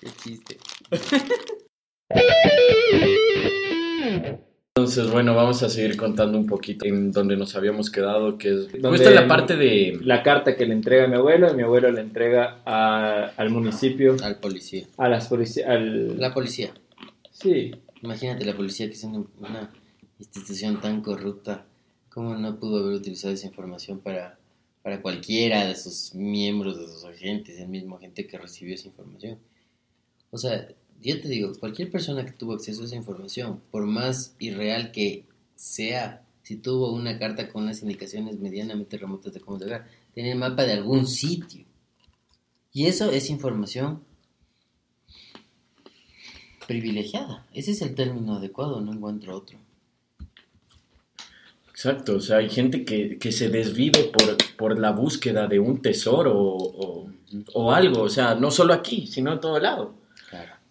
Qué 0.00 0.10
chiste. 0.22 0.58
Entonces, 4.74 5.10
bueno, 5.10 5.34
vamos 5.34 5.62
a 5.64 5.68
seguir 5.68 5.96
contando 5.96 6.38
un 6.38 6.46
poquito 6.46 6.86
en 6.86 7.10
donde 7.10 7.36
nos 7.36 7.56
habíamos 7.56 7.90
quedado, 7.90 8.38
que 8.38 8.48
es... 8.50 8.72
Donde- 8.80 8.96
Esta 8.98 9.08
es 9.10 9.14
la 9.16 9.26
parte 9.26 9.56
de... 9.56 9.98
La 10.02 10.22
carta 10.22 10.56
que 10.56 10.66
le 10.66 10.72
entrega 10.72 11.04
a 11.04 11.08
mi 11.08 11.16
abuelo, 11.16 11.50
y 11.52 11.56
mi 11.56 11.62
abuelo 11.64 11.90
le 11.90 12.00
entrega 12.00 12.60
a- 12.64 13.32
al 13.36 13.50
municipio, 13.50 14.16
Al 14.22 14.36
policía. 14.38 14.86
a 14.96 15.08
las 15.08 15.26
policías, 15.26 15.68
al... 15.68 16.18
La 16.18 16.32
policía. 16.32 16.70
Sí, 17.32 17.72
Imagínate 18.00 18.44
la 18.44 18.54
policía 18.56 18.86
que 18.86 18.92
es 18.92 19.02
una, 19.02 19.24
una 19.40 19.72
institución 20.20 20.80
tan 20.80 21.00
corrupta, 21.00 21.64
¿cómo 22.10 22.36
no 22.36 22.56
pudo 22.60 22.78
haber 22.84 22.94
utilizado 22.94 23.34
esa 23.34 23.48
información 23.48 23.98
para, 23.98 24.38
para 24.82 25.02
cualquiera 25.02 25.66
de 25.66 25.74
sus 25.74 26.14
miembros, 26.14 26.78
de 26.78 26.86
sus 26.86 27.04
agentes, 27.04 27.58
el 27.58 27.66
mismo 27.66 27.96
agente 27.96 28.28
que 28.28 28.38
recibió 28.38 28.76
esa 28.76 28.86
información? 28.86 29.38
O 30.30 30.38
sea, 30.38 30.68
yo 31.00 31.20
te 31.20 31.28
digo, 31.28 31.52
cualquier 31.58 31.90
persona 31.90 32.24
que 32.24 32.32
tuvo 32.32 32.54
acceso 32.54 32.82
a 32.82 32.84
esa 32.86 32.96
información, 32.96 33.60
por 33.70 33.86
más 33.86 34.34
irreal 34.38 34.90
que 34.92 35.24
sea, 35.54 36.22
si 36.42 36.56
tuvo 36.56 36.92
una 36.92 37.18
carta 37.18 37.48
con 37.48 37.64
unas 37.64 37.82
indicaciones 37.82 38.38
medianamente 38.38 38.96
remotas 38.96 39.32
de 39.34 39.40
cómo 39.40 39.58
llegar, 39.58 39.88
tenía 40.14 40.32
el 40.32 40.38
mapa 40.38 40.64
de 40.64 40.72
algún 40.72 41.06
sitio. 41.06 41.64
Y 42.72 42.86
eso 42.86 43.10
es 43.10 43.30
información 43.30 44.02
privilegiada. 46.66 47.46
Ese 47.54 47.70
es 47.72 47.82
el 47.82 47.94
término 47.94 48.34
adecuado, 48.36 48.80
no 48.80 48.92
encuentro 48.92 49.36
otro. 49.36 49.58
Exacto, 51.70 52.16
o 52.16 52.20
sea, 52.20 52.38
hay 52.38 52.50
gente 52.50 52.84
que, 52.84 53.18
que 53.18 53.30
se 53.30 53.48
desvive 53.48 54.04
por, 54.12 54.36
por 54.56 54.78
la 54.78 54.90
búsqueda 54.90 55.46
de 55.46 55.60
un 55.60 55.80
tesoro 55.80 56.36
o, 56.36 56.56
o- 57.04 57.10
o 57.54 57.72
algo, 57.72 58.02
o 58.02 58.08
sea, 58.08 58.34
no 58.34 58.50
solo 58.50 58.72
aquí, 58.74 59.06
sino 59.06 59.32
en 59.32 59.40
todo 59.40 59.60
lado. 59.60 59.94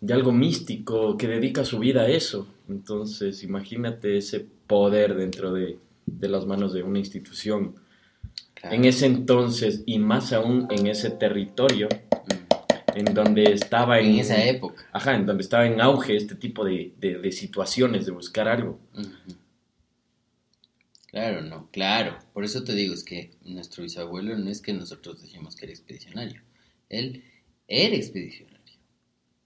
De 0.02 0.14
algo 0.14 0.32
místico, 0.32 1.18
que 1.18 1.28
dedica 1.28 1.66
su 1.66 1.80
vida 1.80 2.02
a 2.04 2.08
eso. 2.10 2.48
Entonces, 2.70 3.44
imagínate 3.44 4.18
ese 4.18 4.42
poder 4.68 5.16
dentro 5.16 5.54
de, 5.54 5.80
de 6.06 6.28
las 6.30 6.46
manos 6.46 6.74
de 6.74 6.84
una 6.84 7.00
institución. 7.00 7.76
claro. 8.54 8.76
En 8.76 8.86
ese 8.86 9.06
entonces, 9.06 9.84
y 9.86 10.00
más 10.00 10.34
aún 10.34 10.68
en 10.72 10.88
ese 10.88 11.10
territorio, 11.10 11.88
Mm. 12.28 12.98
en 13.00 13.14
donde 13.14 13.44
estaba 13.54 14.00
en, 14.00 14.08
En 14.08 14.20
esa 14.20 14.44
época. 14.46 14.84
Ajá, 14.92 15.16
en 15.16 15.26
donde 15.26 15.44
estaba 15.44 15.66
en 15.68 15.80
auge 15.80 16.16
este 16.16 16.36
tipo 16.36 16.66
de, 16.66 16.94
de- 17.00 17.20
de 17.20 17.32
situaciones, 17.32 18.06
de 18.06 18.12
buscar 18.12 18.48
algo. 18.48 18.80
Claro, 21.08 21.42
no, 21.42 21.70
claro. 21.72 22.18
Por 22.34 22.44
eso 22.44 22.64
te 22.64 22.74
digo, 22.74 22.94
es 22.94 23.04
que 23.04 23.32
nuestro 23.46 23.84
bisabuelo 23.84 24.38
no 24.38 24.50
es 24.50 24.62
que 24.62 24.74
nosotros 24.74 25.22
decimos 25.22 25.56
que 25.56 25.66
era 25.66 25.74
expedicionario. 25.74 26.42
Él 26.90 27.24
era 27.68 27.96
expedicionario. 27.96 28.57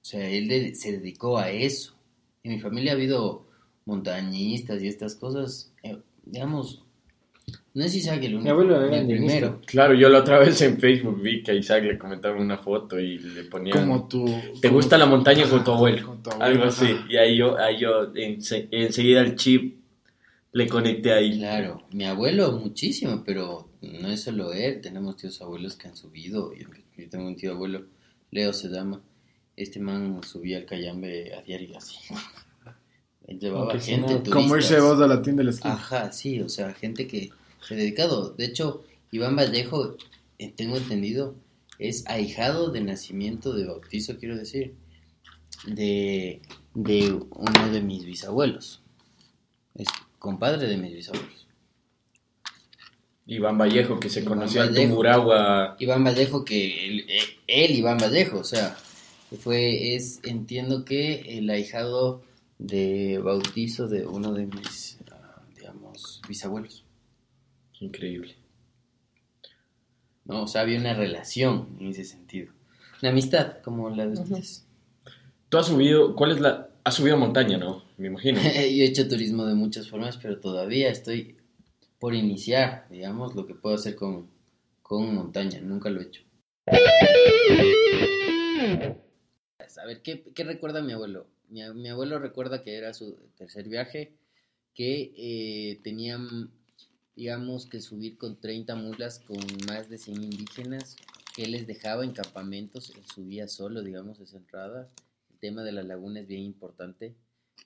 O 0.01 0.05
sea, 0.05 0.27
él 0.29 0.47
de- 0.47 0.75
se 0.75 0.91
dedicó 0.93 1.37
a 1.37 1.51
eso. 1.51 1.95
En 2.43 2.53
mi 2.53 2.59
familia 2.59 2.91
ha 2.93 2.95
habido 2.95 3.45
montañistas 3.85 4.81
y 4.81 4.87
estas 4.87 5.15
cosas. 5.15 5.71
eh, 5.83 5.97
digamos, 6.25 6.83
no 7.73 7.83
sé 7.83 7.89
si 7.89 7.97
Isaac 7.99 8.23
el 8.23 8.35
único, 8.35 8.43
Mi 8.43 8.49
abuelo 8.49 8.85
era 8.85 8.97
el 8.99 9.07
primero. 9.07 9.61
Claro, 9.65 9.93
yo 9.93 10.09
la 10.09 10.19
otra 10.19 10.39
vez 10.39 10.61
en 10.61 10.77
Facebook 10.79 11.21
vi 11.21 11.41
que 11.43 11.51
a 11.51 11.53
Isaac 11.55 11.83
le 11.83 11.97
comentaba 11.97 12.39
una 12.39 12.57
foto 12.57 12.99
y 12.99 13.17
le 13.19 13.43
ponía... 13.45 13.73
Como 13.73 14.07
tu... 14.07 14.25
¿Te 14.61 14.67
como 14.67 14.73
gusta 14.79 14.97
la 14.97 15.05
tu- 15.05 15.11
montaña 15.11 15.49
con 15.49 15.63
tu 15.63 15.71
abuelo? 15.71 16.05
con 16.07 16.23
tu 16.23 16.29
abuelo, 16.31 16.45
Algo 16.51 16.63
así. 16.65 16.87
Y 17.09 17.17
ahí 17.17 17.37
yo, 17.37 17.57
ahí 17.57 17.79
yo 17.79 18.13
ense- 18.13 18.67
enseguida 18.71 19.21
el 19.21 19.35
chip 19.35 19.79
le 20.53 20.67
conecté 20.67 21.13
ahí. 21.13 21.37
Claro, 21.37 21.83
mi 21.93 22.05
abuelo 22.05 22.51
muchísimo, 22.53 23.23
pero 23.25 23.69
no 23.81 24.09
es 24.09 24.21
solo 24.21 24.53
él, 24.53 24.81
tenemos 24.81 25.15
tíos 25.17 25.41
abuelos 25.41 25.75
que 25.75 25.87
han 25.87 25.95
subido, 25.95 26.53
yo, 26.53 26.67
yo 26.97 27.09
tengo 27.09 27.25
un 27.27 27.35
tío 27.37 27.53
abuelo, 27.53 27.85
Leo 28.31 28.51
Sedama, 28.53 29.01
este 29.63 29.79
man 29.79 30.21
subía 30.23 30.57
al 30.57 30.65
Cayambe 30.65 31.33
a 31.35 31.41
diario 31.41 31.77
así, 31.77 31.97
llevaba 33.27 33.71
Aunque 33.71 33.79
gente, 33.79 34.07
turistas. 34.07 34.33
Como 34.33 34.55
irse 34.57 34.79
vos 34.79 34.99
a 35.01 35.07
la 35.07 35.21
tienda 35.21 35.41
de 35.41 35.45
la 35.45 35.51
esquina. 35.51 35.73
Ajá, 35.73 36.11
sí, 36.11 36.41
o 36.41 36.49
sea, 36.49 36.73
gente 36.73 37.07
que 37.07 37.31
se 37.65 37.73
ha 37.73 37.77
dedicado. 37.77 38.31
De 38.31 38.45
hecho, 38.45 38.83
Iván 39.11 39.35
Vallejo, 39.35 39.95
eh, 40.39 40.53
tengo 40.55 40.77
entendido, 40.77 41.35
es 41.79 42.07
ahijado 42.07 42.71
de 42.71 42.81
nacimiento, 42.81 43.53
de 43.53 43.65
bautizo, 43.65 44.17
quiero 44.17 44.35
decir, 44.35 44.75
de, 45.65 46.41
de 46.73 47.11
uno 47.11 47.69
de 47.71 47.81
mis 47.81 48.05
bisabuelos. 48.05 48.81
Es 49.75 49.87
compadre 50.19 50.67
de 50.67 50.77
mis 50.77 50.93
bisabuelos. 50.93 51.47
Iván 53.25 53.57
Vallejo, 53.57 53.99
que 53.99 54.09
se 54.09 54.21
Iván 54.21 54.39
conoció 54.39 54.63
en 54.63 54.69
Vallejo. 54.69 54.89
Tumuragua. 54.89 55.75
Iván 55.79 56.03
Vallejo, 56.03 56.43
que 56.43 56.87
él, 56.87 57.05
eh, 57.07 57.21
él, 57.47 57.71
Iván 57.71 57.97
Vallejo, 57.97 58.39
o 58.39 58.43
sea, 58.43 58.77
fue, 59.37 59.95
es, 59.95 60.19
entiendo 60.23 60.85
que 60.85 61.37
el 61.37 61.49
ahijado 61.49 62.23
de 62.59 63.19
bautizo 63.23 63.87
de 63.87 64.05
uno 64.05 64.33
de 64.33 64.45
mis, 64.45 64.99
ah, 65.11 65.41
digamos, 65.55 66.21
bisabuelos. 66.27 66.85
Increíble. 67.79 68.35
¿no? 70.25 70.43
O 70.43 70.47
sea, 70.47 70.61
había 70.61 70.79
una 70.79 70.93
relación 70.93 71.77
en 71.79 71.87
ese 71.87 72.03
sentido. 72.03 72.51
Una 73.01 73.11
amistad, 73.11 73.57
como 73.63 73.89
la 73.89 74.05
de 74.05 74.13
ustedes. 74.13 74.67
Tú 75.49 75.57
has 75.57 75.67
subido, 75.67 76.15
¿cuál 76.15 76.31
es 76.31 76.39
la? 76.39 76.69
Has 76.83 76.95
subido 76.95 77.17
montaña, 77.17 77.57
¿no? 77.57 77.83
Me 77.97 78.07
imagino. 78.07 78.39
Yo 78.43 78.49
he 78.49 78.85
hecho 78.85 79.07
turismo 79.07 79.45
de 79.45 79.55
muchas 79.55 79.89
formas, 79.89 80.17
pero 80.17 80.39
todavía 80.39 80.89
estoy 80.89 81.37
por 81.99 82.15
iniciar, 82.15 82.87
digamos, 82.89 83.35
lo 83.35 83.45
que 83.45 83.55
puedo 83.55 83.75
hacer 83.75 83.95
con, 83.95 84.29
con 84.81 85.13
montaña. 85.13 85.59
Nunca 85.61 85.89
lo 85.89 86.01
he 86.01 86.05
hecho. 86.05 86.21
A 89.77 89.85
ver, 89.85 90.01
¿qué, 90.01 90.23
qué 90.35 90.43
recuerda 90.43 90.81
mi 90.81 90.93
abuelo? 90.93 91.27
Mi, 91.49 91.89
abuelo 91.89 92.19
recuerda 92.19 92.63
que 92.63 92.75
era 92.77 92.93
su 92.93 93.17
tercer 93.37 93.67
viaje, 93.67 94.13
que 94.73 95.13
eh, 95.17 95.81
tenían, 95.83 96.49
digamos, 97.15 97.65
que 97.65 97.81
subir 97.81 98.17
con 98.17 98.39
30 98.39 98.75
mulas 98.75 99.19
con 99.19 99.37
más 99.67 99.89
de 99.89 99.97
100 99.97 100.23
indígenas, 100.23 100.95
que 101.35 101.43
él 101.43 101.51
les 101.51 101.67
dejaba 101.67 102.05
en 102.05 102.13
campamentos, 102.13 102.89
él 102.95 103.03
subía 103.05 103.47
solo, 103.47 103.81
digamos, 103.81 104.19
esa 104.19 104.37
entrada. 104.37 104.87
El 105.31 105.39
tema 105.39 105.63
de 105.63 105.73
la 105.73 105.83
laguna 105.83 106.21
es 106.21 106.27
bien 106.27 106.43
importante. 106.43 107.15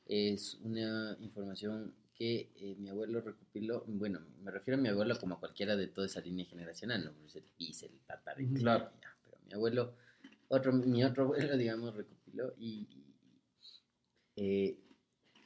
Es 0.07 0.55
una 0.63 1.15
información 1.19 1.93
que 2.17 2.49
eh, 2.55 2.75
mi 2.79 2.89
abuelo 2.89 3.21
recopiló, 3.21 3.83
bueno, 3.87 4.21
me 4.41 4.49
refiero 4.49 4.79
a 4.79 4.81
mi 4.81 4.89
abuelo 4.89 5.19
como 5.19 5.35
a 5.35 5.39
cualquiera 5.39 5.75
de 5.75 5.87
toda 5.87 6.07
esa 6.07 6.21
línea 6.21 6.45
generacional, 6.45 7.03
no 7.03 7.11
Pues 7.11 7.35
el 7.35 7.43
pis, 7.57 7.83
el 7.83 7.99
tatara, 8.07 8.41
Ujú. 8.41 8.55
Claro. 8.55 8.89
pero 9.23 9.37
mi 9.45 9.53
abuelo, 9.53 9.95
otro, 10.47 10.73
mi 10.73 11.03
otro 11.03 11.23
abuelo, 11.23 11.57
digamos, 11.57 11.95
recopiló 11.95 12.53
y, 12.57 12.87
eh, 14.35 14.77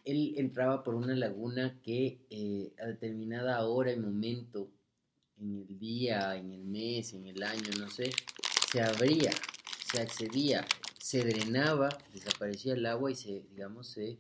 él 0.06 0.34
entraba 0.38 0.84
por 0.84 0.96
una 0.96 1.14
laguna 1.16 1.80
que 1.84 2.26
eh, 2.30 2.74
a 2.82 2.88
determinada 2.88 3.66
hora 3.68 3.92
y 3.92 4.00
momento, 4.00 4.72
en 5.38 5.66
el 5.70 5.80
día, 5.80 6.36
en 6.36 6.52
el 6.52 6.64
mes, 6.66 7.14
en 7.14 7.28
el 7.28 7.42
año, 7.44 7.70
no 7.80 7.90
sé, 7.90 8.12
se 8.72 8.82
abría, 8.82 9.32
se 9.92 10.00
accedía, 10.00 10.66
se 10.98 11.24
drenaba, 11.24 11.90
desaparecía 12.14 12.74
el 12.74 12.86
agua 12.86 13.12
y 13.12 13.16
se, 13.16 13.44
digamos, 13.52 13.88
se 13.88 14.18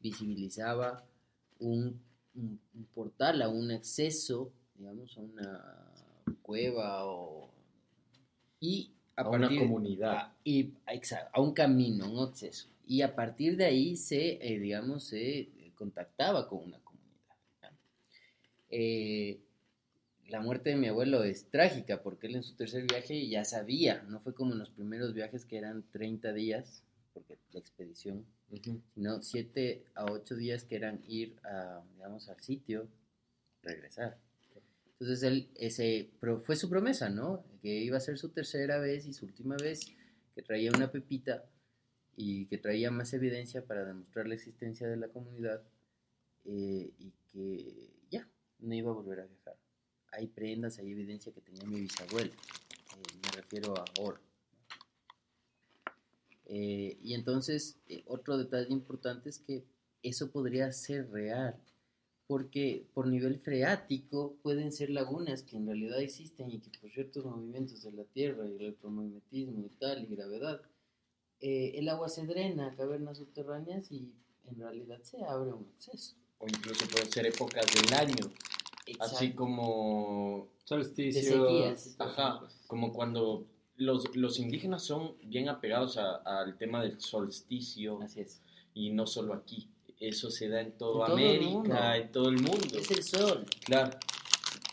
visibilizaba 0.00 1.04
un, 1.58 2.00
un- 2.34 2.60
un 2.74 2.84
portal 2.86 3.42
a 3.42 3.48
un 3.48 3.70
acceso, 3.70 4.52
digamos, 4.74 5.16
a 5.16 5.20
una 5.20 5.92
cueva 6.42 7.06
o... 7.06 7.50
Y 8.60 8.92
a, 9.16 9.22
A 9.22 9.28
una 9.30 9.48
comunidad. 9.48 10.12
a- 10.16 10.36
y, 10.44 10.72
exacto, 10.86 11.30
a 11.32 11.40
un 11.40 11.52
camino, 11.52 12.10
un 12.10 12.28
acceso. 12.28 12.68
Y 12.86 13.02
a 13.02 13.14
partir 13.14 13.56
de 13.56 13.64
ahí 13.66 13.96
se, 13.96 14.38
eh, 14.46 14.58
digamos, 14.58 15.04
se 15.04 15.38
eh, 15.40 15.72
contactaba 15.74 16.48
con 16.48 16.64
una 16.64 16.78
comunidad. 16.80 17.72
Eh, 18.70 19.40
la 20.28 20.40
muerte 20.40 20.70
de 20.70 20.76
mi 20.76 20.86
abuelo 20.88 21.24
es 21.24 21.46
trágica 21.50 22.02
porque 22.02 22.28
él 22.28 22.36
en 22.36 22.42
su 22.44 22.54
tercer 22.54 22.84
viaje 22.86 23.28
ya 23.28 23.44
sabía, 23.44 24.02
no 24.08 24.20
fue 24.20 24.32
como 24.34 24.52
en 24.52 24.60
los 24.60 24.70
primeros 24.70 25.12
viajes 25.12 25.44
que 25.44 25.58
eran 25.58 25.84
30 25.90 26.32
días, 26.32 26.84
porque 27.12 27.36
la 27.52 27.58
expedición 27.60 28.24
sino 28.94 29.22
siete 29.22 29.84
a 29.94 30.04
ocho 30.06 30.34
días 30.34 30.64
que 30.64 30.74
eran 30.76 31.00
ir 31.06 31.36
a, 31.44 31.82
digamos, 31.94 32.28
al 32.28 32.40
sitio, 32.40 32.88
regresar. 33.62 34.18
Entonces 35.00 35.22
él, 35.22 35.48
ese, 35.56 36.10
pero 36.20 36.42
fue 36.42 36.56
su 36.56 36.68
promesa, 36.68 37.08
¿no? 37.08 37.42
Que 37.62 37.68
iba 37.68 37.96
a 37.96 38.00
ser 38.00 38.18
su 38.18 38.28
tercera 38.28 38.78
vez 38.78 39.06
y 39.06 39.14
su 39.14 39.24
última 39.24 39.56
vez, 39.56 39.80
que 40.34 40.42
traía 40.42 40.70
una 40.70 40.92
pepita 40.92 41.46
y 42.16 42.44
que 42.46 42.58
traía 42.58 42.90
más 42.90 43.14
evidencia 43.14 43.64
para 43.64 43.86
demostrar 43.86 44.26
la 44.28 44.34
existencia 44.34 44.86
de 44.86 44.98
la 44.98 45.08
comunidad 45.08 45.62
eh, 46.44 46.92
y 46.98 47.12
que 47.32 47.88
ya, 48.10 48.28
no 48.58 48.74
iba 48.74 48.90
a 48.90 48.94
volver 48.94 49.20
a 49.20 49.26
viajar. 49.26 49.56
Hay 50.12 50.26
prendas, 50.26 50.78
hay 50.78 50.90
evidencia 50.90 51.32
que 51.32 51.40
tenía 51.40 51.64
mi 51.64 51.80
bisabuelo, 51.80 52.32
eh, 52.32 53.18
me 53.24 53.30
refiero 53.32 53.74
a 53.78 53.84
oro. 54.00 54.20
Eh, 56.44 56.98
y 57.02 57.14
entonces, 57.14 57.78
otro 58.04 58.36
detalle 58.36 58.70
importante 58.70 59.30
es 59.30 59.38
que 59.38 59.64
eso 60.02 60.30
podría 60.30 60.70
ser 60.72 61.10
real, 61.10 61.58
porque 62.30 62.86
por 62.94 63.08
nivel 63.08 63.40
freático 63.40 64.36
pueden 64.44 64.70
ser 64.70 64.90
lagunas 64.90 65.42
que 65.42 65.56
en 65.56 65.66
realidad 65.66 65.98
existen 65.98 66.48
y 66.52 66.60
que 66.60 66.70
por 66.78 66.88
ciertos 66.88 67.24
movimientos 67.24 67.82
de 67.82 67.90
la 67.90 68.04
Tierra 68.04 68.46
y 68.46 68.54
el 68.54 68.60
electromagnetismo 68.60 69.66
y 69.66 69.68
tal, 69.70 70.04
y 70.04 70.14
gravedad, 70.14 70.60
eh, 71.40 71.72
el 71.74 71.88
agua 71.88 72.08
se 72.08 72.24
drena 72.26 72.68
a 72.68 72.76
cavernas 72.76 73.18
subterráneas 73.18 73.90
y 73.90 74.12
en 74.48 74.60
realidad 74.60 75.00
se 75.02 75.24
abre 75.24 75.52
un 75.52 75.66
acceso. 75.74 76.14
O 76.38 76.46
incluso 76.46 76.86
pueden 76.86 77.10
ser 77.10 77.26
épocas 77.26 77.66
del 77.74 77.98
año. 77.98 78.32
Así 79.00 79.24
Exacto. 79.24 79.34
como 79.36 80.46
De 80.60 80.66
Solsticio. 80.68 81.48
sequías. 81.48 81.96
Ajá, 81.98 82.42
como 82.68 82.92
cuando 82.92 83.44
los, 83.74 84.14
los 84.14 84.38
indígenas 84.38 84.84
son 84.84 85.16
bien 85.24 85.48
apegados 85.48 85.96
al 85.96 86.56
tema 86.58 86.80
del 86.80 87.00
solsticio 87.00 88.00
Así 88.00 88.20
es. 88.20 88.40
y 88.72 88.90
no 88.90 89.08
solo 89.08 89.34
aquí. 89.34 89.68
Eso 90.00 90.30
se 90.30 90.48
da 90.48 90.60
en 90.62 90.72
toda 90.78 91.06
todo 91.06 91.14
América, 91.16 91.96
en 91.98 92.10
todo 92.10 92.28
el 92.30 92.36
mundo. 92.36 92.78
Es 92.78 92.90
el 92.90 93.02
sol. 93.02 93.44
Claro, 93.64 93.98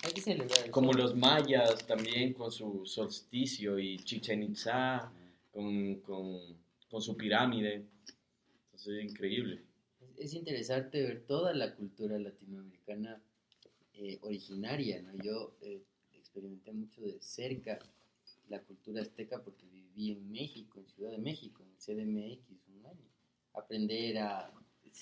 Hay 0.04 0.14
que 0.14 0.22
celebrar 0.22 0.66
el 0.66 0.72
como 0.72 0.94
sol. 0.94 1.02
los 1.02 1.16
mayas 1.16 1.86
también 1.86 2.34
con 2.34 2.50
su 2.52 2.86
solsticio 2.86 3.78
y 3.78 3.98
Chichen 4.00 4.42
Itza 4.44 5.12
con, 5.52 5.96
con, 6.02 6.40
con 6.90 7.02
su 7.02 7.18
pirámide. 7.18 7.86
Entonces 8.66 9.00
es 9.00 9.04
increíble. 9.12 9.62
Es- 10.00 10.18
Es 10.18 10.34
interesante 10.34 11.02
ver 11.04 11.26
toda 11.28 11.54
la 11.54 11.76
cultura 11.76 12.18
latinoamericana 12.18 13.22
eh, 13.94 14.18
originaria, 14.22 15.02
¿no? 15.02 15.12
Yo 15.24 15.56
eh, 15.62 15.84
experimenté 16.14 16.72
mucho 16.72 17.02
de 17.02 17.20
cerca 17.20 17.78
la 18.48 18.62
cultura 18.62 19.02
azteca 19.02 19.44
porque 19.44 19.66
viví 19.68 20.12
en 20.12 20.32
México, 20.32 20.80
en 20.80 20.88
Ciudad 20.88 21.12
de 21.12 21.18
México, 21.18 21.64
en 21.64 21.70
el 21.72 21.78
CDMX 21.78 22.68
un 22.80 22.86
año. 22.86 23.10
Aprender 23.54 24.18
a... 24.20 24.52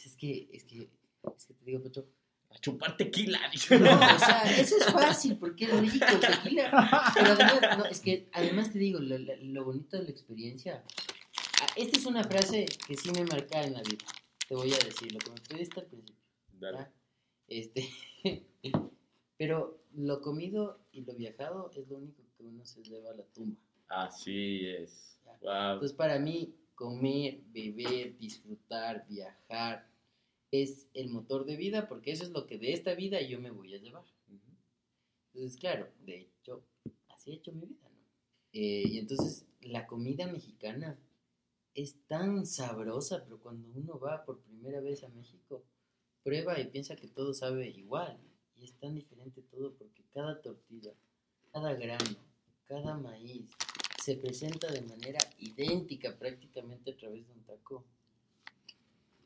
Es 0.03 0.15
que, 0.15 0.49
es 0.51 0.63
que, 0.65 0.89
es 1.35 1.45
que 1.45 1.53
te 1.53 1.65
digo, 1.65 1.81
Pecho, 1.81 2.07
A 2.49 2.57
chupar 2.59 2.97
tequila. 2.97 3.39
dice. 3.51 3.79
no, 3.79 3.91
o 3.91 4.19
sea, 4.19 4.43
eso 4.59 4.77
es 4.77 4.85
fácil 4.85 5.37
porque 5.37 5.65
es 5.65 5.79
rico 5.79 6.05
el 6.11 6.19
tequila. 6.19 7.11
Pero 7.13 7.31
además, 7.31 7.77
no, 7.77 7.85
es 7.85 7.99
que 7.99 8.27
además 8.33 8.71
te 8.71 8.79
digo, 8.79 8.99
lo, 8.99 9.65
bonito 9.65 9.97
de 9.97 10.03
la 10.03 10.09
experiencia. 10.09 10.83
ah, 11.61 11.67
Esta 11.75 11.99
es 11.99 12.05
una 12.05 12.23
frase 12.23 12.65
que 12.87 12.95
sí 12.95 13.11
me 13.11 13.23
marca 13.25 13.61
en 13.63 13.73
la 13.73 13.81
vida. 13.81 14.05
Te 14.47 14.55
voy 14.55 14.71
a 14.73 14.77
decir 14.77 15.11
lo 15.11 15.19
que 15.19 15.31
me 15.31 15.41
pediste 15.41 15.79
al 15.79 15.87
principio. 15.87 16.21
Dale. 16.59 16.87
Este, 17.47 17.89
pero 19.37 19.83
lo 19.93 20.21
comido 20.21 20.79
y 20.91 21.01
lo 21.01 21.13
viajado 21.15 21.71
es 21.75 21.87
lo 21.87 21.97
único 21.97 22.23
que 22.37 22.43
uno 22.43 22.65
se 22.65 22.83
lleva 22.83 23.11
a 23.11 23.15
la 23.15 23.23
tumba. 23.23 23.57
Así 23.87 24.67
es. 24.67 25.19
Wow. 25.41 25.73
Entonces, 25.73 25.93
para 25.93 26.19
mí, 26.19 26.55
comer, 26.75 27.41
beber, 27.47 28.17
disfrutar, 28.17 29.05
viajar 29.07 29.89
es 30.51 30.87
el 30.93 31.09
motor 31.09 31.45
de 31.45 31.57
vida 31.57 31.87
porque 31.87 32.11
eso 32.11 32.23
es 32.23 32.29
lo 32.29 32.45
que 32.45 32.57
de 32.57 32.73
esta 32.73 32.93
vida 32.93 33.21
yo 33.21 33.39
me 33.39 33.51
voy 33.51 33.73
a 33.73 33.79
llevar. 33.79 34.05
Entonces, 35.33 35.59
claro, 35.59 35.89
de 36.05 36.21
hecho, 36.21 36.65
así 37.09 37.31
he 37.31 37.35
hecho 37.35 37.51
mi 37.51 37.65
vida. 37.65 37.89
Eh, 38.53 38.83
y 38.87 38.99
entonces, 38.99 39.45
la 39.61 39.85
comida 39.85 40.27
mexicana 40.27 40.97
es 41.73 41.97
tan 42.07 42.45
sabrosa, 42.45 43.23
pero 43.25 43.39
cuando 43.39 43.67
uno 43.75 43.99
va 43.99 44.23
por 44.23 44.39
primera 44.43 44.79
vez 44.79 45.03
a 45.03 45.09
México, 45.09 45.65
prueba 46.23 46.57
y 46.59 46.67
piensa 46.67 46.95
que 46.95 47.09
todo 47.09 47.33
sabe 47.33 47.67
igual. 47.69 48.17
Y 48.55 48.63
es 48.63 48.73
tan 48.79 48.95
diferente 48.95 49.41
todo 49.41 49.73
porque 49.73 50.05
cada 50.13 50.41
tortilla, 50.41 50.93
cada 51.51 51.73
grano, 51.73 52.17
cada 52.65 52.97
maíz 52.97 53.51
se 54.05 54.17
presenta 54.17 54.71
de 54.71 54.83
manera 54.83 55.17
idéntica 55.39 56.15
prácticamente 56.15 56.91
a 56.91 56.95
través 56.95 57.25
de 57.25 57.33
un 57.33 57.39
taco. 57.39 57.83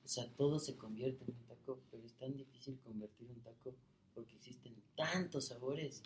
O 0.06 0.08
sea, 0.08 0.26
todo 0.38 0.58
se 0.58 0.78
convierte 0.78 1.26
en 1.26 1.36
un 1.36 1.48
taco, 1.50 1.82
pero 1.92 2.06
es 2.06 2.14
tan 2.14 2.34
difícil 2.38 2.80
convertir 2.86 3.28
un 3.30 3.42
taco 3.42 3.76
porque 4.16 4.38
existen 4.38 4.74
tantos 4.96 5.48
sabores 5.48 6.02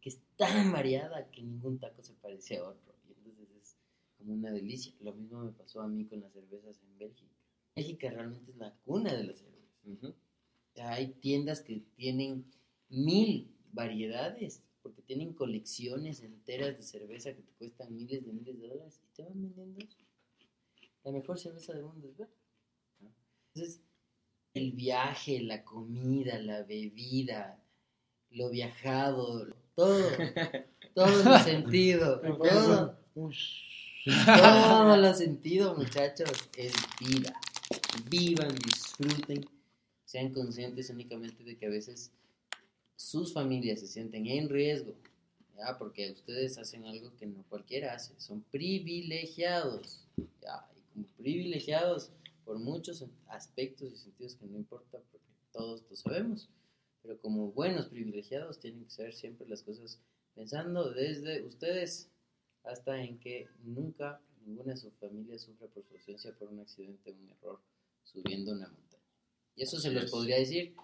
que 0.00 0.08
es 0.08 0.18
tan 0.36 0.72
variada 0.72 1.30
que 1.30 1.40
ningún 1.40 1.78
taco 1.78 2.02
se 2.02 2.14
parece 2.14 2.56
a 2.56 2.70
otro. 2.70 2.92
Y 3.08 3.12
entonces 3.12 3.48
es 3.62 3.76
como 4.18 4.32
una 4.32 4.50
delicia. 4.50 4.92
Lo 4.98 5.12
mismo 5.12 5.44
me 5.44 5.52
pasó 5.52 5.80
a 5.80 5.86
mí 5.86 6.04
con 6.04 6.20
las 6.20 6.32
cervezas 6.32 6.82
en 6.82 6.98
Bélgica. 6.98 7.30
Bélgica 7.76 8.10
realmente 8.10 8.50
es 8.50 8.56
la 8.56 8.74
cuna 8.84 9.14
de 9.14 9.22
la 9.22 9.34
cerveza. 9.34 9.72
Ujú. 9.84 10.08
O 10.08 10.74
sea, 10.74 10.94
hay 10.94 11.12
tiendas 11.12 11.60
que 11.60 11.84
tienen 11.94 12.44
mil 12.88 13.54
variedades, 13.72 14.64
porque 14.82 15.02
tienen 15.02 15.34
colecciones 15.34 16.22
enteras 16.22 16.76
de 16.76 16.82
cerveza 16.82 17.34
que 17.34 17.42
te 17.42 17.52
cuestan 17.52 17.94
miles 17.94 18.24
de 18.24 18.32
miles 18.32 18.60
de 18.60 18.68
dólares 18.68 19.00
y 19.02 19.14
te 19.14 19.22
van 19.22 19.40
vendiendo 19.40 19.86
la 21.04 21.12
mejor 21.12 21.38
cerveza 21.38 21.72
del 21.72 21.82
mundo, 21.82 22.12
verdad. 22.16 22.32
Entonces, 23.54 23.82
el 24.54 24.72
viaje, 24.72 25.40
la 25.40 25.64
comida, 25.64 26.38
la 26.38 26.62
bebida, 26.62 27.62
lo 28.30 28.50
viajado, 28.50 29.46
todo, 29.74 30.08
todo 30.94 31.24
lo 31.24 31.38
sentido, 31.44 32.20
todo, 32.20 32.98
todo 33.14 34.96
lo 34.96 35.14
sentido, 35.14 35.74
muchachos, 35.74 36.30
es 36.56 36.72
vida. 36.98 37.32
Vivan, 38.08 38.54
disfruten, 38.56 39.48
sean 40.04 40.32
conscientes 40.32 40.90
únicamente 40.90 41.44
de 41.44 41.56
que 41.56 41.66
a 41.66 41.70
veces 41.70 42.12
sus 43.00 43.32
familias 43.32 43.80
se 43.80 43.86
sienten 43.86 44.26
en 44.26 44.50
riesgo, 44.50 44.94
¿ya? 45.56 45.78
porque 45.78 46.12
ustedes 46.12 46.58
hacen 46.58 46.84
algo 46.84 47.16
que 47.16 47.24
no 47.24 47.42
cualquiera 47.48 47.94
hace, 47.94 48.12
son 48.20 48.42
privilegiados, 48.50 50.06
¿ya? 50.42 50.68
y 50.76 50.82
como 50.92 51.06
privilegiados 51.16 52.10
por 52.44 52.58
muchos 52.58 53.06
aspectos 53.28 53.90
y 53.90 53.96
sentidos 53.96 54.34
que 54.34 54.44
no 54.44 54.58
importa, 54.58 55.00
porque 55.10 55.26
todos 55.50 55.82
lo 55.88 55.96
sabemos, 55.96 56.50
pero 57.00 57.18
como 57.18 57.50
buenos 57.52 57.88
privilegiados 57.88 58.60
tienen 58.60 58.84
que 58.84 58.90
saber 58.90 59.14
siempre 59.14 59.48
las 59.48 59.62
cosas 59.62 59.98
pensando 60.34 60.90
desde 60.92 61.42
ustedes 61.42 62.10
hasta 62.64 63.02
en 63.02 63.18
que 63.18 63.48
nunca 63.64 64.20
ninguna 64.44 64.72
de 64.72 64.78
su 64.78 64.90
familia 64.90 65.38
sufra 65.38 65.68
por 65.68 65.86
su 65.86 65.94
ausencia 65.94 66.36
por 66.38 66.48
un 66.48 66.60
accidente 66.60 67.12
o 67.12 67.14
un 67.14 67.30
error 67.30 67.60
subiendo 68.02 68.52
una 68.52 68.68
montaña. 68.68 69.02
Y 69.56 69.62
eso 69.62 69.80
se 69.80 69.90
los 69.90 70.10
podría 70.10 70.36
decir 70.36 70.74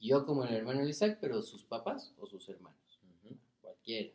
yo 0.00 0.26
como 0.26 0.44
el 0.44 0.54
hermano 0.54 0.82
de 0.82 0.90
Isaac, 0.90 1.18
pero 1.20 1.42
sus 1.42 1.64
papás 1.64 2.12
o 2.18 2.26
sus 2.26 2.48
hermanos, 2.48 2.78
cualquiera. 3.60 4.10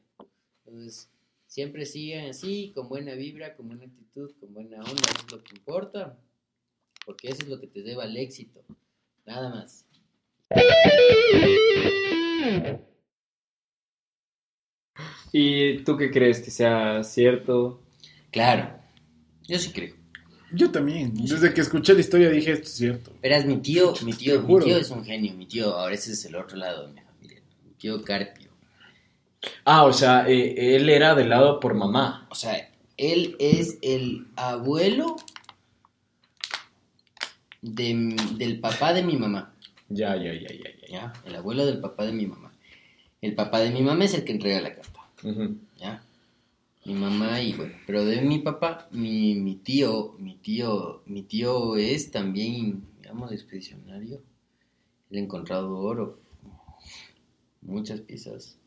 Entonces, 0.65 1.09
siempre 1.47 1.85
sigan 1.85 2.29
así, 2.29 2.71
con 2.75 2.87
buena 2.89 3.13
vibra, 3.15 3.55
con 3.55 3.67
buena 3.67 3.85
actitud, 3.85 4.31
con 4.39 4.53
buena 4.53 4.77
onda, 4.79 5.01
eso 5.09 5.25
es 5.25 5.31
lo 5.31 5.43
que 5.43 5.55
importa, 5.55 6.17
porque 7.05 7.29
eso 7.29 7.41
es 7.43 7.49
lo 7.49 7.59
que 7.59 7.67
te 7.67 7.81
lleva 7.81 8.03
al 8.03 8.15
éxito, 8.15 8.63
nada 9.25 9.49
más. 9.49 9.85
¿Y 15.31 15.83
tú 15.83 15.97
qué 15.97 16.09
crees 16.09 16.39
que 16.41 16.49
sea 16.51 17.03
cierto? 17.03 17.83
Claro, 18.31 18.79
yo 19.47 19.59
sí 19.59 19.71
creo. 19.71 19.98
Yo 20.51 20.71
también. 20.71 21.13
Desde 21.15 21.53
que 21.53 21.61
escuché 21.61 21.93
la 21.93 21.99
historia 21.99 22.29
dije, 22.29 22.51
esto 22.53 22.65
es 22.65 22.73
cierto. 22.73 23.11
Verás, 23.21 23.45
mi 23.45 23.57
tío, 23.57 23.93
mi 24.03 24.13
tío, 24.13 24.41
mi 24.41 24.59
tío 24.59 24.77
es 24.77 24.89
un 24.89 25.03
genio, 25.05 25.33
mi 25.33 25.45
tío, 25.45 25.75
ahora 25.77 25.93
ese 25.95 26.11
es 26.13 26.25
el 26.25 26.35
otro 26.35 26.57
lado 26.57 26.87
de 26.87 26.93
mi 26.93 27.01
familia, 27.01 27.41
mi 27.65 27.73
tío 27.73 28.01
Carpio. 28.03 28.49
Ah, 29.65 29.85
o 29.85 29.93
sea, 29.93 30.27
eh, 30.27 30.75
él 30.75 30.89
era 30.89 31.15
del 31.15 31.29
lado 31.29 31.59
por 31.59 31.73
mamá. 31.73 32.27
O 32.31 32.35
sea, 32.35 32.69
él 32.97 33.35
es 33.39 33.77
el 33.81 34.27
abuelo 34.35 35.15
de 37.61 38.15
del 38.37 38.59
papá 38.59 38.93
de 38.93 39.03
mi 39.03 39.17
mamá, 39.17 39.53
Ya, 39.89 40.15
ya, 40.15 40.33
ya, 40.33 40.49
ya, 40.49 40.69
ya. 40.81 40.87
¿ya? 40.89 41.13
El 41.25 41.35
abuelo 41.35 41.65
del 41.65 41.79
papá 41.79 42.05
de 42.05 42.11
mi 42.13 42.25
mamá. 42.25 42.51
El 43.21 43.35
papá 43.35 43.59
de 43.59 43.69
mi 43.71 43.81
mamá 43.81 44.05
es 44.05 44.13
el 44.13 44.23
que 44.23 44.31
entrega 44.31 44.61
la 44.61 44.73
carta, 44.75 44.99
Ujú. 45.23 45.57
¿ya? 45.77 46.01
Mi 46.85 46.93
mamá 46.93 47.41
y 47.41 47.53
bueno, 47.53 47.73
pero 47.85 48.05
de 48.05 48.21
mi 48.21 48.39
papá, 48.39 48.87
mi, 48.91 49.35
mi 49.35 49.55
tío, 49.55 50.15
mi 50.17 50.35
tío, 50.35 51.01
mi 51.05 51.23
tío 51.23 51.75
es 51.75 52.11
también, 52.11 52.83
digamos, 53.01 53.31
expedicionario. 53.31 54.21
Él 55.11 55.17
ha 55.17 55.19
encontrado 55.21 55.77
oro, 55.77 56.19
muchas 57.61 58.01
piezas 58.01 58.57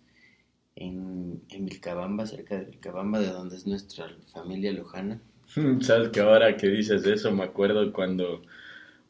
en, 0.77 1.41
en 1.49 1.65
Vilcabamba, 1.65 2.27
cerca 2.27 2.59
de 2.59 2.67
Vilcabamba, 2.67 3.21
de 3.21 3.29
donde 3.29 3.57
es 3.57 3.67
nuestra 3.67 4.09
familia 4.33 4.73
lojana. 4.73 5.21
Sabes 5.81 6.11
que 6.11 6.21
ahora 6.21 6.57
que 6.57 6.69
dices 6.69 7.07
eso, 7.07 7.33
me 7.33 7.45
acuerdo 7.45 7.93
cuando 7.93 8.43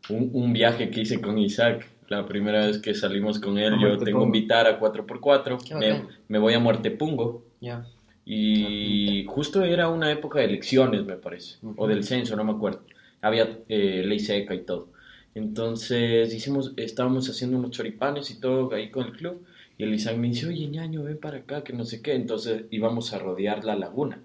un, 0.09 0.31
un 0.33 0.53
viaje 0.53 0.91
que 0.91 1.01
hice 1.03 1.21
con 1.21 1.39
Isaac, 1.39 1.89
la 2.09 2.27
primera 2.27 2.67
vez 2.67 2.79
que 2.79 2.95
salimos 2.95 3.39
con 3.39 3.59
él, 3.59 3.75
yo 3.81 3.99
tengo 3.99 4.25
un 4.25 4.33
Vitara 4.33 4.79
4x4, 4.79 5.59
Qué 5.67 5.75
me, 5.75 6.03
me 6.29 6.39
voy 6.39 6.55
a 6.55 6.59
Muertepungo 6.59 7.45
Ya. 7.61 7.87
Y 8.25 9.25
justo 9.27 9.63
era 9.65 9.89
una 9.89 10.11
época 10.13 10.39
de 10.39 10.47
elecciones, 10.47 11.05
me 11.05 11.17
parece, 11.17 11.57
o 11.77 11.87
del 11.89 12.05
censo, 12.05 12.37
no 12.37 12.45
me 12.45 12.53
acuerdo. 12.53 12.83
Había 13.21 13.59
eh, 13.69 14.03
ley 14.05 14.21
seca 14.21 14.55
y 14.55 14.63
todo. 14.63 14.91
Entonces 15.35 16.33
hicimos, 16.35 16.73
estábamos 16.77 17.29
haciendo 17.29 17.59
unos 17.59 17.71
choripanes 17.71 18.31
y 18.31 18.41
todo 18.41 18.73
ahí 18.75 18.91
con 18.91 19.07
el 19.07 19.13
club. 19.13 19.45
Y 19.79 19.85
el 19.85 19.95
Isaac 19.95 20.17
me 20.17 20.29
dice, 20.29 20.47
oye, 20.47 20.67
ñaño, 20.69 21.03
ven 21.03 21.19
para 21.19 21.39
acá, 21.39 21.65
que 21.65 21.73
no 21.73 21.85
sé 21.85 22.03
qué. 22.03 22.15
Entonces 22.15 22.65
íbamos 22.71 23.13
a 23.13 23.19
rodear 23.19 23.65
la 23.65 23.75
laguna. 23.77 24.21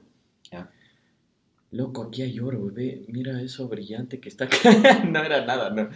Loco, 1.71 2.03
aquí 2.03 2.21
hay 2.21 2.39
oro, 2.39 2.71
ve, 2.73 3.03
mira 3.09 3.41
eso 3.41 3.67
brillante 3.67 4.19
que 4.21 4.29
está 4.29 4.45
acá. 4.45 5.03
no 5.05 5.21
era 5.21 5.45
nada, 5.45 5.69
no. 5.69 5.89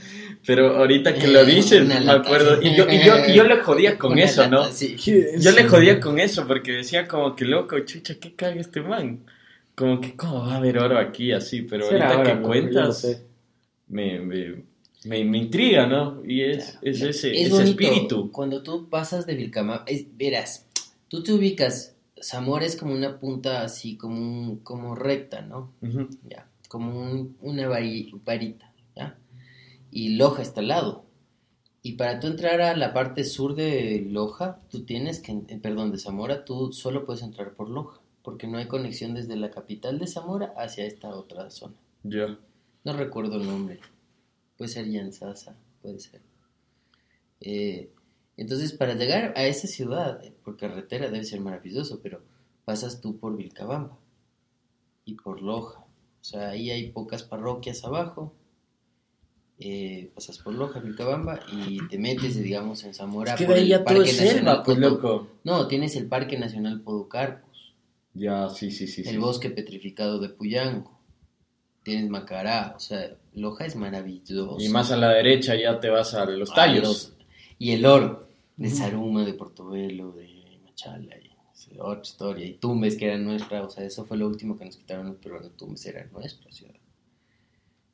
Pero 0.46 0.76
ahorita 0.78 1.14
que 1.14 1.28
lo 1.28 1.46
dices, 1.46 1.84
Una 1.84 2.00
me 2.02 2.12
acuerdo. 2.12 2.62
Y 2.62 2.76
yo, 2.76 2.86
y 2.90 3.00
yo, 3.06 3.14
y 3.26 3.34
yo 3.34 3.46
le 3.46 3.58
jodía 3.62 3.98
con 3.98 4.12
Una 4.14 4.24
eso, 4.24 4.48
¿no? 4.50 4.62
lata, 4.64 4.74
sí. 4.74 4.98
Yo 4.98 5.52
le 5.52 5.64
jodía 5.64 6.02
con 6.02 6.20
eso 6.20 6.46
porque 6.46 6.74
decía 6.74 7.08
como 7.08 7.36
que 7.38 7.46
loco, 7.46 7.80
chucha, 7.80 8.16
¿qué 8.20 8.34
caga 8.36 8.60
este 8.60 8.82
man? 8.82 9.22
Como 9.74 10.02
que, 10.02 10.14
¿cómo 10.18 10.42
va 10.46 10.56
a 10.56 10.58
haber 10.58 10.78
oro 10.78 11.00
aquí 11.00 11.32
así? 11.32 11.62
Pero 11.62 11.86
ahorita 11.86 12.16
ahora, 12.18 12.36
que 12.36 12.42
cuentas, 12.42 13.22
me, 13.88 14.20
me, 14.20 14.64
me, 15.06 15.24
me 15.24 15.38
intriga, 15.38 15.88
¿no? 15.88 16.22
Y 16.26 16.42
es, 16.42 16.78
es 16.82 16.98
Claro. 16.98 17.12
ese, 17.12 17.42
Es 17.42 17.54
ese 17.54 17.64
espíritu. 17.64 18.30
Cuando 18.30 18.62
tú 18.62 18.90
pasas 18.90 19.26
de 19.26 19.36
Vilcabamba, 19.36 19.86
es, 19.88 20.06
verás, 20.18 20.68
tú 21.08 21.24
te 21.24 21.32
ubicas, 21.32 21.96
Zamora 22.22 22.66
es 22.66 22.76
como 22.76 22.94
una 22.94 23.20
punta 23.20 23.62
así, 23.64 23.98
como, 23.98 24.18
un- 24.20 24.58
como 24.60 24.96
recta, 24.96 25.42
¿no? 25.42 25.72
Ujú. 25.82 26.08
Ya, 26.30 26.48
como 26.70 27.00
un- 27.00 27.38
una 27.42 27.68
vari- 27.68 28.12
varita, 28.24 28.72
¿ya? 28.96 29.18
Y 29.92 30.16
Loja 30.16 30.42
está 30.42 30.62
al 30.62 30.68
lado. 30.70 31.06
Y 31.84 31.94
para 31.94 32.20
tú 32.20 32.28
entrar 32.28 32.62
a 32.62 32.76
la 32.78 32.94
parte 32.94 33.24
sur 33.24 33.56
de 33.56 34.06
Loja, 34.08 34.60
tú 34.70 34.84
tienes 34.84 35.20
que, 35.20 35.34
perdón, 35.62 35.92
de 35.92 35.98
Zamora, 35.98 36.46
tú 36.46 36.72
solo 36.72 37.06
puedes 37.06 37.24
entrar 37.24 37.54
por 37.56 37.70
Loja, 37.70 38.00
porque 38.22 38.46
no 38.48 38.60
hay 38.60 38.68
conexión 38.68 39.16
desde 39.16 39.36
la 39.36 39.50
capital 39.50 39.98
de 39.98 40.06
Zamora 40.08 40.54
hacia 40.58 40.86
esta 40.86 41.10
otra 41.16 41.50
zona. 41.50 41.74
Ya. 42.04 42.38
No 42.84 42.94
recuerdo 42.94 43.38
el 43.38 43.48
nombre. 43.48 43.80
Puede 44.58 44.70
ser 44.70 44.90
Yansasa, 44.92 45.56
puede 45.82 46.00
ser. 46.00 46.22
Eh, 47.40 47.90
entonces, 48.42 48.74
para 48.74 48.94
llegar 48.96 49.34
a 49.36 49.46
esa 49.46 49.68
ciudad, 49.68 50.24
eh, 50.24 50.34
por 50.44 50.58
carretera 50.58 51.10
debe 51.10 51.24
ser 51.24 51.40
maravilloso, 51.40 52.00
pero 52.02 52.22
pasas 52.66 53.00
tú 53.02 53.18
por 53.18 53.36
Vilcabamba 53.38 53.98
y 55.06 55.16
por 55.16 55.42
Loja. 55.42 55.80
O 55.80 56.24
sea, 56.24 56.50
ahí 56.50 56.70
hay 56.70 56.92
pocas 56.92 57.24
parroquias 57.24 57.84
abajo. 57.84 58.34
Eh, 59.64 60.10
pasas 60.16 60.40
por 60.40 60.56
Loja, 60.56 60.80
Vilcabamba 60.80 61.40
y 61.54 61.88
te 61.88 62.00
metes, 62.00 62.42
digamos, 62.42 62.84
en 62.84 62.94
Zamora. 62.96 63.34
Es 63.34 63.40
que 63.40 63.46
por 63.46 63.58
el 63.58 63.68
ya 63.68 63.78
todo 63.84 63.86
Parque 63.96 64.10
es 64.10 64.18
Nacional 64.20 64.36
selva, 64.56 64.64
pues 64.64 64.78
loco. 64.80 65.28
No, 65.44 65.68
tienes 65.68 65.96
el 65.96 66.08
Parque 66.08 66.38
Nacional 66.40 66.82
Podocarpus 66.82 67.76
Ya, 68.16 68.50
sí, 68.50 68.72
sí, 68.72 68.88
sí. 68.88 69.02
el 69.02 69.08
sí. 69.10 69.18
bosque 69.18 69.52
petrificado 69.52 70.18
de 70.20 70.30
Puyango, 70.30 71.00
tienes 71.84 72.10
Macará, 72.10 72.74
o 72.76 72.80
sea, 72.80 73.16
Loja 73.34 73.66
es 73.66 73.76
maravilloso. 73.76 74.58
Y 74.60 74.68
más 74.70 74.92
a 74.92 74.98
la 74.98 75.10
derecha 75.10 75.56
ya 75.56 75.80
te 75.80 75.90
vas 75.90 76.16
a 76.16 76.26
los 76.26 76.52
tallos. 76.54 76.84
los- 76.84 77.14
y 77.60 77.74
el 77.74 77.86
oro, 77.86 78.28
de 78.58 78.70
Saruma, 78.70 79.26
de 79.26 79.34
Portobelo, 79.34 80.12
de 80.12 80.60
Machala, 80.64 81.18
y 81.18 81.32
otra 81.80 82.02
historia, 82.02 82.46
y 82.46 82.54
Tumbes, 82.56 82.96
que 82.98 83.06
era 83.06 83.18
nuestra, 83.18 83.64
o 83.64 83.70
sea, 83.70 83.86
eso 83.86 84.06
fue 84.06 84.18
lo 84.18 84.28
último 84.28 84.58
que 84.58 84.66
nos 84.66 84.78
quitaron 84.78 85.08
los 85.08 85.18
peruanos, 85.18 85.56
Tumbes 85.56 85.86
era 85.86 86.06
nuestra 86.06 86.52
ciudad. 86.52 86.76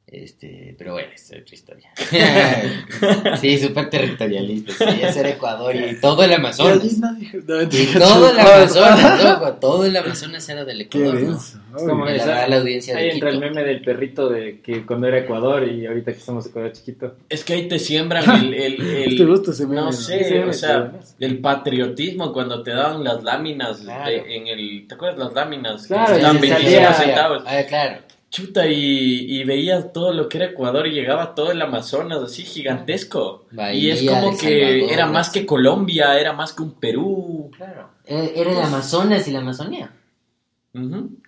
Este, 0.10 0.74
pero 0.78 0.94
bueno, 0.94 1.10
es 1.14 1.26
otra 1.32 1.54
historia. 1.54 1.90
sí, 3.42 3.58
súper 3.60 3.90
territorialista, 3.90 4.72
sí, 4.74 5.02
era 5.20 5.30
Ecuador 5.32 5.76
y 5.76 6.00
todo 6.00 6.24
el 6.24 6.32
Amazonas. 6.34 6.82
Y 6.94 7.42
todo 7.42 8.30
el 8.30 8.40
Amazonas, 8.40 9.24
loco, 9.24 9.52
todo 9.60 9.86
el 9.86 9.98
Amazonas 9.98 10.48
era 10.48 10.64
del 10.64 10.88
Qué 10.88 11.00
Ecuador, 11.00 11.22
¿no? 11.22 11.30
denso. 11.32 11.60
Como 11.74 12.06
Me 12.06 12.12
la 12.12 12.18
esa- 12.18 12.26
da 12.28 12.48
la 12.48 12.56
audiencia 12.58 12.96
de 12.96 13.02
Ahí 13.02 13.10
entra 13.12 13.30
el 13.30 13.40
meme 13.40 13.64
del 13.64 13.82
perrito 13.82 14.30
de 14.30 14.62
que 14.62 14.86
cuando 14.86 15.08
era 15.08 15.20
Ecuador 15.20 15.68
y 15.68 15.86
ahorita 15.86 16.14
que 16.14 16.20
somos 16.22 16.46
Ecuador 16.48 16.72
chiquito. 16.72 17.16
Es 17.30 17.44
que 17.44 17.54
ahí 17.54 17.68
te 17.68 17.78
siembran 17.78 18.24
el... 18.54 19.18
No 19.68 19.92
sé, 19.92 20.24
Sí, 20.24 20.38
o 20.38 20.54
sea, 20.54 20.94
el 21.20 21.40
patriotismo 21.40 22.32
cuando 22.32 22.64
te 22.64 22.72
daban 22.72 23.04
las 23.04 23.24
láminas 23.24 23.80
Claro. 23.80 24.10
de- 24.10 24.36
en 24.38 24.48
el... 24.48 24.88
¿Te 24.88 24.96
acuerdas 24.96 25.20
las 25.20 25.34
láminas? 25.34 25.82
Que 25.84 25.88
Claro, 25.90 26.16
estaban 26.16 26.38
y 26.38 26.40
se 26.40 26.46
25 26.48 26.72
salía- 26.74 26.94
centavos. 26.94 27.44
Ah, 27.46 27.62
claro. 27.68 27.98
Chuta, 28.30 28.68
y, 28.68 29.40
y 29.40 29.44
veías 29.46 29.94
todo 29.94 30.12
lo 30.12 30.28
que 30.28 30.38
era 30.38 30.48
Ecuador 30.48 30.86
y 30.88 30.92
llegaba 30.92 31.34
todo 31.34 31.52
el 31.52 31.62
Amazonas 31.62 32.22
así 32.22 32.44
gigantesco. 32.44 33.46
Bahía, 33.52 33.96
y 33.96 34.08
es 34.08 34.10
como 34.10 34.32
que 34.38 34.70
Salvador, 34.72 34.92
era 34.92 35.06
más 35.08 35.30
que 35.30 35.46
Colombia, 35.46 36.20
era 36.20 36.34
más 36.34 36.52
que 36.54 36.62
un 36.64 36.74
Perú. 36.74 37.50
Claro. 37.56 37.90
Eh, 38.06 38.34
Era 38.36 38.52
el 38.52 38.60
Amazonas 38.60 39.28
y 39.28 39.32
la 39.32 39.40
Amazonía. 39.40 39.94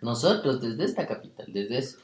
Nosotros, 0.01 0.61
desde 0.61 0.83
esta 0.85 1.07
capital, 1.07 1.47
desde 1.51 1.77
eso, 1.77 1.97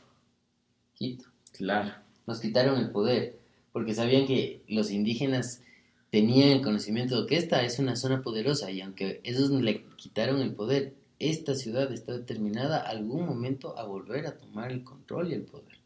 Quito, 0.93 1.25
Claro. 1.57 1.91
nos 2.25 2.39
quitaron 2.39 2.77
el 2.79 2.89
poder. 2.91 3.37
porque 3.71 3.93
sabían 3.93 4.25
que 4.25 4.61
los 4.69 4.89
indígenas 4.89 5.61
tenían 6.09 6.47
el 6.51 6.61
conocimiento 6.61 7.21
de 7.21 7.27
que 7.27 7.35
esta 7.35 7.61
es 7.63 7.77
una 7.77 7.97
zona 7.97 8.21
poderosa 8.21 8.71
y 8.71 8.79
aunque 8.79 9.19
esos 9.25 9.49
le 9.51 9.83
quitaron 9.97 10.41
el 10.41 10.53
poder, 10.53 10.93
esta 11.20 11.55
ciudad 11.55 11.91
está 11.91 12.13
determinada 12.13 12.80
algún 12.80 13.26
momento 13.26 13.78
a 13.78 13.86
volver 13.86 14.28
a 14.28 14.38
tomar 14.38 14.72
el 14.72 14.84
control 14.84 15.32
y 15.32 15.36
el 15.36 15.43
poder. 15.43 15.78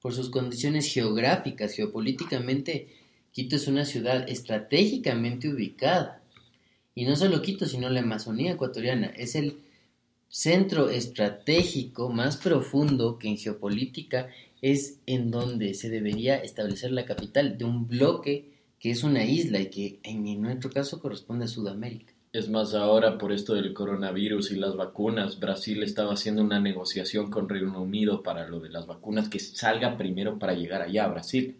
Por 0.00 0.12
sus 0.12 0.30
condiciones 0.30 0.92
geográficas, 0.92 1.74
geopolíticamente, 1.74 2.88
Quito 3.32 3.56
es 3.56 3.68
una 3.68 3.84
ciudad 3.84 4.28
estratégicamente 4.28 5.52
ubicada. 5.52 6.22
Y 6.94 7.04
no 7.04 7.16
solo 7.16 7.42
Quito, 7.42 7.66
sino 7.66 7.90
la 7.90 8.00
Amazonía 8.00 8.52
ecuatoriana. 8.52 9.08
Es 9.08 9.34
el 9.34 9.58
centro 10.28 10.90
estratégico 10.90 12.08
más 12.08 12.36
profundo 12.36 13.18
que 13.18 13.28
en 13.28 13.36
geopolítica 13.36 14.28
es 14.62 15.00
en 15.06 15.30
donde 15.30 15.74
se 15.74 15.90
debería 15.90 16.36
establecer 16.36 16.92
la 16.92 17.04
capital 17.04 17.58
de 17.58 17.64
un 17.64 17.86
bloque 17.86 18.52
que 18.78 18.90
es 18.90 19.04
una 19.04 19.24
isla 19.24 19.60
y 19.60 19.70
que 19.70 20.00
en 20.02 20.40
nuestro 20.40 20.70
caso 20.70 21.00
corresponde 21.00 21.44
a 21.44 21.48
Sudamérica. 21.48 22.15
Es 22.36 22.50
más, 22.50 22.74
ahora 22.74 23.16
por 23.16 23.32
esto 23.32 23.54
del 23.54 23.72
coronavirus 23.72 24.50
y 24.50 24.56
las 24.56 24.76
vacunas, 24.76 25.40
Brasil 25.40 25.82
estaba 25.82 26.12
haciendo 26.12 26.42
una 26.42 26.60
negociación 26.60 27.30
con 27.30 27.48
Reino 27.48 27.80
Unido 27.80 28.22
para 28.22 28.46
lo 28.46 28.60
de 28.60 28.68
las 28.68 28.86
vacunas, 28.86 29.30
que 29.30 29.40
salga 29.40 29.96
primero 29.96 30.38
para 30.38 30.52
llegar 30.52 30.82
allá 30.82 31.04
a 31.04 31.08
Brasil. 31.08 31.56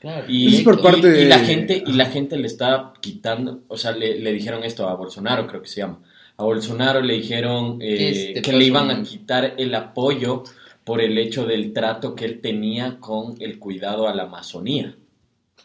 Claro. 0.00 0.24
Y, 0.26 0.56
es 0.56 0.62
por 0.62 0.80
parte 0.80 1.08
y 1.08 1.10
de- 1.10 1.24
la 1.26 1.40
gente 1.40 1.82
y 1.86 1.92
la 1.92 2.06
gente 2.06 2.38
le 2.38 2.46
está 2.46 2.94
quitando, 3.00 3.64
o 3.68 3.76
sea, 3.76 3.92
le, 3.92 4.18
le 4.18 4.32
dijeron 4.32 4.64
esto 4.64 4.88
a 4.88 4.94
Bolsonaro, 4.94 5.46
creo 5.46 5.60
que 5.60 5.68
se 5.68 5.82
llama. 5.82 6.00
A 6.38 6.44
Bolsonaro 6.44 7.02
le 7.02 7.14
dijeron 7.14 7.78
eh, 7.82 8.40
que 8.42 8.52
le 8.54 8.64
iban 8.64 8.90
a 8.90 9.02
quitar 9.02 9.56
el 9.58 9.74
apoyo 9.74 10.44
por 10.84 11.02
el 11.02 11.18
hecho 11.18 11.44
del 11.44 11.74
trato 11.74 12.14
que 12.14 12.24
él 12.24 12.40
tenía 12.40 12.98
con 12.98 13.34
el 13.40 13.58
cuidado 13.58 14.08
a 14.08 14.14
la 14.14 14.22
Amazonía. 14.22 14.96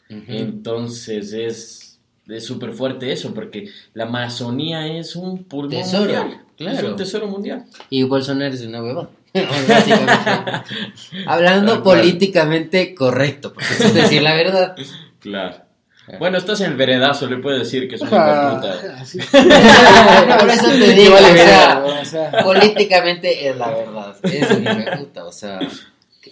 Entonces 0.10 1.32
es 1.32 1.93
es 2.28 2.46
súper 2.46 2.72
fuerte 2.74 3.12
eso, 3.12 3.34
porque 3.34 3.70
la 3.94 4.06
Amazonía 4.06 4.88
es 4.88 5.16
un 5.16 5.44
pulmón 5.44 5.72
Tesoro, 5.72 6.02
mundial. 6.24 6.42
claro. 6.58 6.78
Es 6.78 6.84
un 6.84 6.96
tesoro 6.96 7.28
mundial. 7.28 7.66
Y 7.90 8.04
Bolsonaro 8.04 8.54
es 8.54 8.62
una 8.62 8.82
hueva. 8.84 9.10
Hablando 11.28 11.82
políticamente 11.84 12.94
correcto, 12.94 13.54
porque 13.54 13.74
eso 13.74 13.84
es 13.86 13.94
decir 13.94 14.22
la 14.22 14.36
verdad. 14.36 14.76
Claro. 15.20 15.58
Bueno, 16.20 16.38
estás 16.38 16.60
en 16.62 16.72
el 16.72 16.78
veredazo, 16.78 17.28
le 17.30 17.38
puedes 17.38 17.60
decir 17.62 17.88
que 17.88 17.96
es 17.96 18.02
una 18.02 18.12
Ah, 18.52 18.56
puta. 18.62 18.96
así. 19.00 19.20
Por 19.20 20.50
eso 20.50 20.68
te 20.68 20.94
digo, 20.96 21.18
sea, 21.18 21.34
verga, 21.34 21.86
o 21.86 22.06
sea, 22.06 22.44
políticamente 22.44 23.48
es 23.48 23.56
la 23.58 23.70
verdad. 23.70 24.16
Es 24.24 24.52
un 24.52 24.64
hijueputa, 24.64 25.24
o 25.26 25.32
sea, 25.32 25.60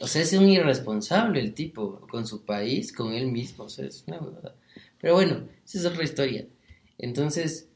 o 0.02 0.08
sea, 0.08 0.22
es 0.22 0.34
un 0.34 0.50
irresponsable 0.50 1.40
el 1.40 1.54
tipo 1.54 2.02
con 2.12 2.28
su 2.28 2.44
país, 2.44 2.92
con 2.92 3.14
él 3.14 3.28
mismo, 3.28 3.64
o 3.66 3.70
sea, 3.70 3.86
es 3.86 4.04
una 4.08 4.18
huevada. 4.18 4.54
Pero 5.02 5.16
bueno, 5.16 5.48
esa 5.66 5.80
es 5.80 5.86
otra 5.86 6.04
historia. 6.04 6.46
Entonces, 6.98 7.68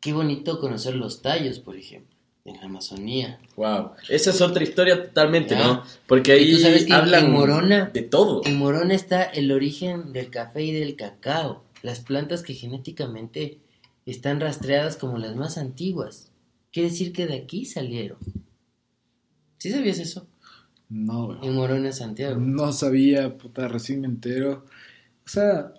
qué 0.00 0.12
bonito 0.12 0.60
conocer 0.60 0.94
los 0.94 1.22
tallos, 1.22 1.58
por 1.60 1.76
ejemplo, 1.76 2.16
en 2.44 2.56
la 2.56 2.64
Amazonía. 2.64 3.38
Wow. 3.56 3.92
Esa 4.08 4.30
es 4.30 4.40
otra 4.40 4.62
historia 4.62 5.02
totalmente, 5.04 5.54
Ya. 5.54 5.64
¿no? 5.66 5.82
Porque 6.06 6.32
ahí 6.32 6.58
sabes 6.58 6.84
que 6.84 6.92
hablan 6.92 7.26
en 7.26 7.32
Morona- 7.32 7.90
de 7.92 8.02
todo. 8.02 8.42
En 8.44 8.58
Morona 8.58 8.94
está 8.94 9.22
el 9.22 9.50
origen 9.52 10.12
del 10.12 10.30
café 10.30 10.62
y 10.64 10.72
del 10.72 10.96
cacao, 10.96 11.64
las 11.82 12.00
plantas 12.00 12.42
que 12.42 12.54
genéticamente 12.54 13.58
están 14.04 14.40
rastreadas 14.40 14.96
como 14.96 15.18
las 15.18 15.36
más 15.36 15.56
antiguas. 15.58 16.30
Quiere 16.72 16.90
decir 16.90 17.12
que 17.12 17.26
de 17.26 17.34
aquí 17.36 17.64
salieron. 17.64 18.18
¿Sí 19.58 19.70
sabías 19.70 19.98
eso? 19.98 20.26
No, 20.88 21.26
güey. 21.26 21.38
En 21.42 21.54
Morona, 21.54 21.92
Santiago. 21.92 22.38
No 22.40 22.72
sabía, 22.72 23.36
puta, 23.38 23.68
recién 23.68 24.00
me 24.00 24.08
entero. 24.08 24.64
O 25.24 25.28
sea, 25.28 25.72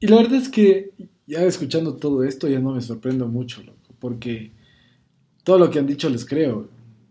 y 0.00 0.06
la 0.08 0.16
verdad 0.16 0.34
es 0.36 0.48
que 0.48 0.90
ya 1.26 1.42
escuchando 1.44 1.96
todo 1.96 2.24
esto 2.24 2.48
ya 2.48 2.60
no 2.60 2.72
me 2.72 2.80
sorprendo 2.80 3.26
mucho, 3.28 3.62
loco, 3.62 3.94
porque 3.98 4.52
todo 5.44 5.58
lo 5.58 5.70
que 5.70 5.78
han 5.78 5.86
dicho 5.86 6.08
les 6.10 6.24
creo. 6.26 6.68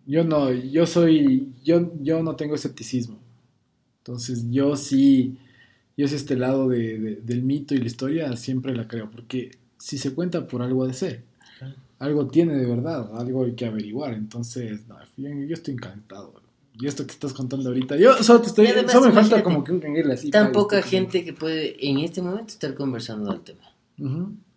Yo 0.08 0.24
no, 0.24 0.52
yo 0.54 0.86
soy, 0.88 1.54
yo, 1.64 1.92
yo 2.02 2.24
no 2.24 2.36
tengo 2.36 2.56
escepticismo. 2.56 3.20
Entonces 4.00 4.46
yo 4.52 4.76
sí, 4.78 5.38
yo 5.98 6.08
sí 6.08 6.16
este 6.16 6.38
lado 6.38 6.70
de, 6.70 7.00
de- 7.00 7.16
del 7.18 7.44
mito 7.44 7.76
y 7.76 7.80
la 7.80 7.88
historia 7.88 8.38
siempre 8.38 8.76
la 8.76 8.88
creo, 8.88 9.12
porque 9.12 9.52
si 9.80 9.98
se 10.00 10.14
cuenta 10.16 10.48
por 10.48 10.62
algo 10.64 10.84
ha 10.86 10.88
de 10.88 10.94
ser. 10.96 11.24
Algo 12.00 12.28
tiene 12.28 12.56
de 12.58 12.66
verdad, 12.68 13.10
algo 13.18 13.46
hay 13.46 13.54
que 13.56 13.66
averiguar. 13.68 14.14
Entonces, 14.14 14.88
no, 14.88 14.98
yo, 15.18 15.30
yo 15.48 15.54
estoy 15.56 15.76
encantado. 15.76 16.34
Y 16.80 16.88
esto 16.88 17.06
que 17.06 17.14
estás 17.14 17.32
contando 17.34 17.70
ahorita, 17.70 17.96
yo 17.96 18.22
solo 18.22 18.42
te 18.42 18.48
estoy, 18.48 18.68
solo 18.90 19.08
me 19.08 19.14
falta 19.14 19.42
como 19.44 19.64
que 19.64 19.72
un 19.72 19.80
canguele 19.80 20.14
así. 20.14 20.30
Tan 20.30 20.52
poca 20.52 20.80
este- 20.80 20.90
gente 20.92 21.24
que 21.24 21.32
puede 21.34 21.76
en 21.88 22.00
este 22.00 22.22
momento 22.22 22.48
estar 22.48 22.74
conversando 22.76 23.32
del 23.32 23.42
tema. 23.42 23.72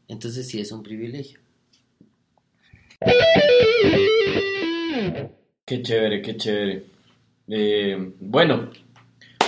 Entonces 0.08 0.48
sí 0.48 0.60
es 0.60 0.72
un 0.72 0.82
privilegio. 0.82 1.38
Qué 5.64 5.82
chévere, 5.82 6.22
qué 6.22 6.36
chévere. 6.36 6.84
Eh, 7.48 8.12
bueno, 8.20 8.70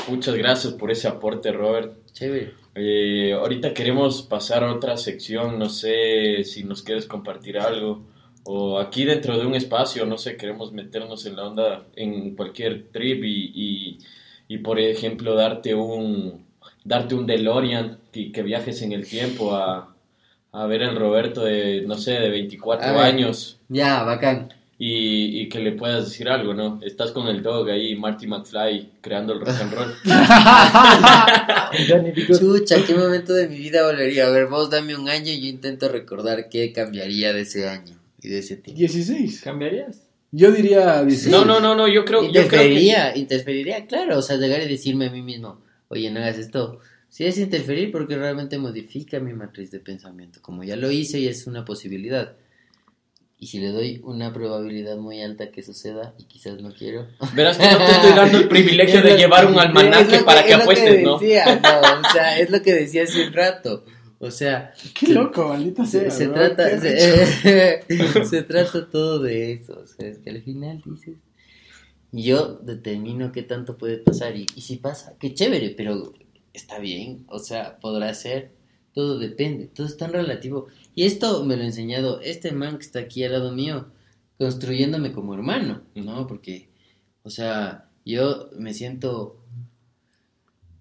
muchas 0.08 0.34
gracias 0.34 0.74
por 0.74 0.90
ese 0.90 1.08
aporte, 1.08 1.50
Robert. 1.52 1.94
Chévere. 2.12 2.52
Eh, 2.74 3.32
ahorita 3.32 3.74
queremos 3.74 4.22
pasar 4.22 4.62
a 4.62 4.72
otra 4.72 4.96
sección, 4.96 5.58
no 5.58 5.68
sé 5.68 6.44
si 6.44 6.62
nos 6.64 6.82
quieres 6.82 7.06
compartir 7.06 7.58
algo. 7.58 8.02
O 8.44 8.78
aquí 8.78 9.04
dentro 9.04 9.38
de 9.38 9.46
un 9.46 9.54
espacio, 9.54 10.06
no 10.06 10.16
sé, 10.18 10.36
queremos 10.36 10.72
meternos 10.72 11.26
en 11.26 11.36
la 11.36 11.44
onda 11.46 11.84
en 11.96 12.34
cualquier 12.34 12.84
trip 12.90 13.22
y, 13.24 13.52
y, 13.54 13.98
y, 14.48 14.58
por 14.58 14.80
ejemplo, 14.80 15.34
darte 15.34 15.74
un, 15.74 16.44
darte 16.84 17.14
un 17.14 17.26
DeLorean 17.26 17.98
y 18.12 18.32
que 18.32 18.42
viajes 18.42 18.80
en 18.82 18.92
el 18.92 19.06
tiempo 19.06 19.54
a, 19.54 19.94
a 20.52 20.66
ver 20.66 20.82
el 20.82 20.96
Roberto 20.96 21.44
de, 21.44 21.82
no 21.86 21.96
sé, 21.96 22.12
de 22.12 22.30
24 22.30 22.86
A 22.88 22.92
ver. 22.92 23.00
años 23.02 23.58
Ya, 23.68 24.02
bacán. 24.04 24.52
y, 24.78 25.42
y 25.42 25.48
que 25.50 25.58
le 25.60 25.72
puedas 25.72 26.06
decir 26.06 26.28
algo, 26.30 26.54
¿no? 26.54 26.80
Estás 26.82 27.12
con 27.12 27.28
el 27.28 27.42
dog 27.42 27.68
ahí, 27.68 27.94
Marty 27.94 28.26
McFly, 28.26 28.88
creando 29.02 29.34
el 29.34 29.40
rock 29.40 29.50
and 29.60 29.72
roll. 29.74 29.94
Chucha, 32.38 32.76
¿qué 32.86 32.94
momento 32.94 33.34
de 33.34 33.48
mi 33.48 33.56
vida 33.58 33.84
volvería? 33.86 34.26
A 34.26 34.30
ver, 34.30 34.46
vos 34.46 34.70
dame 34.70 34.96
un 34.96 35.08
año 35.08 35.30
y 35.30 35.40
yo 35.42 35.46
intento 35.48 35.88
recordar 35.88 36.48
qué 36.48 36.72
cambiaría 36.72 37.32
de 37.32 37.42
ese 37.42 37.68
año 37.68 37.99
y 38.22 38.28
de 38.28 38.38
ese 38.38 38.56
tiempo. 38.56 38.78
16. 38.78 39.40
¿Cambiarías? 39.42 40.06
Yo 40.32 40.52
diría 40.52 41.02
16. 41.02 41.34
No, 41.34 41.44
no, 41.44 41.60
no, 41.60 41.74
no, 41.74 41.88
yo 41.88 42.04
creo, 42.04 42.22
yo 42.24 42.30
creo 42.30 42.32
que... 42.32 42.46
Interferiría, 42.46 43.16
interferiría, 43.16 43.86
claro, 43.86 44.18
o 44.18 44.22
sea, 44.22 44.36
llegar 44.36 44.62
y 44.62 44.68
decirme 44.68 45.06
a 45.06 45.10
mí 45.10 45.22
mismo, 45.22 45.60
oye, 45.88 46.10
no 46.10 46.20
hagas 46.20 46.38
esto. 46.38 46.78
Sí 47.08 47.24
es 47.24 47.38
interferir 47.38 47.90
porque 47.90 48.16
realmente 48.16 48.56
modifica 48.56 49.18
mi 49.18 49.32
matriz 49.32 49.72
de 49.72 49.80
pensamiento, 49.80 50.40
como 50.40 50.62
ya 50.62 50.76
lo 50.76 50.90
hice 50.92 51.18
y 51.18 51.26
es 51.26 51.48
una 51.48 51.64
posibilidad. 51.64 52.36
Y 53.42 53.46
si 53.46 53.58
le 53.58 53.68
doy 53.70 54.00
una 54.04 54.32
probabilidad 54.32 54.98
muy 54.98 55.22
alta 55.22 55.50
que 55.50 55.62
suceda 55.62 56.14
y 56.18 56.24
quizás 56.24 56.60
no 56.60 56.72
quiero. 56.72 57.08
Verás 57.34 57.56
que 57.56 57.68
no 57.68 57.78
te 57.78 57.90
estoy 57.90 58.12
dando 58.12 58.38
el 58.38 58.48
privilegio 58.48 59.02
de 59.02 59.16
llevar 59.16 59.46
un 59.46 59.58
almanaque 59.58 60.18
lo 60.18 60.24
para 60.26 60.44
que 60.44 60.54
apuestes, 60.54 61.02
¿no? 61.02 61.18
decía, 61.18 61.56
no, 61.56 62.08
o 62.08 62.12
sea, 62.12 62.38
es 62.38 62.50
lo 62.50 62.62
que 62.62 62.74
decía 62.74 63.02
hace 63.02 63.26
un 63.26 63.32
rato. 63.32 63.84
O 64.22 64.30
sea, 64.30 64.74
Qué 64.94 65.08
loco, 65.14 65.48
maldita 65.48 65.86
se, 65.86 66.10
sea. 66.10 66.10
se 66.10 66.26
bro. 66.28 66.34
trata 66.34 66.78
se, 66.78 68.24
se 68.26 68.42
trata 68.42 68.90
todo 68.90 69.18
de 69.20 69.52
eso 69.52 69.80
o 69.82 69.86
sea 69.86 70.08
es 70.08 70.18
que 70.18 70.28
al 70.30 70.42
final 70.42 70.82
dices 70.84 71.16
yo 72.12 72.58
determino 72.62 73.32
qué 73.32 73.42
tanto 73.42 73.78
puede 73.78 73.96
pasar 73.96 74.36
y, 74.36 74.44
y 74.54 74.60
si 74.60 74.76
pasa 74.76 75.14
qué 75.18 75.32
chévere 75.32 75.70
pero 75.70 76.12
está 76.52 76.78
bien 76.78 77.24
o 77.28 77.38
sea 77.38 77.78
podrá 77.80 78.12
ser 78.12 78.52
todo 78.92 79.18
depende 79.18 79.68
todo 79.68 79.86
es 79.86 79.96
tan 79.96 80.12
relativo 80.12 80.66
y 80.94 81.04
esto 81.04 81.42
me 81.44 81.56
lo 81.56 81.62
ha 81.62 81.66
enseñado 81.66 82.20
este 82.20 82.52
man 82.52 82.76
que 82.76 82.84
está 82.84 82.98
aquí 82.98 83.24
al 83.24 83.32
lado 83.32 83.52
mío 83.52 83.86
construyéndome 84.38 85.12
como 85.12 85.32
hermano 85.34 85.80
no 85.94 86.26
porque 86.26 86.68
o 87.22 87.30
sea 87.30 87.88
yo 88.04 88.50
me 88.58 88.74
siento 88.74 89.39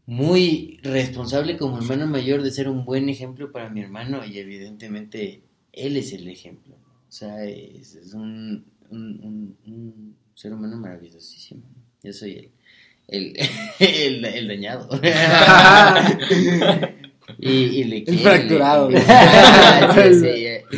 muy 0.10 0.80
responsable 0.82 1.56
como 1.58 1.78
hermano 1.78 2.08
mayor 2.08 2.42
de 2.42 2.50
ser 2.52 2.68
un 2.68 2.84
buen 2.84 3.10
ejemplo 3.10 3.52
para 3.52 3.70
mi 3.70 3.82
hermano 3.82 4.26
y 4.26 4.40
evidentemente 4.40 5.42
él 5.72 5.98
es 5.98 6.14
el 6.14 6.28
ejemplo. 6.28 6.76
O 7.08 7.12
sea, 7.12 7.44
es, 7.46 7.94
es 7.96 8.14
un, 8.16 8.66
un, 8.90 9.00
un- 9.24 9.58
un 9.68 10.16
ser 10.34 10.54
humano 10.54 10.78
maravillosísimo. 10.78 11.62
Yo 12.04 12.12
soy 12.12 12.50
el, 13.08 13.34
el, 13.38 13.38
el, 13.80 14.26
el 14.26 14.48
dañado. 14.48 14.90
y, 17.38 17.50
y 17.52 17.84
le 17.84 17.98
El 17.98 18.04
quiero, 18.06 18.22
fracturado. 18.22 18.90
le- 18.90 19.00
Sí, 20.14 20.20
sí, 20.22 20.78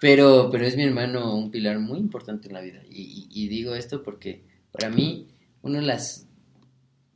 pero, 0.00 0.48
pero 0.52 0.64
es 0.66 0.76
mi 0.76 0.84
hermano 0.84 1.34
un 1.36 1.50
pilar 1.50 1.80
muy 1.80 1.98
importante 1.98 2.46
en 2.48 2.54
la 2.54 2.60
vida. 2.60 2.80
Y, 2.88 3.02
y- 3.02 3.44
y 3.44 3.48
digo 3.48 3.74
esto 3.74 4.02
porque 4.04 4.42
para 4.70 4.88
mí 4.90 5.26
uno 5.62 5.80
de 5.80 5.86
las 5.86 6.27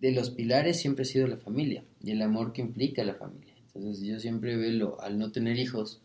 de 0.02 0.10
los 0.10 0.30
pilares 0.30 0.80
siempre 0.80 1.02
ha 1.02 1.06
sido 1.06 1.28
la 1.28 1.36
familia 1.36 1.84
y 2.02 2.10
el 2.10 2.20
amor 2.22 2.52
que 2.52 2.60
implica 2.60 3.04
la 3.04 3.14
familia. 3.14 3.54
Entonces 3.72 4.04
yo 4.04 4.18
siempre 4.18 4.56
veo, 4.56 5.00
al 5.00 5.16
no 5.16 5.30
tener 5.30 5.56
hijos, 5.58 6.00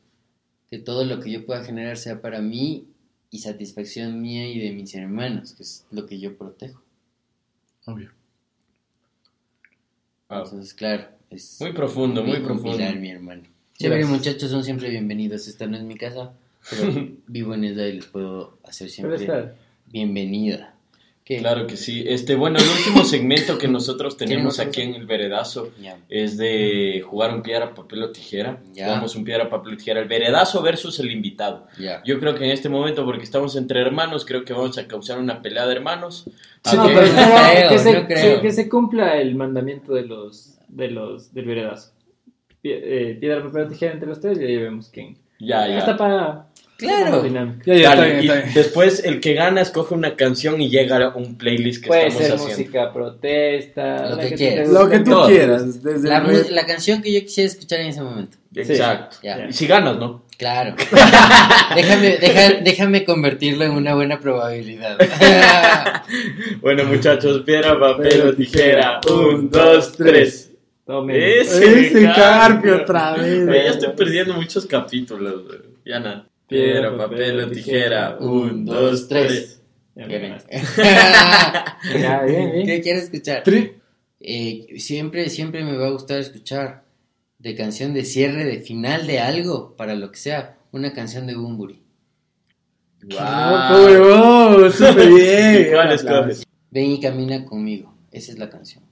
que 0.70 0.78
todo 0.78 1.04
lo 1.04 1.20
que 1.20 1.32
yo 1.32 1.48
pueda 1.48 1.64
generar 1.64 1.98
sea 1.98 2.22
para 2.22 2.39
mí 2.39 2.86
y 3.32 3.39
satisfacción 3.39 4.22
mía 4.22 4.48
y 4.48 4.60
de 4.60 4.72
mis 4.72 4.93
hermanos, 4.93 5.56
que 5.56 5.64
es 5.64 5.88
lo 5.89 6.06
que 6.06 6.20
yo 6.20 6.38
protejo. 6.38 6.84
Obvio. 7.86 8.12
Wow. 10.30 10.43
Entonces, 10.43 10.76
claro, 10.76 11.08
es 11.32 11.58
Muy 11.60 11.74
profundo, 11.74 12.24
muy 12.24 12.38
un 12.38 12.43
profundo. 12.43 12.78
pilar, 12.78 13.00
mi 13.00 13.10
hermano. 13.10 13.43
Gracias. 13.80 14.10
muchachos, 14.10 14.52
son 14.52 14.64
siempre 14.64 14.91
bienvenidos. 14.91 15.48
Esta 15.48 15.66
no 15.66 15.76
es 15.76 15.84
mi 15.84 15.95
casa, 15.95 16.34
pero 16.70 16.84
vivo 17.28 17.56
en 17.56 17.64
ella 17.64 17.88
y 17.88 17.93
les 17.93 18.06
puedo 18.06 18.60
hacer 18.64 18.91
siempre 18.91 19.56
bienvenida. 19.88 20.77
¿Qué? 21.28 21.40
Claro 21.40 21.68
que 21.68 21.76
sí. 21.76 22.06
Este, 22.08 22.36
bueno, 22.36 22.58
el 22.58 22.64
último 22.70 23.04
segmento 23.04 23.58
que 23.58 23.68
nosotros 23.78 24.16
tenemos 24.16 24.56
¿Quieren 24.56 24.70
aquí 24.70 24.82
en 24.84 24.96
el 24.96 25.06
Veredazo 25.06 25.72
es 26.08 26.38
de 26.38 27.04
jugar 27.06 27.34
un 27.34 27.42
piedra, 27.42 27.76
papel 27.76 28.02
o 28.04 28.12
tijera. 28.12 28.62
Ya. 28.74 28.86
Jugamos 28.86 29.14
un 29.18 29.26
piedra, 29.26 29.50
papel 29.50 29.74
o 29.74 29.78
tijera. 29.78 30.00
El 30.00 30.08
Veredazo 30.08 30.62
versus 30.62 30.98
el 31.02 31.12
invitado. 31.12 31.68
Yo 32.06 32.18
creo 32.22 32.34
que 32.36 32.46
en 32.46 32.52
este 32.52 32.70
momento, 32.70 33.04
porque 33.04 33.24
estamos 33.24 33.58
entre 33.58 33.82
hermanos, 33.82 34.24
creo 34.24 34.46
que 34.46 34.54
vamos 34.54 34.78
a 34.78 34.88
causar 34.88 35.20
una 35.20 35.42
pelea 35.42 35.68
de 35.68 35.74
hermanos. 35.76 36.30
Sí, 36.64 36.76
No, 36.78 36.84
Así 36.84 36.92
pero 36.96 37.02
que- 37.02 37.08
espera, 37.10 37.52
creo, 37.58 37.70
que, 37.70 37.80
se, 37.80 37.94
no 37.94 38.08
creo. 38.08 38.36
que- 38.38 38.42
que 38.44 38.52
se 38.54 38.70
cumpla 38.70 39.18
el 39.20 39.36
mandamiento 39.36 39.94
de 39.94 40.04
los, 40.04 40.58
de 40.70 40.92
los 40.92 41.34
del 41.34 41.46
veredazo. 41.46 41.92
Eh, 42.64 43.18
piedra, 43.20 43.44
papel 43.44 43.64
o 43.64 43.68
tijera 43.68 43.94
entre 43.94 44.08
los 44.10 44.20
tres 44.22 44.40
y 44.40 44.46
ahí 44.46 44.58
vemos 44.58 44.90
quién. 44.94 45.18
ya, 45.40 45.68
ya. 45.68 45.98
Para 45.98 46.48
Claro. 46.78 47.10
para 47.12 47.24
dinámica. 47.24 47.64
Ya, 47.66 47.74
ya, 47.74 47.80
está 47.80 47.96
Dale, 47.96 48.08
bien, 48.12 48.18
y 48.24 48.28
está 48.28 48.42
bien. 48.42 48.54
después 48.54 49.04
el 49.04 49.20
que 49.20 49.34
gana 49.34 49.62
escoge 49.62 49.94
una 49.96 50.16
canción 50.16 50.62
y 50.62 50.70
llega 50.70 50.98
a 50.98 51.16
un 51.16 51.38
playlist 51.38 51.82
que 51.84 51.88
Puede 51.88 52.08
estamos 52.08 52.24
ser 52.28 52.36
haciendo. 52.36 52.58
música 52.58 52.94
protesta, 52.94 54.10
Lo 54.12 54.18
que 54.18 54.26
te 54.30 54.36
quieras. 54.36 54.70
Lo 54.70 54.90
que 54.90 55.00
tú 55.00 55.12
Todo. 55.12 55.28
quieras. 55.28 55.84
Desde 55.84 56.08
La, 56.10 56.18
el 56.18 56.66
canción 56.68 57.02
que 57.02 57.12
yo 57.14 57.22
quisiera 57.22 57.48
escuchar 57.50 57.80
en 57.80 57.88
ese 57.88 58.02
momento. 58.02 58.38
Exacto. 58.56 59.18
Ya. 59.24 59.48
Y 59.50 59.54
si 59.54 59.66
ganas, 59.68 59.98
¿no? 59.98 60.24
Claro. 60.38 60.76
déjame, 61.76 62.18
deja- 62.18 62.62
déjame 62.64 63.04
convertirlo 63.06 63.66
en 63.66 63.72
una 63.72 63.96
buena 63.96 64.20
probabilidad. 64.20 64.98
Bueno, 66.62 66.86
muchachos, 66.86 67.42
piedra, 67.46 67.78
papel 67.80 68.22
o 68.22 68.34
tijera. 68.34 69.02
Un, 69.10 69.50
dos, 69.50 69.92
tres. 69.94 70.52
Tome. 70.86 71.40
Ese, 71.42 71.88
Ese 71.88 72.04
carpio 72.06 72.78
otra 72.78 73.14
vez. 73.16 73.46
Ya 73.46 73.72
estoy 73.72 73.90
perdiendo 73.94 74.34
muchos 74.34 74.66
capítulos. 74.66 75.44
Ya 75.86 76.00
nada. 76.00 76.26
Piedra, 76.48 76.95
papel 76.98 77.39
o 77.41 77.50
tijera. 77.52 78.18
Un, 78.20 78.66
dos, 78.66 79.08
tres. 79.08 79.62
Ya 79.95 80.04
me 80.08 80.18
Bien. 80.20 80.22
ganaste. 80.22 80.62
Ya, 82.00 82.22
bien, 82.24 82.52
bien. 82.52 82.66
¿Qué 82.66 82.82
quieres 82.82 83.04
escuchar? 83.06 83.43
Tri- 83.43 83.74
Eh, 84.20 84.68
siempre, 84.80 85.30
siempre 85.30 85.64
me 85.64 85.78
va 85.78 85.88
a 85.88 85.91
gustar 85.91 86.20
escuchar 86.20 86.84
de 87.39 87.56
canción 87.56 87.93
de 87.93 88.04
cierre, 88.04 88.45
de 88.45 88.60
final 88.60 89.06
de 89.08 89.20
algo, 89.20 89.76
para 89.76 89.93
lo 89.95 90.12
que 90.12 90.18
sea, 90.18 90.58
una 90.72 90.93
canción 90.93 91.28
de 91.28 91.36
Bumburi. 91.36 91.82
Loco, 93.02 93.86
huevón, 93.86 94.72
súper 94.72 95.08
bien. 95.08 95.62
¿Y 95.68 95.72
cuál 95.72 95.91
escoges? 95.91 96.43
Ven 96.72 96.91
y 96.91 97.00
camina 97.00 97.45
conmigo. 97.45 97.93
Esa 98.12 98.32
es 98.32 98.39
la 98.39 98.50
canción. 98.50 98.84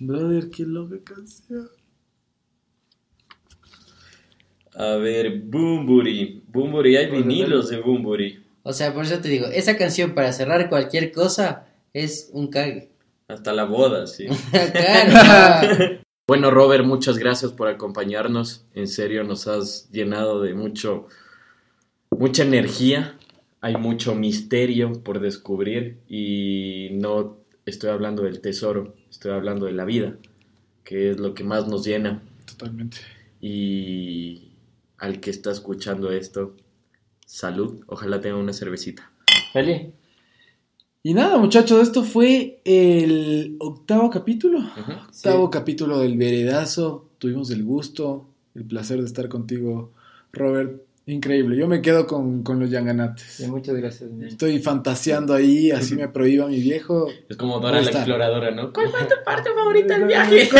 Brother, 0.00 0.50
qué 0.50 0.64
loca 0.64 0.96
canción. 1.04 1.68
A 4.74 4.96
ver, 4.96 5.40
Bumburi. 5.40 6.42
Bumburi, 6.48 6.96
hay 6.96 7.10
vinilos 7.10 7.70
de 7.70 7.80
Bumburi. 7.80 8.44
O 8.62 8.72
sea, 8.72 8.92
por 8.92 9.04
eso 9.04 9.18
te 9.20 9.28
digo, 9.28 9.46
esa 9.46 9.76
canción 9.76 10.14
para 10.14 10.32
cerrar 10.32 10.68
cualquier 10.68 11.12
cosa 11.12 11.66
es 11.92 12.30
un 12.32 12.48
cague. 12.48 12.90
Hasta 13.28 13.52
la 13.52 13.64
boda, 13.64 14.06
sí. 14.06 14.26
Bueno, 16.30 16.52
Robert, 16.52 16.84
muchas 16.84 17.18
gracias 17.18 17.50
por 17.50 17.66
acompañarnos. 17.66 18.64
En 18.74 18.86
serio, 18.86 19.24
nos 19.24 19.48
has 19.48 19.90
llenado 19.90 20.40
de 20.40 20.54
mucho, 20.54 21.08
mucha 22.16 22.44
energía. 22.44 23.18
Hay 23.60 23.76
mucho 23.76 24.14
misterio 24.14 24.92
por 25.02 25.18
descubrir 25.18 25.98
y 26.06 26.90
no 26.92 27.38
estoy 27.66 27.90
hablando 27.90 28.22
del 28.22 28.40
tesoro, 28.40 28.94
estoy 29.10 29.32
hablando 29.32 29.66
de 29.66 29.72
la 29.72 29.84
vida, 29.84 30.18
que 30.84 31.10
es 31.10 31.18
lo 31.18 31.34
que 31.34 31.42
más 31.42 31.66
nos 31.66 31.84
llena. 31.84 32.22
Totalmente. 32.46 32.98
Y 33.40 34.49
al 35.00 35.18
que 35.18 35.30
está 35.30 35.50
escuchando 35.50 36.12
esto, 36.12 36.54
salud. 37.26 37.82
Ojalá 37.86 38.20
tenga 38.20 38.36
una 38.36 38.52
cervecita. 38.52 39.10
Feliz. 39.52 39.88
Y 41.02 41.14
nada, 41.14 41.38
muchachos, 41.38 41.82
esto 41.82 42.04
fue 42.04 42.60
el 42.64 43.56
octavo 43.58 44.10
capítulo. 44.10 44.60
Octavo 45.08 45.50
capítulo 45.50 45.98
del 46.00 46.18
Veredazo. 46.18 47.08
Tuvimos 47.16 47.50
el 47.50 47.64
gusto, 47.64 48.28
el 48.54 48.66
placer 48.66 49.00
de 49.00 49.06
estar 49.06 49.30
contigo, 49.30 49.92
Robert. 50.32 50.82
Increíble. 51.06 51.56
Yo 51.56 51.66
me 51.66 51.80
quedo 51.82 52.06
con, 52.06 52.42
con 52.44 52.60
los 52.60 52.70
Yanganates. 52.70 53.22
Sí, 53.24 53.46
muchas 53.48 53.74
gracias. 53.74 54.08
niño. 54.10 54.28
Estoy 54.28 54.58
fantaseando 54.60 55.34
ahí, 55.34 55.70
así 55.72 55.96
me 55.96 56.06
prohíba 56.08 56.46
mi 56.46 56.60
viejo. 56.60 57.08
Es 57.28 57.36
como 57.36 57.58
Dora 57.58 57.76
la 57.80 57.86
está. 57.86 57.98
exploradora, 57.98 58.50
¿no? 58.52 58.72
¿Cuál 58.72 58.90
fue 58.90 59.00
tu 59.04 59.14
parte 59.24 59.50
favorita 59.52 59.98
del 59.98 60.06
viaje? 60.06 60.48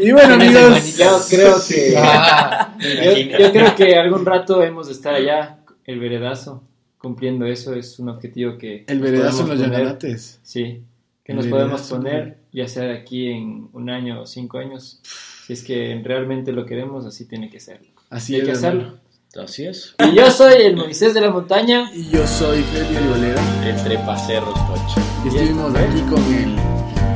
Y 0.00 0.12
bueno, 0.12 0.34
amigos, 0.34 0.96
Yo 0.96 1.18
creo 1.28 1.56
que 1.68 1.94
Ah, 1.96 2.76
yo, 2.80 3.38
yo 3.38 3.52
creo 3.52 3.74
que 3.74 3.96
algún 3.96 4.24
rato 4.24 4.62
hemos 4.62 4.86
de 4.88 4.92
estar 4.92 5.14
allá, 5.14 5.58
el 5.84 5.98
veredazo, 6.00 6.62
cumpliendo 6.98 7.46
eso 7.46 7.74
es 7.74 7.98
un 7.98 8.08
objetivo 8.08 8.58
que 8.58 8.84
el 8.86 9.00
Veredazo 9.00 9.42
en 9.44 9.48
los 9.50 9.58
poner. 9.58 9.72
Yanganates. 9.72 10.40
Sí, 10.42 10.82
que 11.30 11.36
El 11.36 11.36
nos 11.36 11.46
podemos 11.46 11.82
poner, 11.82 12.38
ya 12.52 12.66
sea 12.66 12.82
de 12.84 12.94
aquí 12.94 13.28
en 13.30 13.68
un 13.72 13.88
año 13.88 14.22
o 14.22 14.26
cinco 14.26 14.58
años. 14.58 15.00
Si 15.46 15.52
es 15.52 15.62
que 15.62 16.00
realmente 16.04 16.50
lo 16.50 16.66
queremos, 16.66 17.06
así 17.06 17.26
tiene 17.28 17.48
que 17.48 17.60
ser. 17.60 17.80
Así 18.10 18.34
Hay 18.34 18.40
es, 18.40 18.46
que 18.46 18.52
hermano. 18.66 18.80
hacerlo. 18.80 19.44
Así 19.44 19.64
es. 19.64 19.94
Y 20.10 20.16
yo 20.16 20.28
soy 20.32 20.54
el 20.62 20.76
Moisés 20.76 21.14
de 21.14 21.20
la 21.20 21.30
montaña. 21.30 21.88
Y 21.94 22.08
yo 22.10 22.26
soy 22.26 22.62
Freddy 22.62 22.96
Riolera. 22.96 23.40
Entre 23.64 23.96
paseros, 23.98 24.54
Tocho. 24.54 25.00
Y 25.24 25.28
estuvimos 25.28 25.72
aquí 25.76 26.00
con 26.10 26.34
el, 26.34 26.56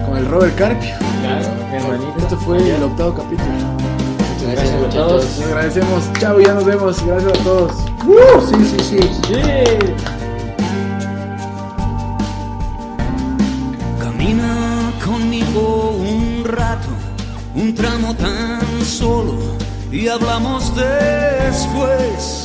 con 0.07 0.17
el 0.19 0.27
Robert 0.27 0.57
Carpio. 0.57 0.95
Claro, 1.23 1.47
hermanito. 1.73 2.15
Esto 2.19 2.37
fue 2.39 2.59
el 2.59 2.83
octavo 2.85 3.15
capítulo. 3.15 3.51
Gracias, 4.45 4.71
Gracias 4.71 4.75
a 4.75 4.91
todos. 4.91 5.25
Les 5.25 5.47
agradecemos. 5.49 6.13
Chao, 6.21 6.41
ya 6.41 6.55
nos 6.55 6.65
vemos. 6.65 7.05
Gracias 7.05 7.41
a 7.41 7.43
todos. 7.43 7.73
¡Uh! 8.07 8.41
Sí, 8.47 8.65
sí, 8.65 8.79
sí. 8.79 8.99
Sí. 9.27 10.14
Un 17.55 17.75
tramo 17.75 18.15
tan 18.15 18.85
solo 18.85 19.35
y 19.91 20.07
hablamos 20.07 20.73
después. 20.77 22.44